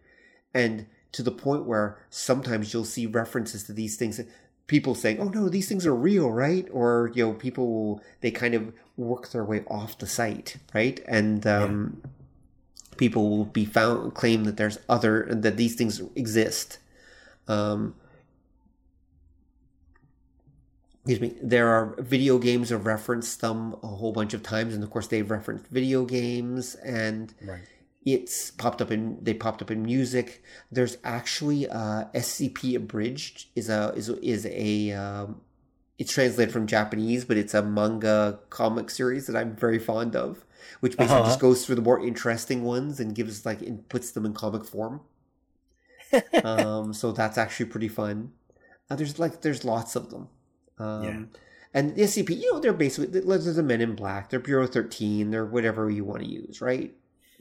[0.52, 4.20] And to the point where sometimes you'll see references to these things
[4.66, 8.31] people saying, "Oh no, these things are real, right?" Or you know, people will they
[8.31, 11.01] kind of work their way off the site, right?
[11.06, 12.02] And um,
[12.97, 16.79] people will be found claim that there's other that these things exist.
[17.49, 17.95] Um,
[21.07, 21.35] excuse me.
[21.43, 25.07] There are video games have referenced them a whole bunch of times, and of course
[25.07, 27.61] they've referenced video games and Right.
[28.07, 33.69] it's popped up in they popped up in music there's actually uh scp abridged is
[33.71, 35.41] a is is a um
[35.99, 40.45] it's translated from japanese but it's a manga comic series that i'm very fond of
[40.81, 41.28] which basically Uh-huh.
[41.28, 44.65] just goes through the more interesting ones and gives like and puts them in comic
[44.65, 45.01] form
[46.45, 48.32] um so that's actually pretty fun
[48.91, 50.28] uh, there's like there's lots of them
[50.78, 51.20] um Yeah.
[51.73, 55.31] and the scp you know they're basically they're the men in black they're bureau 13
[55.31, 56.95] they're whatever you want to use right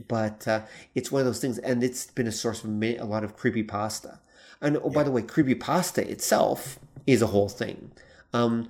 [0.07, 0.61] but uh,
[0.95, 3.35] it's one of those things, and it's been a source of ma- a lot of
[3.37, 4.19] creepy pasta.
[4.59, 7.91] And oh, by the way, creepy pasta itself is a whole thing.
[8.33, 8.69] Um,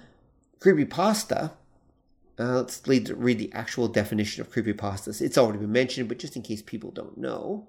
[0.60, 1.54] creepy pasta.
[2.40, 5.22] Uh, let's read, read the actual definition of creepy pastas.
[5.22, 7.68] It's already been mentioned, but just in case people don't know,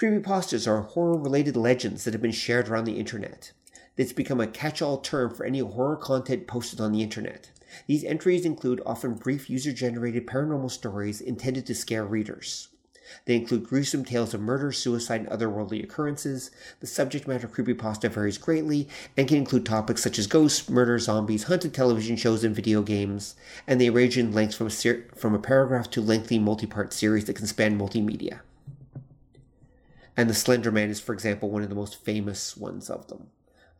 [0.00, 3.52] creepypastas are horror-related legends that have been shared around the internet.
[3.96, 7.50] It's become a catch-all term for any horror content posted on the internet.
[7.86, 12.68] These entries include often brief user generated paranormal stories intended to scare readers.
[13.24, 16.50] They include gruesome tales of murder, suicide, and otherworldly occurrences.
[16.80, 20.98] The subject matter of creepypasta varies greatly and can include topics such as ghosts, murder,
[20.98, 23.36] zombies, haunted television shows, and video games.
[23.66, 26.92] And they range in length from a, ser- from a paragraph to lengthy multi part
[26.92, 28.40] series that can span multimedia.
[30.16, 33.28] And the Slender Man is, for example, one of the most famous ones of them.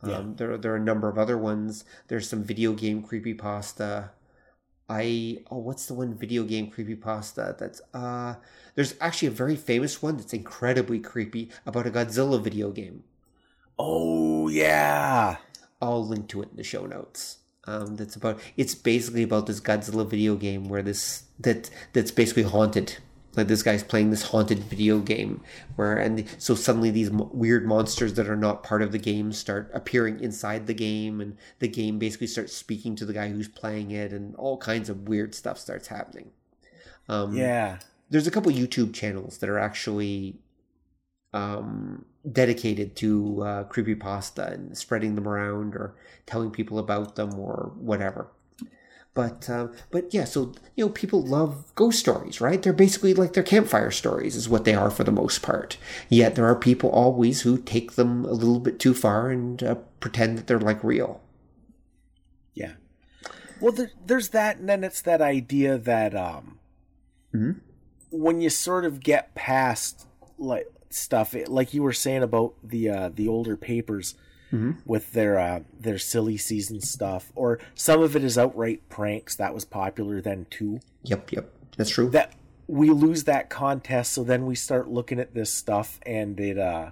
[0.06, 0.18] Yeah.
[0.18, 1.84] Um, there, there are a number of other ones.
[2.08, 4.10] There's some video game creepypasta.
[4.88, 8.36] I oh, what's the one video game creepy pasta that's uh
[8.74, 13.02] there's actually a very famous one that's incredibly creepy about a Godzilla video game.
[13.78, 15.36] Oh yeah.
[15.82, 17.38] I'll link to it in the show notes.
[17.64, 22.44] Um, that's about it's basically about this Godzilla video game where this that that's basically
[22.44, 22.98] haunted.
[23.36, 25.42] Like this guy's playing this haunted video game
[25.76, 29.32] where and so suddenly these mo- weird monsters that are not part of the game
[29.32, 33.48] start appearing inside the game and the game basically starts speaking to the guy who's
[33.48, 36.30] playing it and all kinds of weird stuff starts happening.
[37.08, 37.78] Um, Yeah.
[38.10, 40.38] there's a couple YouTube channels that are actually
[41.32, 45.94] um, dedicated to uh, creepypasta and spreading them around or
[46.24, 48.28] telling people about them or whatever.
[49.16, 52.62] But um, but yeah, so you know, people love ghost stories, right?
[52.62, 55.78] They're basically like their campfire stories, is what they are for the most part.
[56.10, 59.76] Yet there are people always who take them a little bit too far and uh,
[60.00, 61.22] pretend that they're like real.
[62.52, 62.74] Yeah.
[63.58, 66.58] Well, there, there's that, and then it's that idea that um,
[67.34, 67.60] Mhm.
[68.10, 70.06] when you sort of get past
[70.38, 74.14] like stuff, it, like you were saying about the uh, the older papers
[74.56, 74.76] Mhm.
[74.86, 79.36] with their uh, their silly season stuff, or some of it is outright pranks.
[79.36, 80.80] That was popular then too.
[81.04, 82.10] Yep, yep, that's true.
[82.10, 82.32] That
[82.66, 86.90] we lose that contest, so then we start looking at this stuff, and it uh,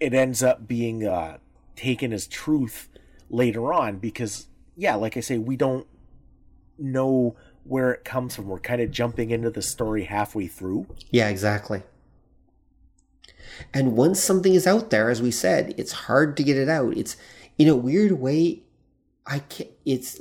[0.00, 1.38] it ends up being uh,
[1.76, 2.88] taken as truth
[3.30, 5.86] later on because yeah like i say we don't
[6.78, 11.28] know where it comes from we're kind of jumping into the story halfway through Yeah,
[11.28, 11.82] exactly.
[13.74, 16.96] And once something is out there, as we said, it's hard to get it out.
[16.96, 17.16] It's
[17.58, 18.62] in a weird way,
[19.26, 19.70] I can't.
[19.84, 20.20] It's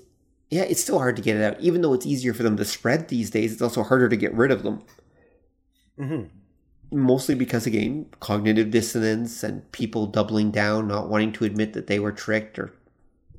[0.49, 1.60] yeah, it's still hard to get it out.
[1.60, 4.34] Even though it's easier for them to spread these days, it's also harder to get
[4.34, 4.82] rid of them.
[5.99, 6.24] mm-hmm.
[6.90, 11.99] Mostly because again, cognitive dissonance and people doubling down, not wanting to admit that they
[11.99, 12.74] were tricked, or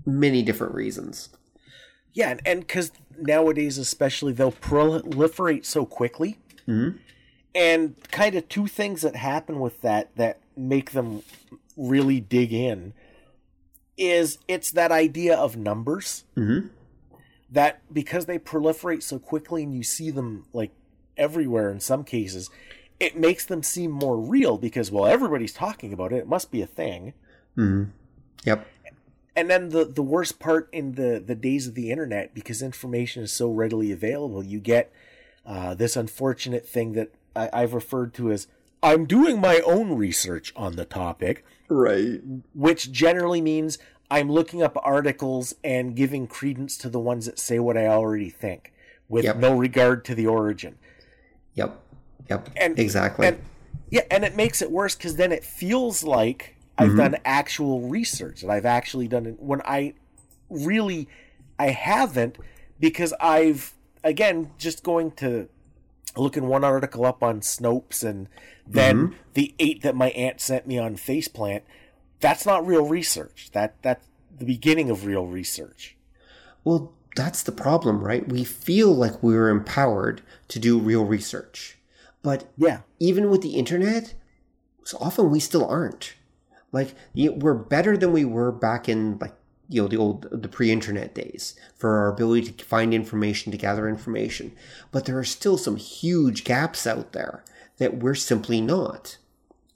[0.04, 1.30] many different reasons.
[2.14, 6.98] yeah and because nowadays especially they'll proliferate so quickly Mhm.
[7.54, 11.22] And kind of two things that happen with that that make them
[11.76, 12.92] really dig in
[13.96, 16.68] is it's that idea of numbers Mm-hmm.
[17.50, 20.70] that because they proliferate so quickly and you see them like
[21.16, 22.50] everywhere in some cases,
[23.00, 26.62] it makes them seem more real because well everybody's talking about it, it must be
[26.62, 27.14] a thing.
[27.56, 27.90] Mm-hmm.
[28.44, 28.66] Yep.
[29.34, 33.22] And then the the worst part in the the days of the internet because information
[33.22, 34.92] is so readily available, you get
[35.46, 38.46] uh, this unfortunate thing that I, I've referred to as
[38.82, 42.20] I'm doing my own research on the topic, Right.
[42.54, 43.78] which generally means
[44.10, 48.30] I'm looking up articles and giving credence to the ones that say what I already
[48.30, 48.72] think,
[49.08, 49.36] with Yep.
[49.36, 50.76] no regard to the origin.
[51.54, 51.78] Yep.
[52.30, 52.50] Yep.
[52.56, 53.26] And exactly.
[53.26, 53.40] And
[53.90, 56.96] yeah, and it makes it worse because then it feels like I've mm-hmm.
[56.98, 59.94] done actual research that I've actually done it when I
[60.50, 61.08] really
[61.58, 62.36] I haven't
[62.78, 63.74] because I've
[64.04, 65.48] again just going to
[66.16, 68.28] looking one article up on Snopes and
[68.66, 69.14] then mm-hmm.
[69.34, 71.62] the eight that my aunt sent me on Faceplant.
[72.20, 73.50] That's not real research.
[73.52, 74.06] That that's
[74.36, 75.96] the beginning of real research.
[76.64, 78.28] Well, that's the problem, right?
[78.28, 81.78] We feel like we're empowered to do real research.
[82.22, 82.80] But Yeah.
[82.98, 84.14] even with the internet,
[84.84, 86.14] so often we still aren't.
[86.70, 89.34] Like we're better than we were back in like
[89.68, 93.88] you know the old the pre-internet days for our ability to find information, to gather
[93.88, 94.52] information.
[94.90, 97.44] But there are still some huge gaps out there
[97.78, 99.18] that we're simply not.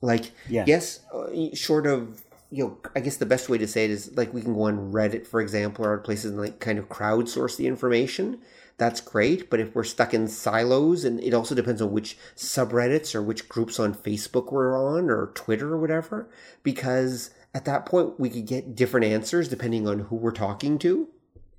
[0.01, 0.65] Like Yeah.
[0.67, 4.15] yes, uh, short of you know, I guess the best way to say it is
[4.15, 7.57] like we can go on Reddit, for example, or places and like kind of crowdsource
[7.57, 8.41] the information.
[8.77, 13.15] That's great, but if we're stuck in silos, and it also depends on which subreddits
[13.15, 16.29] or which groups on Facebook we're on or Twitter or whatever,
[16.63, 21.09] because at that point we could get different answers depending on who we're talking to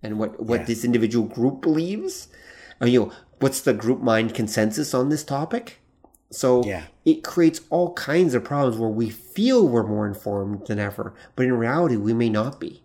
[0.02, 0.68] and what what Yes.
[0.68, 2.28] this individual group believes.
[2.82, 5.80] Uh, you know, what's the group mind consensus on this topic?
[6.32, 6.86] So Yeah.
[7.06, 11.46] it creates all kinds of problems where we feel we're more informed than ever, but
[11.46, 12.84] in reality, we may not be.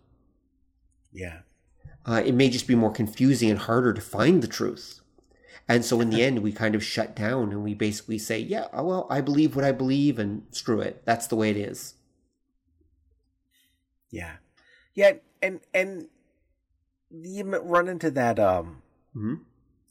[1.13, 1.39] Yeah.
[2.05, 5.01] Uh, it may just be more confusing and harder to find the truth.
[5.67, 8.69] And so in the end, we kind of shut down and we basically say, yeah,
[8.73, 11.03] oh, well, I believe what I believe and screw it.
[11.05, 11.95] That's the way it is.
[14.11, 14.37] Yeah.
[14.95, 15.13] Yeah,
[15.43, 16.09] and and
[17.11, 18.83] you run into that um
[19.13, 19.35] hmm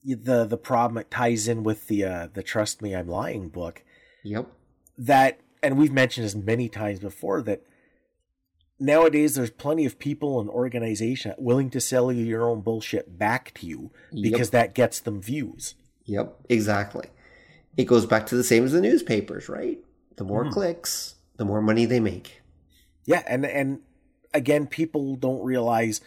[0.04, 3.84] the the problem it ties in with the uh the trust me i'm lying book
[4.24, 4.48] Yep.
[4.98, 7.64] that and we've mentioned this many times before that
[8.80, 13.52] nowadays there's plenty of people and organization willing to sell you your own bullshit back
[13.56, 13.92] to you
[14.22, 15.76] because that gets them views
[16.06, 16.36] Yep.
[16.48, 17.08] Exactly.
[17.76, 19.78] It goes back to the same as the newspapers, right?
[20.16, 20.52] The more Mhm.
[20.54, 22.42] clicks, the more money they make.
[23.06, 23.80] yeah and and
[24.38, 26.00] again people don't realize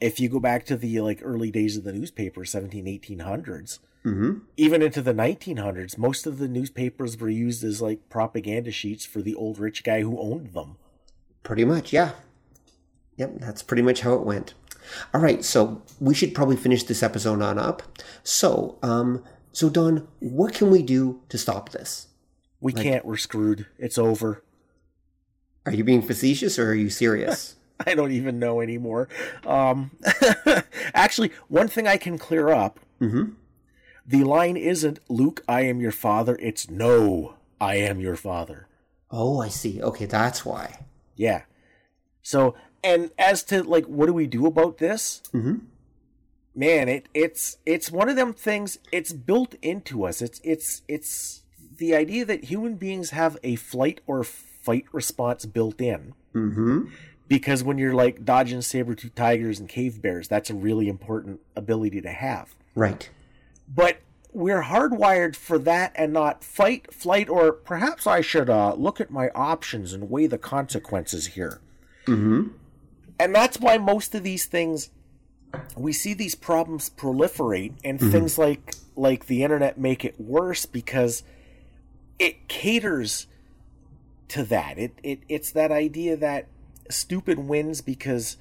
[0.00, 4.38] if you go back to the like early days of the newspaper 17 1800s hmm
[4.56, 9.20] even into the 1900s most of the newspapers were used as like propaganda sheets for
[9.22, 10.76] the old rich guy who owned them
[11.42, 12.10] Pretty much, yeah.
[13.18, 14.54] Yep, that's pretty much how it went.
[15.14, 17.84] All right, so we should probably finish this episode on up.
[18.24, 19.22] So, um,
[19.52, 22.08] so Don, what can we do to stop this?
[22.60, 24.42] we Like- can't we're screwed it's over
[25.66, 27.54] Are you being facetious or are you serious?
[27.86, 29.08] I don't even know anymore.
[29.46, 29.90] Um,
[30.94, 33.32] actually, one thing I can clear up mm-hmm.
[34.06, 36.36] the line isn't, Luke, I am your father.
[36.40, 38.68] It's, no, I am your father.
[39.10, 39.82] Oh, I see.
[39.82, 40.84] Okay, that's why.
[41.14, 41.42] Yeah.
[42.22, 45.22] So, and as to like, what do we do about this?
[45.32, 45.56] Mm-hmm.
[46.54, 48.78] Man, it it's it's one of them things.
[48.90, 50.22] It's built into us.
[50.22, 51.42] It's it's it's
[51.76, 56.14] the idea that human beings have a flight or fight response built in.
[56.34, 56.86] Mm-hmm.
[57.28, 62.00] Because when you're like dodging saber-tooth tigers and cave bears that's a really important ability
[62.00, 63.08] to have Right.
[63.72, 63.98] but
[64.32, 69.10] we're hardwired for that and not fight flight or perhaps i should uh, look at
[69.10, 71.60] my options and weigh the consequences here
[72.06, 72.48] Mm-hmm.
[73.18, 74.90] and that's why most of these things
[75.76, 81.22] we see these problems proliferate and things like like the internet make it worse because
[82.18, 83.26] it caters
[84.28, 86.46] to that it, it it's that idea that
[86.92, 88.36] stupid wins because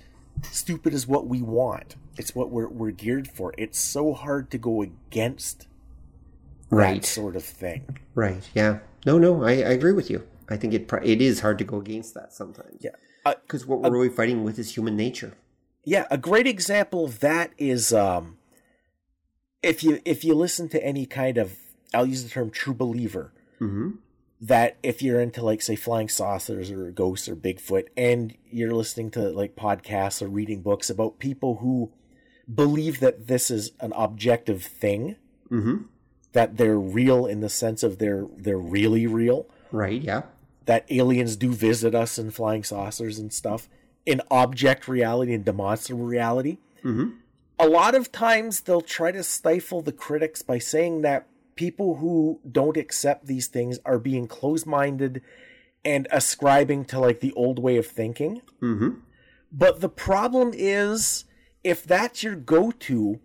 [0.51, 4.57] stupid is what we want it's what we're we're geared for it's so hard to
[4.57, 5.67] go against that
[6.77, 7.05] Right.
[7.05, 8.49] sort of thing Right.
[8.53, 8.79] Yeah.
[9.05, 10.25] No, no, I, I agree with you.
[10.49, 12.77] I think it it is hard to go against that sometimes.
[12.81, 12.95] Yeah.
[13.25, 15.33] Uh, Because what we're really fighting with is human nature.
[15.83, 18.37] Yeah, a great example of that is um
[19.61, 21.57] if you if you listen to any kind of
[21.93, 23.31] I'll use the term true believer
[23.61, 23.91] Mm-hmm.
[24.47, 29.09] That if you're into like say flying saucers or ghosts or Bigfoot and you're listening
[29.11, 31.91] to like podcasts or reading books about people who
[32.53, 35.15] believe that this is an objective thing,
[35.51, 35.83] Mm-hmm.
[36.33, 40.01] that they're real in the sense of they're they're really real, Right.
[40.01, 40.23] Yeah.
[40.65, 43.69] that aliens do visit us in flying saucers and stuff
[44.07, 46.57] in object reality and demonstrable reality.
[46.83, 47.09] Mm-hmm.
[47.59, 52.39] a lot of times they'll try to stifle the critics by saying that people who
[52.49, 55.21] don't accept these things are being closed-minded
[55.83, 58.41] and ascribing to like the old way of thinking.
[58.61, 58.99] Mm-hmm.
[59.51, 61.25] But the problem is
[61.63, 63.19] if that's your go-to,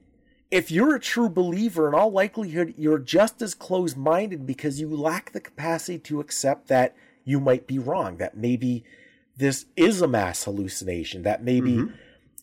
[0.50, 5.32] if you're a true believer in all likelihood you're just as closed-minded because you lack
[5.32, 6.94] the capacity to accept that
[7.24, 8.84] you might be wrong, that maybe
[9.36, 11.88] this is a mass hallucination, that maybe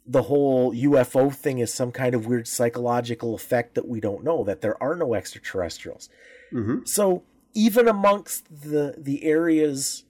[0.10, 4.44] the whole UFO thing is some kind of weird psychological effect that we don't know,
[4.46, 6.10] that there are no extraterrestrials.
[6.54, 6.86] Mm-hmm.
[6.86, 7.24] So
[7.54, 10.04] even amongst the the areas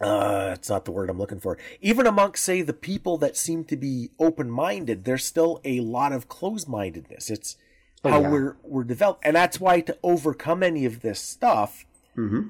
[0.00, 1.58] uh it's not the word I'm looking for.
[1.80, 6.28] Even amongst say the people that seem to be open-minded, there's still a lot of
[6.28, 7.28] closed-mindedness.
[7.30, 7.56] It's
[8.04, 8.30] Oh, how yeah.
[8.30, 9.20] we're we're developed.
[9.24, 11.84] And that's why to overcome any of this stuff,
[12.16, 12.48] Mm-hmm.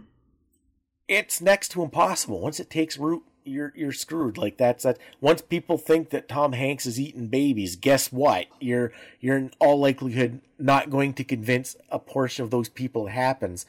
[1.08, 2.40] it's next to impossible.
[2.40, 4.38] Once it takes root, you're you're screwed.
[4.38, 4.98] Like that's that.
[5.20, 8.46] Once people think that Tom Hanks is eating babies, guess what?
[8.60, 13.10] You're you're in all likelihood not going to convince a portion of those people it
[13.10, 13.66] happens.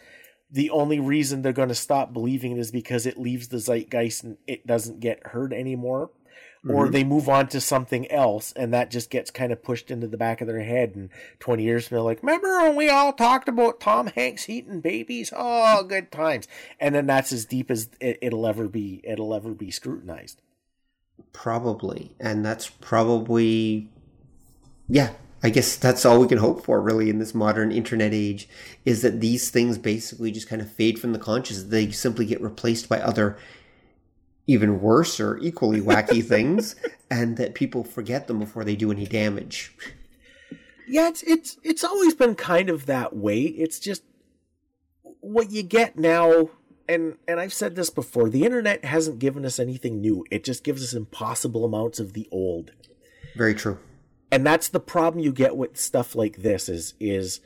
[0.51, 4.23] The only reason they're going to stop believing it is because it leaves the zeitgeist
[4.23, 6.11] and it doesn't get heard anymore.
[6.67, 6.93] Or mm-hmm.
[6.93, 10.15] they move on to something else, and that just gets kind of pushed into the
[10.15, 10.93] back of their head.
[10.95, 11.09] And
[11.39, 15.33] 20 years from now, like, remember when we all talked about Tom Hanks eating babies?
[15.35, 16.47] Oh, good times.
[16.79, 19.01] And then that's as deep as it, it'll ever be.
[19.03, 20.41] It'll ever be scrutinized.
[21.33, 23.89] Probably, and that's probably,
[24.87, 25.11] yeah.
[25.45, 28.47] I guess that's all we can hope for, really, in this modern internet age,
[28.85, 31.63] is that these things basically just kind of fade from the conscious.
[31.63, 33.37] They simply get replaced by other,
[34.47, 36.75] even worse or equally wacky things,
[37.09, 39.75] and that people forget them before they do any damage.
[40.87, 43.41] Yeah, it's it's it's always been kind of that way.
[43.41, 44.03] It's just
[45.21, 46.49] what you get now
[46.87, 50.25] and and I've said this before, the internet hasn't given us anything new.
[50.29, 52.71] It just gives us impossible amounts of the old.
[53.35, 53.79] Very true.
[54.31, 57.39] And that's the problem you get with stuff like this is is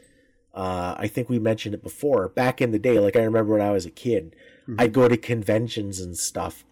[0.54, 2.30] uh I think we mentioned it before.
[2.30, 4.36] Back in the day, like I remember when I was a kid,
[4.78, 6.66] I'd go to conventions and stuff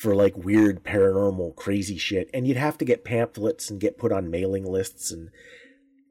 [0.00, 4.10] for like weird paranormal crazy shit and you'd have to get pamphlets and get put
[4.10, 5.28] on mailing lists and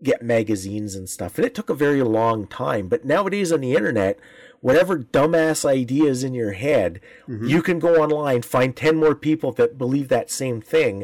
[0.04, 3.74] get magazines and stuff and it took a very long time but nowadays on the
[3.74, 4.20] internet
[4.60, 7.48] whatever dumbass ideas in your head mm-hmm.
[7.48, 11.04] you can go online find 10 more people that believe that same thing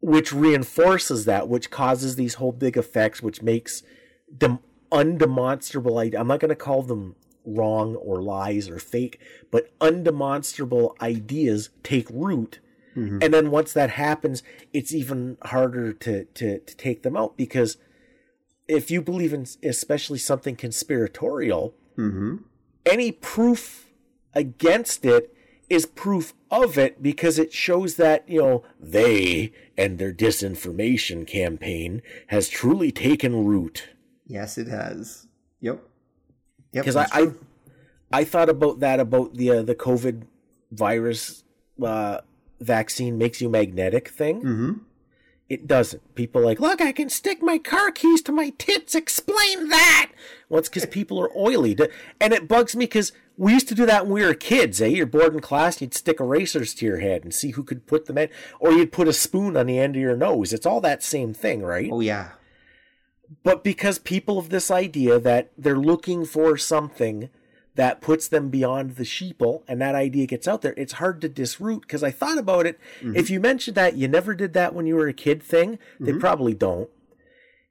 [0.00, 3.82] which reinforces that which causes these whole big effects which makes
[4.26, 4.58] them
[4.90, 7.14] undemonstrable i'm not going to call them
[7.48, 9.18] wrong or lies or fake,
[9.50, 12.60] but undemonstrable ideas take root.
[12.96, 13.18] Mm-hmm.
[13.22, 14.42] And then once that happens,
[14.72, 17.76] it's even harder to, to, to take them out because
[18.66, 22.36] if you believe in especially something conspiratorial, mm-hmm.
[22.84, 23.90] any proof
[24.34, 25.34] against it
[25.68, 32.02] is proof of it because it shows that, you know, they and their disinformation campaign
[32.28, 33.90] has truly taken root.
[34.26, 35.26] Yes, it has.
[35.60, 35.82] Yep.
[36.82, 37.32] Because I, I,
[38.12, 40.22] I thought about that about the uh, the COVID
[40.70, 41.44] virus
[41.82, 42.20] uh,
[42.60, 44.38] vaccine makes you magnetic thing.
[44.38, 44.72] Mm-hmm.
[45.48, 46.14] It doesn't.
[46.14, 48.94] People like, look, I can stick my car keys to my tits.
[48.94, 50.10] Explain that.
[50.48, 51.76] Well, it's because people are oily,
[52.20, 54.82] and it bugs me because we used to do that when we were kids.
[54.82, 57.86] Eh, you're bored in class, you'd stick erasers to your head and see who could
[57.86, 58.28] put them in,
[58.60, 60.52] or you'd put a spoon on the end of your nose.
[60.52, 61.88] It's all that same thing, right?
[61.90, 62.32] Oh yeah
[63.42, 67.30] but because people have this idea that they're looking for something
[67.74, 71.28] that puts them beyond the sheeple and that idea gets out there, it's hard to
[71.28, 72.78] disroot because I thought about it.
[72.98, 73.16] Mm-hmm.
[73.16, 76.10] If you mentioned that you never did that when you were a kid thing, they
[76.10, 76.20] mm-hmm.
[76.20, 76.88] probably don't.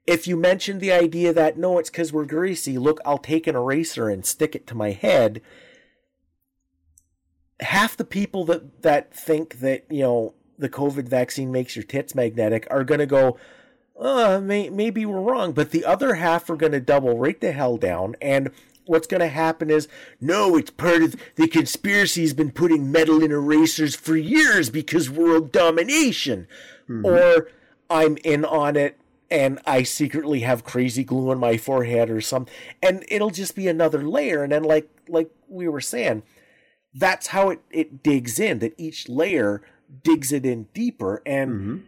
[0.06, 3.54] If you mentioned the idea that no, it's because we're greasy, look, I'll take an
[3.54, 5.42] eraser and stick it to my head.
[7.60, 12.14] Half the people that, that think that, you know, the COVID vaccine makes your tits
[12.14, 13.36] magnetic are going to go,
[13.98, 17.52] uh, may, maybe we're wrong, but the other half are going to double right the
[17.52, 18.16] hell down.
[18.20, 18.50] And
[18.86, 19.88] what's going to happen is,
[20.20, 25.10] no, it's part of the conspiracy has been putting metal in erasers for years because
[25.10, 26.46] world domination.
[26.88, 27.06] Mm-hmm.
[27.06, 27.48] Or
[27.90, 28.98] I'm in on it
[29.30, 32.54] and I secretly have crazy glue on my forehead or something.
[32.82, 34.42] And it'll just be another layer.
[34.42, 36.22] And then like, like we were saying,
[36.94, 39.60] that's how it, it digs in, that each layer
[40.02, 41.20] digs it in deeper.
[41.26, 41.78] And, mm-hmm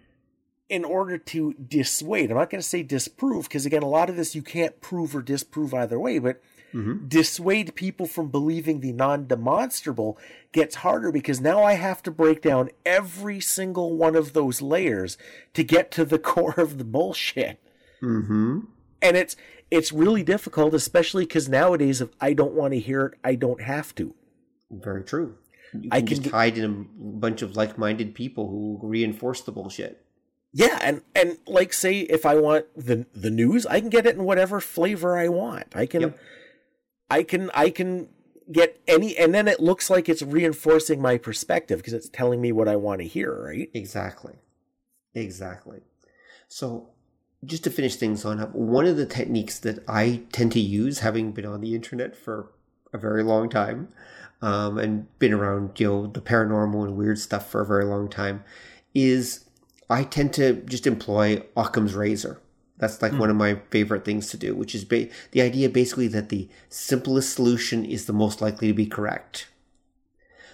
[0.71, 2.31] in order to dissuade.
[2.31, 5.15] I'm not going to say disprove because again, a lot of this you can't prove
[5.15, 6.41] or disprove either way, but
[6.73, 7.09] mm-hmm.
[7.09, 10.17] dissuade people from believing the non-demonstrable
[10.53, 15.19] gets harder because now I have to break down every single one of those layers
[15.55, 17.61] to get to the core of the bullshit.
[18.01, 18.61] Mm-hmm.
[19.03, 19.35] And it's
[19.73, 23.63] it's really difficult, especially because nowadays, if I don't want to hear it, I don't
[23.63, 24.15] have to.
[24.71, 25.37] Very true.
[25.73, 29.53] You can I can just hide in a bunch of like-minded people who reinforce the
[29.53, 30.05] bullshit.
[30.53, 34.17] Yeah, and and like say if I want the the news, I can get it
[34.17, 35.77] in whatever flavor I want.
[35.77, 36.19] I can yep.
[37.09, 38.09] I can I can
[38.51, 42.51] get any and then it looks like it's reinforcing my perspective because it's telling me
[42.51, 43.71] what I want to hear, right?
[43.75, 44.35] Exactly.
[45.15, 45.81] Exactly.
[46.49, 46.91] So
[47.45, 50.99] just to finish things on up, one of the techniques that I tend to use,
[50.99, 52.53] having been on the internet for
[52.93, 53.89] a very long time,
[54.43, 58.09] um, and been around, you know, the paranormal and weird stuff for a very long
[58.09, 58.45] time,
[58.95, 59.45] is
[59.91, 62.41] I tend to just employ Occam's razor.
[62.79, 63.19] That's like mm.
[63.19, 66.49] one of my favorite things to do, which is ba- the idea basically that the
[66.69, 69.49] simplest solution is the most likely to be correct.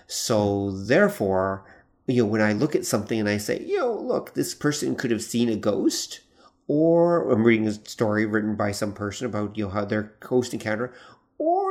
[0.09, 1.65] So therefore,
[2.07, 5.11] you know, when I look at something and I say, yo, look, this person could
[5.11, 6.21] have seen a ghost,
[6.67, 10.55] or I'm reading a story written by some person about, you know, how their ghost
[10.55, 10.95] encounter,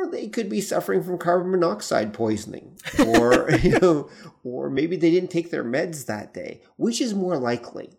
[0.09, 4.09] they could be suffering from carbon monoxide poisoning or you know
[4.43, 7.91] or maybe they didn't take their meds that day which is more likely.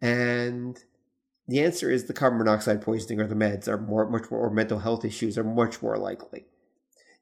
[0.00, 0.82] And
[1.46, 4.50] the answer is the carbon monoxide poisoning or the meds are more much more or
[4.50, 6.44] mental health issues are much more likely.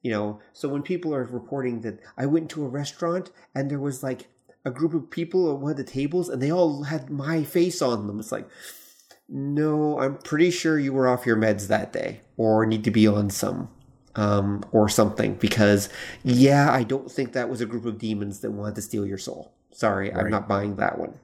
[0.02, 3.80] You know so when people are reporting that i went to a restaurant and there
[3.80, 4.28] was like
[4.64, 7.80] a group of people at one of the tables and they all had my face
[7.80, 8.20] on them.
[8.20, 8.48] It's like
[9.32, 13.06] no, I'm pretty sure you were off your meds that day or need to be
[13.06, 13.70] on some
[14.16, 15.89] um, or something because,
[16.23, 19.19] yeah, I don't think that was a group of demons that wanted to steal your
[19.19, 19.53] soul.
[19.73, 20.24] Sorry, right.
[20.24, 21.15] I'm not buying that one.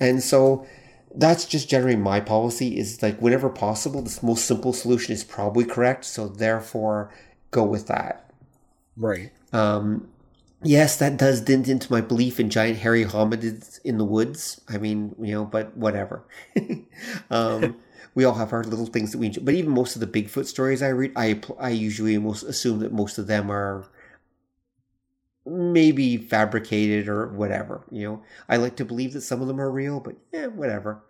[0.00, 0.66] And so
[1.14, 5.64] that's just generally my policy is like whenever possible, the most simple solution is probably
[5.64, 6.04] correct.
[6.04, 7.12] So therefore,
[7.50, 8.30] go with that.
[8.96, 9.32] Right.
[9.52, 10.08] Um,
[10.62, 14.60] yes, that does dent into my belief in giant hairy hominids in the woods.
[14.68, 16.24] I mean, you know, but whatever.
[17.30, 17.76] um,
[18.14, 19.42] we all have our little things that we enjoy.
[19.42, 22.92] But even most of the Bigfoot stories I read, I I usually most assume that
[22.92, 23.86] most of them are
[25.46, 27.84] maybe fabricated or whatever.
[27.90, 31.02] You know, I like to believe that some of them are real, but yeah, whatever.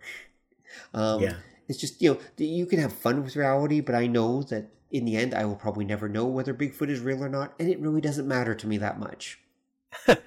[0.93, 1.35] Um, yeah,
[1.67, 5.05] it's just you know you can have fun with reality, but I know that in
[5.05, 7.79] the end, I will probably never know whether Bigfoot is real or not, and it
[7.79, 9.39] really doesn't matter to me that much.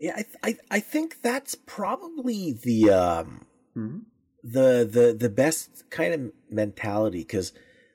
[0.00, 3.46] Yeah, I I, I think that's probably the um
[4.42, 7.52] the the the best kind of mentality because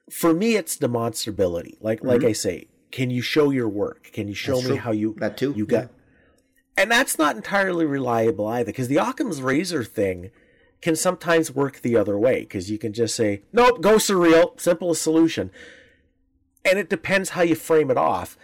[0.10, 1.78] for me it's demonstrability.
[1.82, 2.30] Like like mm-hmm.
[2.30, 4.12] I say, can you show your work?
[4.14, 4.80] Can you show That's me true.
[4.80, 5.90] how you That too, you got?
[6.78, 10.32] And that's not entirely reliable either because the Occam's razor thing
[10.82, 15.02] can sometimes work the other way because you can just say nope, go surreal, simplest
[15.02, 15.52] solution,
[16.64, 18.38] and it depends how you frame it off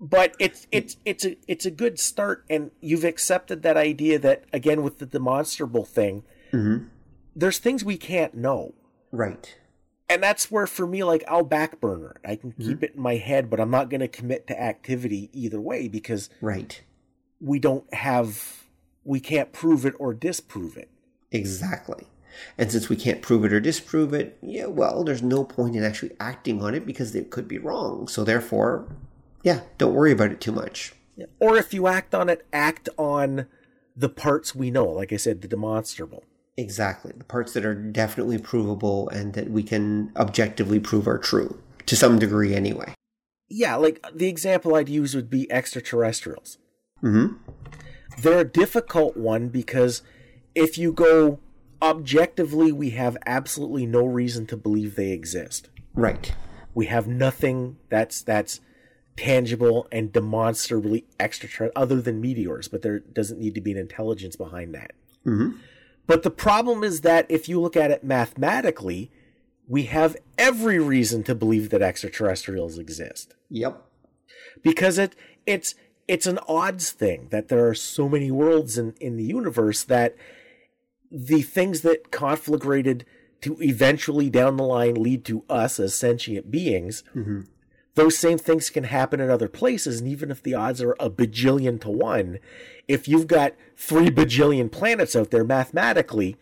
[0.00, 0.68] but it's mm.
[0.72, 4.98] it's it's a it's a good start and you've accepted that idea that again with
[4.98, 6.22] the demonstrable thing
[6.52, 6.84] Mm-hmm.
[7.36, 8.74] there's things we can't know
[9.12, 9.56] Right.
[10.08, 12.20] and that's where for me like i'll backburner it.
[12.24, 12.66] i can mm-hmm.
[12.68, 15.88] keep it in my head but i'm not going to commit to activity either way
[15.88, 16.82] because Right.
[17.40, 18.64] we don't have
[19.04, 20.88] we can't prove it or disprove it
[21.30, 22.06] Exactly.
[22.56, 25.82] And since we can't prove it or disprove it, yeah, well, there's no point in
[25.84, 28.08] actually acting on it because it could be wrong.
[28.08, 28.86] So therefore,
[29.42, 30.94] yeah, don't worry about it too much.
[31.40, 33.46] or if you act on it act on
[33.96, 36.22] the parts we know like i said the demonstrable
[36.58, 37.12] Exactly.
[37.16, 41.58] The parts that are definitely provable and that we can objectively prove are true.
[41.86, 42.92] To some degree, anyway.
[43.48, 46.58] yeah like the example i'd use would be extraterrestrials
[47.02, 47.36] Mm-hmm.
[48.20, 50.02] they're a difficult one because
[50.54, 51.38] if you go
[51.80, 55.70] objectively, we have absolutely no reason to believe they exist.
[55.94, 56.34] Right.
[56.74, 58.60] We have nothing that's that's
[59.16, 64.36] tangible and demonstrably extraterrestrial other than meteors, but there doesn't need to be an intelligence
[64.36, 64.90] behind that.
[65.24, 65.56] Mm-hmm.
[66.08, 69.12] But the problem is that if you look at it mathematically,
[69.68, 73.84] we have every reason to believe that extraterrestrials exist Yep.
[74.62, 75.14] because it
[75.46, 75.74] it's
[76.08, 80.16] it's an odds thing that there are so many worlds in in the universe that
[81.10, 83.02] the things that conflagrated
[83.42, 87.42] to eventually down the line lead to us as sentient beings mm-hmm.
[87.98, 91.10] Those same things can happen in other places and even if the odds are a
[91.10, 92.38] bajillion to one
[92.86, 96.36] if you've got three bajillion planets out there mathematically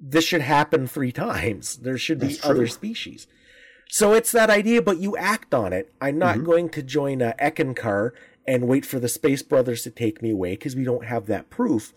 [0.00, 2.50] this should happen three times there should be true.
[2.50, 3.26] other species
[3.88, 5.92] so it's that idea, but you act on it.
[6.00, 6.44] I'm not mm-hmm.
[6.44, 8.12] going to join uh, a Eckankar
[8.46, 11.50] and wait for the Space Brothers to take me away because we don't have that
[11.50, 11.94] proof.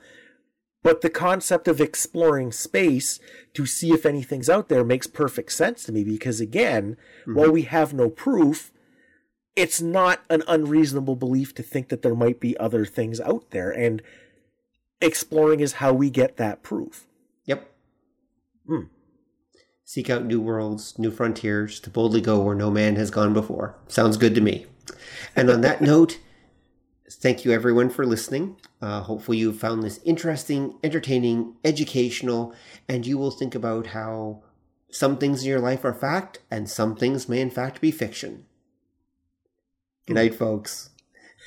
[0.83, 3.19] But the concept of exploring space
[3.53, 7.53] to see if anything's out there makes perfect sense to me because, again, while mm-hmm.
[7.53, 8.71] we have no proof,
[9.55, 13.69] it's not an unreasonable belief to think that there might be other things out there.
[13.71, 14.01] And
[15.01, 17.05] exploring is how we get that proof.
[17.45, 17.69] Yep.
[18.67, 18.83] Hmm.
[19.83, 23.75] Seek out new worlds, new frontiers, to boldly go where no man has gone before.
[23.87, 24.67] Sounds good to me.
[25.35, 26.19] And on that note,
[27.09, 28.55] thank you everyone for listening.
[28.81, 32.53] Uh, hopefully, you found this interesting, entertaining, educational,
[32.87, 34.41] and you will think about how
[34.89, 38.45] some things in your life are fact and some things may, in fact, be fiction.
[40.07, 40.89] Good night, folks.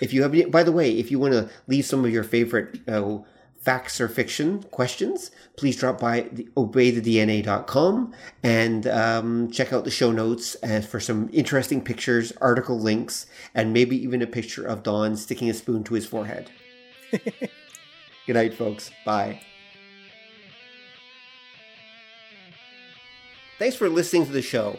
[0.01, 2.25] If you have, any, by the way, if you want to leave some of your
[2.25, 3.19] favorite uh,
[3.65, 8.13] facts or fiction questions, please drop by the, obeythedna.com
[8.43, 13.73] and um, check out the show notes uh, for some interesting pictures, article links, and
[13.73, 16.51] maybe even a picture of Don sticking a spoon to his forehead.
[17.11, 18.91] Good night, folks.
[19.05, 19.41] Bye.
[23.59, 24.79] Thanks for listening to the show.